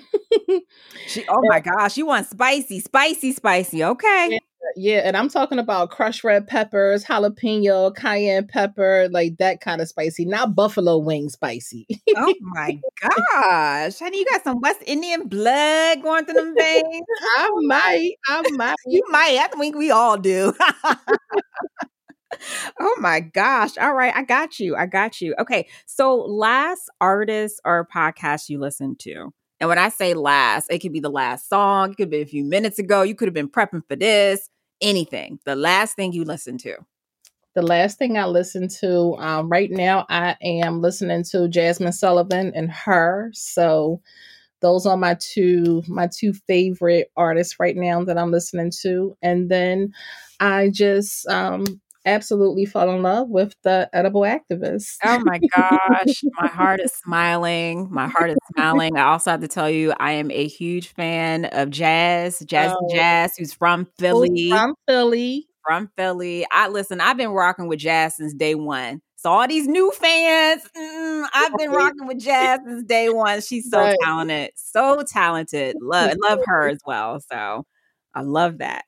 She, 1.06 1.24
oh 1.28 1.42
my 1.48 1.60
gosh, 1.60 1.96
you 1.96 2.06
want 2.06 2.26
spicy, 2.26 2.80
spicy, 2.80 3.32
spicy. 3.32 3.84
Okay. 3.84 4.40
Yeah, 4.76 5.00
and 5.04 5.16
I'm 5.16 5.28
talking 5.28 5.58
about 5.58 5.90
crushed 5.90 6.24
red 6.24 6.46
peppers, 6.46 7.04
jalapeno, 7.04 7.94
cayenne 7.94 8.46
pepper, 8.46 9.08
like 9.10 9.36
that 9.38 9.60
kind 9.60 9.82
of 9.82 9.88
spicy, 9.88 10.24
not 10.24 10.54
buffalo 10.54 10.96
wing 10.98 11.28
spicy. 11.28 11.86
Oh 12.16 12.34
my 12.40 12.80
gosh. 13.00 13.98
Honey, 13.98 14.20
you 14.20 14.24
got 14.30 14.44
some 14.44 14.60
West 14.60 14.80
Indian 14.86 15.28
blood 15.28 16.02
going 16.02 16.24
through 16.24 16.34
them 16.34 16.54
veins. 16.56 17.06
I 17.36 17.50
might, 17.62 18.12
I 18.28 18.42
might. 18.52 18.76
You 18.86 19.02
might. 19.10 19.38
I 19.38 19.48
think 19.58 19.76
we 19.76 19.90
all 19.90 20.16
do. 20.16 20.54
oh 22.80 22.96
my 23.00 23.20
gosh. 23.20 23.76
All 23.78 23.94
right. 23.94 24.14
I 24.14 24.22
got 24.22 24.58
you. 24.58 24.76
I 24.76 24.86
got 24.86 25.20
you. 25.20 25.34
Okay. 25.38 25.68
So, 25.86 26.16
last 26.16 26.90
artist 27.00 27.60
or 27.64 27.86
podcast 27.92 28.48
you 28.48 28.58
listened 28.58 28.98
to. 29.00 29.32
And 29.60 29.68
when 29.68 29.78
I 29.78 29.90
say 29.90 30.14
last, 30.14 30.70
it 30.70 30.80
could 30.80 30.92
be 30.92 31.00
the 31.00 31.08
last 31.08 31.48
song, 31.48 31.92
it 31.92 31.96
could 31.96 32.10
be 32.10 32.20
a 32.20 32.26
few 32.26 32.44
minutes 32.44 32.80
ago. 32.80 33.02
You 33.02 33.14
could 33.14 33.28
have 33.28 33.34
been 33.34 33.48
prepping 33.48 33.86
for 33.86 33.94
this, 33.94 34.48
anything. 34.80 35.38
The 35.44 35.54
last 35.54 35.94
thing 35.94 36.12
you 36.12 36.24
listened 36.24 36.60
to. 36.60 36.76
The 37.54 37.62
last 37.62 37.98
thing 37.98 38.16
I 38.16 38.24
listened 38.24 38.70
to, 38.80 39.14
um, 39.18 39.48
right 39.50 39.70
now, 39.70 40.06
I 40.08 40.36
am 40.42 40.80
listening 40.80 41.22
to 41.24 41.48
Jazmine 41.48 41.92
Sullivan 41.92 42.50
and 42.54 42.72
her. 42.72 43.30
So 43.34 44.00
those 44.62 44.86
are 44.86 44.96
my 44.96 45.16
two 45.20 45.82
my 45.86 46.06
two 46.06 46.32
favorite 46.32 47.10
artists 47.16 47.60
right 47.60 47.76
now 47.76 48.02
that 48.04 48.16
I'm 48.16 48.30
listening 48.30 48.72
to. 48.82 49.14
And 49.20 49.50
then 49.50 49.92
I 50.40 50.70
just 50.70 51.26
um 51.28 51.64
absolutely 52.04 52.66
fell 52.66 52.90
in 52.90 53.02
love 53.02 53.28
with 53.28 53.54
the 53.62 53.88
edible 53.92 54.22
activist. 54.22 54.96
Oh 55.04 55.20
my 55.24 55.38
gosh. 55.56 56.22
My 56.40 56.48
heart 56.48 56.80
is 56.80 56.92
smiling. 56.92 57.88
My 57.90 58.08
heart 58.08 58.30
is 58.30 58.36
smiling. 58.54 58.96
I 58.96 59.02
also 59.04 59.30
have 59.30 59.40
to 59.40 59.48
tell 59.48 59.70
you, 59.70 59.92
I 59.98 60.12
am 60.12 60.30
a 60.30 60.46
huge 60.46 60.88
fan 60.88 61.46
of 61.46 61.70
jazz, 61.70 62.40
jazz 62.46 62.72
Oh. 62.78 62.88
jazz, 62.94 63.36
who's 63.36 63.52
from 63.52 63.86
Philly. 63.98 64.50
From 64.50 64.74
Philly. 64.88 65.48
from 65.66 65.90
Philly. 65.96 66.44
I 66.50 66.68
listen, 66.68 67.00
I've 67.00 67.16
been 67.16 67.30
rocking 67.30 67.68
with 67.68 67.78
jazz 67.78 68.16
since 68.16 68.34
day 68.34 68.54
one. 68.56 69.00
So 69.16 69.30
all 69.30 69.46
these 69.46 69.68
new 69.68 69.92
fans, 69.92 70.62
mm, 70.76 71.26
I've 71.32 71.56
been 71.56 71.70
rocking 71.70 72.08
with 72.08 72.18
jazz 72.18 72.58
since 72.66 72.82
day 72.84 73.08
one. 73.10 73.40
She's 73.40 73.70
so 73.70 73.78
Right. 73.78 73.96
talented, 74.02 74.50
so 74.56 75.02
talented. 75.06 75.76
Love, 75.80 76.12
love 76.28 76.40
her 76.46 76.68
as 76.68 76.80
well. 76.84 77.20
So 77.30 77.64
I 78.14 78.22
love 78.22 78.58
that. 78.58 78.84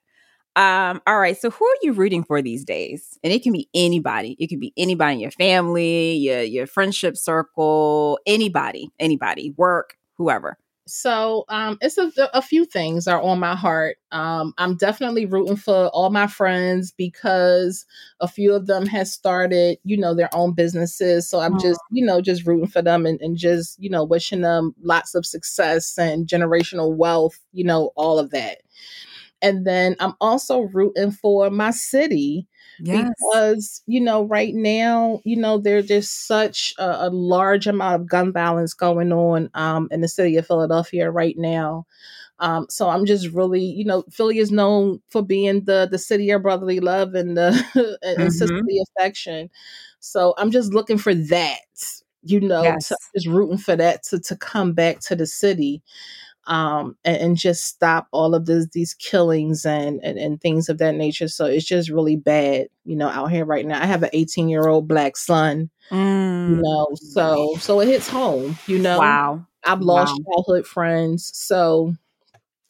Um, 0.55 1.01
all 1.05 1.19
right. 1.19 1.37
So 1.37 1.49
who 1.49 1.65
are 1.65 1.77
you 1.81 1.91
rooting 1.91 2.23
for 2.23 2.41
these 2.41 2.63
days? 2.63 3.19
And 3.23 3.33
it 3.33 3.43
can 3.43 3.51
be 3.51 3.69
anybody. 3.73 4.37
It 4.39 4.47
could 4.47 4.61
be 4.61 4.73
anybody 4.77 5.15
in 5.15 5.19
your 5.19 5.31
family, 5.31 6.13
your 6.15 6.41
your 6.41 6.67
friendship 6.67 7.17
circle, 7.17 8.19
anybody, 8.25 8.89
anybody, 8.99 9.53
work, 9.57 9.97
whoever. 10.17 10.57
So 10.87 11.45
um, 11.49 11.79
it's 11.81 11.97
a, 11.97 12.11
a, 12.33 12.43
few 12.43 12.63
things 12.63 13.07
are 13.07 13.19
on 13.19 13.39
my 13.39 13.55
heart. 13.55 13.97
Um, 14.11 14.53
I'm 14.59 14.77
definitely 14.77 15.25
rooting 15.25 15.55
for 15.55 15.87
all 15.87 16.11
my 16.11 16.27
friends 16.27 16.93
because 16.95 17.87
a 18.19 18.27
few 18.27 18.53
of 18.53 18.67
them 18.67 18.85
has 18.85 19.11
started, 19.11 19.79
you 19.83 19.97
know, 19.97 20.13
their 20.13 20.29
own 20.31 20.53
businesses. 20.53 21.27
So 21.27 21.39
I'm 21.39 21.59
just, 21.59 21.79
you 21.91 22.05
know, 22.05 22.21
just 22.21 22.45
rooting 22.45 22.67
for 22.67 22.83
them 22.83 23.07
and, 23.07 23.19
and 23.19 23.35
just, 23.35 23.81
you 23.81 23.89
know, 23.89 24.03
wishing 24.03 24.41
them 24.41 24.75
lots 24.79 25.15
of 25.15 25.25
success 25.25 25.97
and 25.97 26.27
generational 26.27 26.95
wealth, 26.95 27.39
you 27.51 27.63
know, 27.63 27.91
all 27.95 28.19
of 28.19 28.29
that. 28.29 28.59
And 29.45 29.65
then 29.65 29.95
I'm 29.99 30.13
also 30.19 30.61
rooting 30.61 31.11
for 31.11 31.49
my 31.49 31.71
city 31.71 32.47
Yes. 32.79 33.09
Because, 33.17 33.81
you 33.87 34.01
know, 34.01 34.23
right 34.23 34.53
now, 34.53 35.21
you 35.23 35.37
know, 35.37 35.57
there's 35.57 35.87
just 35.87 36.27
such 36.27 36.73
a, 36.77 37.07
a, 37.07 37.09
large 37.09 37.67
amount 37.67 37.95
of 38.01 38.07
gun 38.07 38.33
violence 38.33 38.73
going 38.73 39.11
on 39.11 39.49
um, 39.53 39.87
in 39.91 40.01
the 40.01 40.07
city 40.07 40.37
of 40.37 40.47
Philadelphia 40.47 41.09
right 41.09 41.35
now. 41.37 41.85
Um, 42.39 42.65
so 42.69 42.89
I'm 42.89 43.05
just 43.05 43.29
really, 43.29 43.63
you 43.63 43.85
know, 43.85 44.03
Philly 44.11 44.39
is 44.39 44.51
known 44.51 45.01
for 45.09 45.21
being 45.21 45.63
the 45.63 45.87
the 45.89 45.97
city 45.97 46.31
of 46.31 46.41
brotherly 46.41 46.81
love 46.81 47.13
and 47.13 47.37
the 47.37 47.49
and 48.01 48.17
mm-hmm. 48.17 48.29
sisterly 48.29 48.81
affection. 48.97 49.49
So 50.01 50.33
I'm 50.37 50.51
just 50.51 50.73
looking 50.73 50.97
for 50.97 51.15
that, 51.15 52.01
you 52.23 52.41
know, 52.41 52.63
yes. 52.63 52.91
just 53.15 53.27
rooting 53.27 53.57
for 53.57 53.77
that 53.77 54.03
to 54.09 54.19
to 54.19 54.35
come 54.35 54.73
back 54.73 54.99
to 55.01 55.15
the 55.15 55.25
city 55.25 55.81
um, 56.47 56.95
and, 57.03 57.17
and, 57.17 57.37
just 57.37 57.65
stop 57.65 58.07
all 58.11 58.35
of 58.35 58.45
this, 58.45 58.67
these 58.71 58.93
killings 58.93 59.65
and, 59.65 59.99
and, 60.03 60.19
and 60.19 60.39
things 60.39 60.69
of 60.69 60.77
that 60.77 60.93
nature. 60.93 61.27
So 61.27 61.45
it's 61.45 61.65
just 61.65 61.89
really 61.89 62.15
bad, 62.15 62.67
you 62.83 62.95
know, 62.95 63.09
out 63.09 63.31
here 63.31 63.45
right 63.45 63.65
now. 63.65 63.81
I 63.81 63.85
have 63.85 64.03
an 64.03 64.11
18 64.13 64.47
year 64.47 64.67
old 64.67 64.87
black 64.87 65.17
son, 65.17 65.69
mm. 65.89 66.49
you 66.49 66.61
know, 66.61 66.87
so 66.95 67.55
so 67.59 67.79
it 67.79 67.87
hits 67.87 68.07
home, 68.07 68.57
you 68.67 68.77
know. 68.77 68.99
Wow, 68.99 69.45
I've 69.63 69.81
lost 69.81 70.13
wow. 70.13 70.33
childhood 70.33 70.67
friends, 70.67 71.31
so 71.33 71.93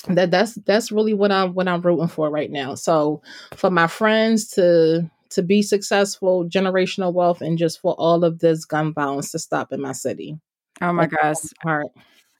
that 0.08 0.32
that's 0.32 0.56
that's 0.66 0.92
really 0.92 1.14
what 1.14 1.32
I'm 1.32 1.54
what 1.54 1.68
I'm 1.68 1.82
rooting 1.82 2.08
for 2.08 2.30
right 2.30 2.52
now. 2.52 2.76
So 2.76 3.22
for 3.56 3.70
my 3.70 3.88
friends 3.88 4.48
to 4.52 5.10
to 5.32 5.44
be 5.44 5.62
successful, 5.62 6.46
generational 6.46 7.14
wealth, 7.14 7.42
and 7.42 7.58
just 7.58 7.82
for 7.82 7.94
all 7.96 8.24
of 8.24 8.40
this 8.40 8.64
gun 8.66 8.94
violence 8.94 9.32
to 9.32 9.40
stop 9.40 9.74
in 9.74 9.82
my 9.82 9.92
city. 9.92 10.40
Oh 10.82 10.94
my 10.94 11.08
gosh. 11.08 11.38
Heart. 11.62 11.88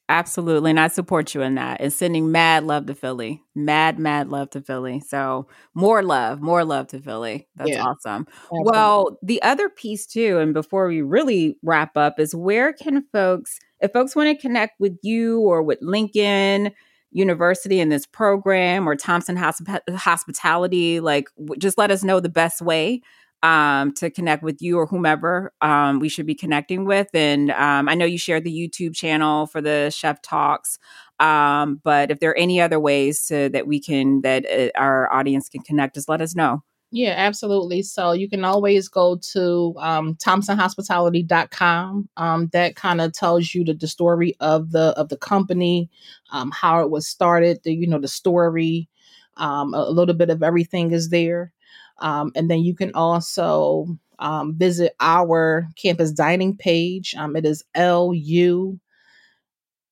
Absolutely. 0.08 0.70
And 0.70 0.80
I 0.80 0.88
support 0.88 1.34
you 1.34 1.42
in 1.42 1.56
that 1.56 1.82
and 1.82 1.92
sending 1.92 2.32
mad 2.32 2.64
love 2.64 2.86
to 2.86 2.94
Philly. 2.94 3.42
Mad, 3.56 3.98
mad 3.98 4.30
love 4.30 4.52
to 4.52 4.62
Philly. 4.62 5.00
So 5.00 5.48
more 5.74 6.04
love, 6.04 6.42
more 6.42 6.64
love 6.64 6.88
to 6.90 7.00
Philly. 7.00 7.48
That's 7.56 7.72
yeah, 7.72 7.84
awesome. 7.84 8.28
Absolutely. 8.30 8.72
Well, 8.72 9.18
the 9.24 9.42
other 9.42 9.68
piece 9.68 10.06
too, 10.06 10.38
and 10.38 10.54
before 10.54 10.88
we 10.88 11.02
really 11.02 11.58
wrap 11.64 11.98
up, 11.98 12.20
is 12.20 12.36
where 12.36 12.72
can 12.72 13.04
folks, 13.12 13.58
if 13.80 13.94
folks 13.94 14.16
want 14.16 14.30
to 14.30 14.40
connect 14.40 14.80
with 14.80 14.96
you 15.02 15.40
or 15.40 15.64
with 15.64 15.80
Lincoln 15.82 16.72
University 17.12 17.80
in 17.80 17.90
this 17.90 18.06
program 18.06 18.88
or 18.88 18.96
Thompson 18.96 19.36
Hosp- 19.36 19.96
Hospitality, 19.96 21.00
like 21.00 21.30
just 21.58 21.80
let 21.80 21.90
us 21.90 22.04
know 22.04 22.20
the 22.20 22.30
best 22.30 22.62
way 22.62 23.02
um, 23.46 23.94
to 23.94 24.10
connect 24.10 24.42
with 24.42 24.60
you 24.60 24.80
or 24.80 24.88
whomever 24.88 25.54
um, 25.62 26.00
we 26.00 26.10
should 26.10 26.26
be 26.26 26.34
connecting 26.34 26.84
with. 26.84 27.10
And 27.14 27.52
um, 27.52 27.88
I 27.88 27.94
know 27.94 28.06
you 28.06 28.18
shared 28.18 28.44
the 28.44 28.52
YouTube 28.52 28.96
channel 28.96 29.46
for 29.46 29.62
the 29.62 29.92
Chef 29.92 30.20
Talks, 30.24 30.80
um, 31.20 31.80
but 31.84 32.10
if 32.10 32.20
there 32.20 32.32
are 32.32 32.38
any 32.38 32.60
other 32.60 32.80
ways 32.80 33.24
to, 33.28 33.50
that 33.50 33.68
we 33.68 33.80
can 33.80 34.22
that 34.22 34.46
uh, 34.50 34.72
our 34.76 35.14
audience 35.14 35.48
can 35.48 35.62
connect, 35.62 35.94
just 35.94 36.10
let 36.10 36.22
us 36.22 36.36
know. 36.36 36.64
Yeah, 36.90 37.14
absolutely. 37.18 37.84
So 37.84 38.14
you 38.14 38.28
can 38.28 38.44
always 38.44 38.88
go 38.88 39.18
to 39.34 39.76
um, 39.78 40.16
thompsonhospitality.com. 40.16 42.10
Um, 42.18 42.48
that 42.48 42.76
kind 42.76 43.00
of 43.00 43.14
tells 43.14 43.54
you 43.54 43.64
the, 43.64 43.74
the 43.76 43.88
story 43.88 44.36
of 44.40 44.72
the 44.72 44.98
of 44.98 45.10
the 45.10 45.18
company, 45.18 45.90
um, 46.32 46.50
how 46.52 46.82
it 46.82 46.90
was 46.90 47.08
started, 47.08 47.60
the 47.64 47.76
you 47.76 47.86
know 47.86 48.00
the 48.00 48.08
story, 48.08 48.90
um, 49.38 49.76
a, 49.76 49.78
a 49.78 49.92
little 49.92 50.16
bit 50.16 50.32
of 50.32 50.42
everything 50.42 50.92
is 50.92 51.10
there. 51.10 51.52
Um, 52.00 52.32
and 52.36 52.50
then 52.50 52.60
you 52.60 52.76
can 52.76 52.92
also 52.94 53.98
um, 54.20 54.56
visit 54.58 54.96
our 55.00 55.68
campus 55.76 56.12
dining 56.12 56.56
page. 56.58 57.16
Um, 57.18 57.36
it 57.36 57.46
is 57.46 57.64
L 57.74 58.14
U 58.14 58.80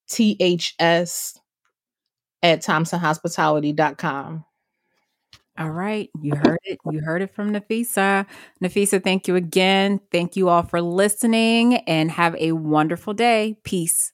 T 0.09 0.37
H 0.39 0.75
S 0.79 1.39
at 2.41 2.61
thompsonhospitality.com. 2.61 4.45
All 5.55 5.69
right. 5.69 6.09
You 6.19 6.35
heard 6.35 6.59
it. 6.63 6.79
You 6.91 6.99
heard 7.01 7.21
it 7.21 7.33
from 7.33 7.53
Nafisa. 7.53 8.25
Nafisa, 8.61 9.03
thank 9.03 9.27
you 9.27 9.35
again. 9.35 9.99
Thank 10.11 10.35
you 10.35 10.49
all 10.49 10.63
for 10.63 10.81
listening 10.81 11.75
and 11.75 12.09
have 12.09 12.35
a 12.37 12.53
wonderful 12.53 13.13
day. 13.13 13.57
Peace. 13.63 14.13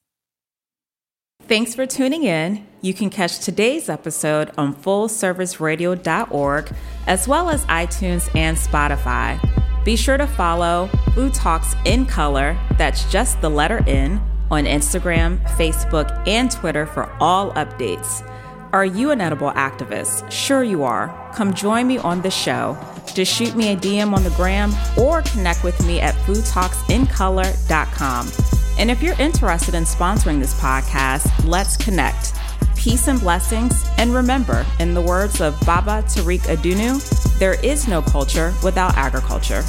Thanks 1.43 1.73
for 1.73 1.85
tuning 1.85 2.23
in. 2.23 2.67
You 2.81 2.93
can 2.93 3.09
catch 3.09 3.39
today's 3.39 3.87
episode 3.87 4.51
on 4.57 4.75
fullserviceradio.org 4.75 6.73
as 7.09 7.27
well 7.27 7.49
as 7.49 7.65
iTunes 7.65 8.33
and 8.35 8.55
Spotify. 8.55 9.37
Be 9.83 9.97
sure 9.97 10.17
to 10.17 10.27
follow 10.27 10.87
Food 11.15 11.33
Talks 11.33 11.75
in 11.83 12.05
Color, 12.05 12.55
that's 12.77 13.11
just 13.11 13.41
the 13.41 13.49
letter 13.49 13.83
N, 13.87 14.21
on 14.51 14.65
Instagram, 14.65 15.39
Facebook, 15.57 16.27
and 16.27 16.51
Twitter 16.51 16.85
for 16.85 17.11
all 17.19 17.51
updates. 17.53 18.23
Are 18.71 18.85
you 18.85 19.09
an 19.09 19.21
edible 19.21 19.49
activist? 19.51 20.31
Sure, 20.31 20.63
you 20.63 20.83
are. 20.83 21.31
Come 21.33 21.55
join 21.55 21.87
me 21.87 21.97
on 21.97 22.21
the 22.21 22.29
show. 22.29 22.77
Just 23.15 23.33
shoot 23.33 23.55
me 23.55 23.73
a 23.73 23.75
DM 23.75 24.13
on 24.13 24.23
the 24.23 24.29
gram 24.31 24.71
or 24.95 25.23
connect 25.23 25.63
with 25.63 25.83
me 25.87 25.99
at 25.99 26.13
foodtalksincolor.com. 26.25 28.27
And 28.77 28.91
if 28.91 29.01
you're 29.01 29.19
interested 29.19 29.73
in 29.73 29.85
sponsoring 29.85 30.39
this 30.39 30.53
podcast, 30.59 31.27
let's 31.45 31.75
connect. 31.75 32.33
Peace 32.79 33.09
and 33.09 33.19
blessings. 33.19 33.85
And 33.97 34.13
remember, 34.13 34.65
in 34.79 34.93
the 34.93 35.01
words 35.01 35.41
of 35.41 35.59
Baba 35.65 36.01
Tariq 36.03 36.39
Adunu, 36.43 37.37
there 37.37 37.59
is 37.61 37.89
no 37.89 38.01
culture 38.01 38.53
without 38.63 38.95
agriculture. 38.95 39.65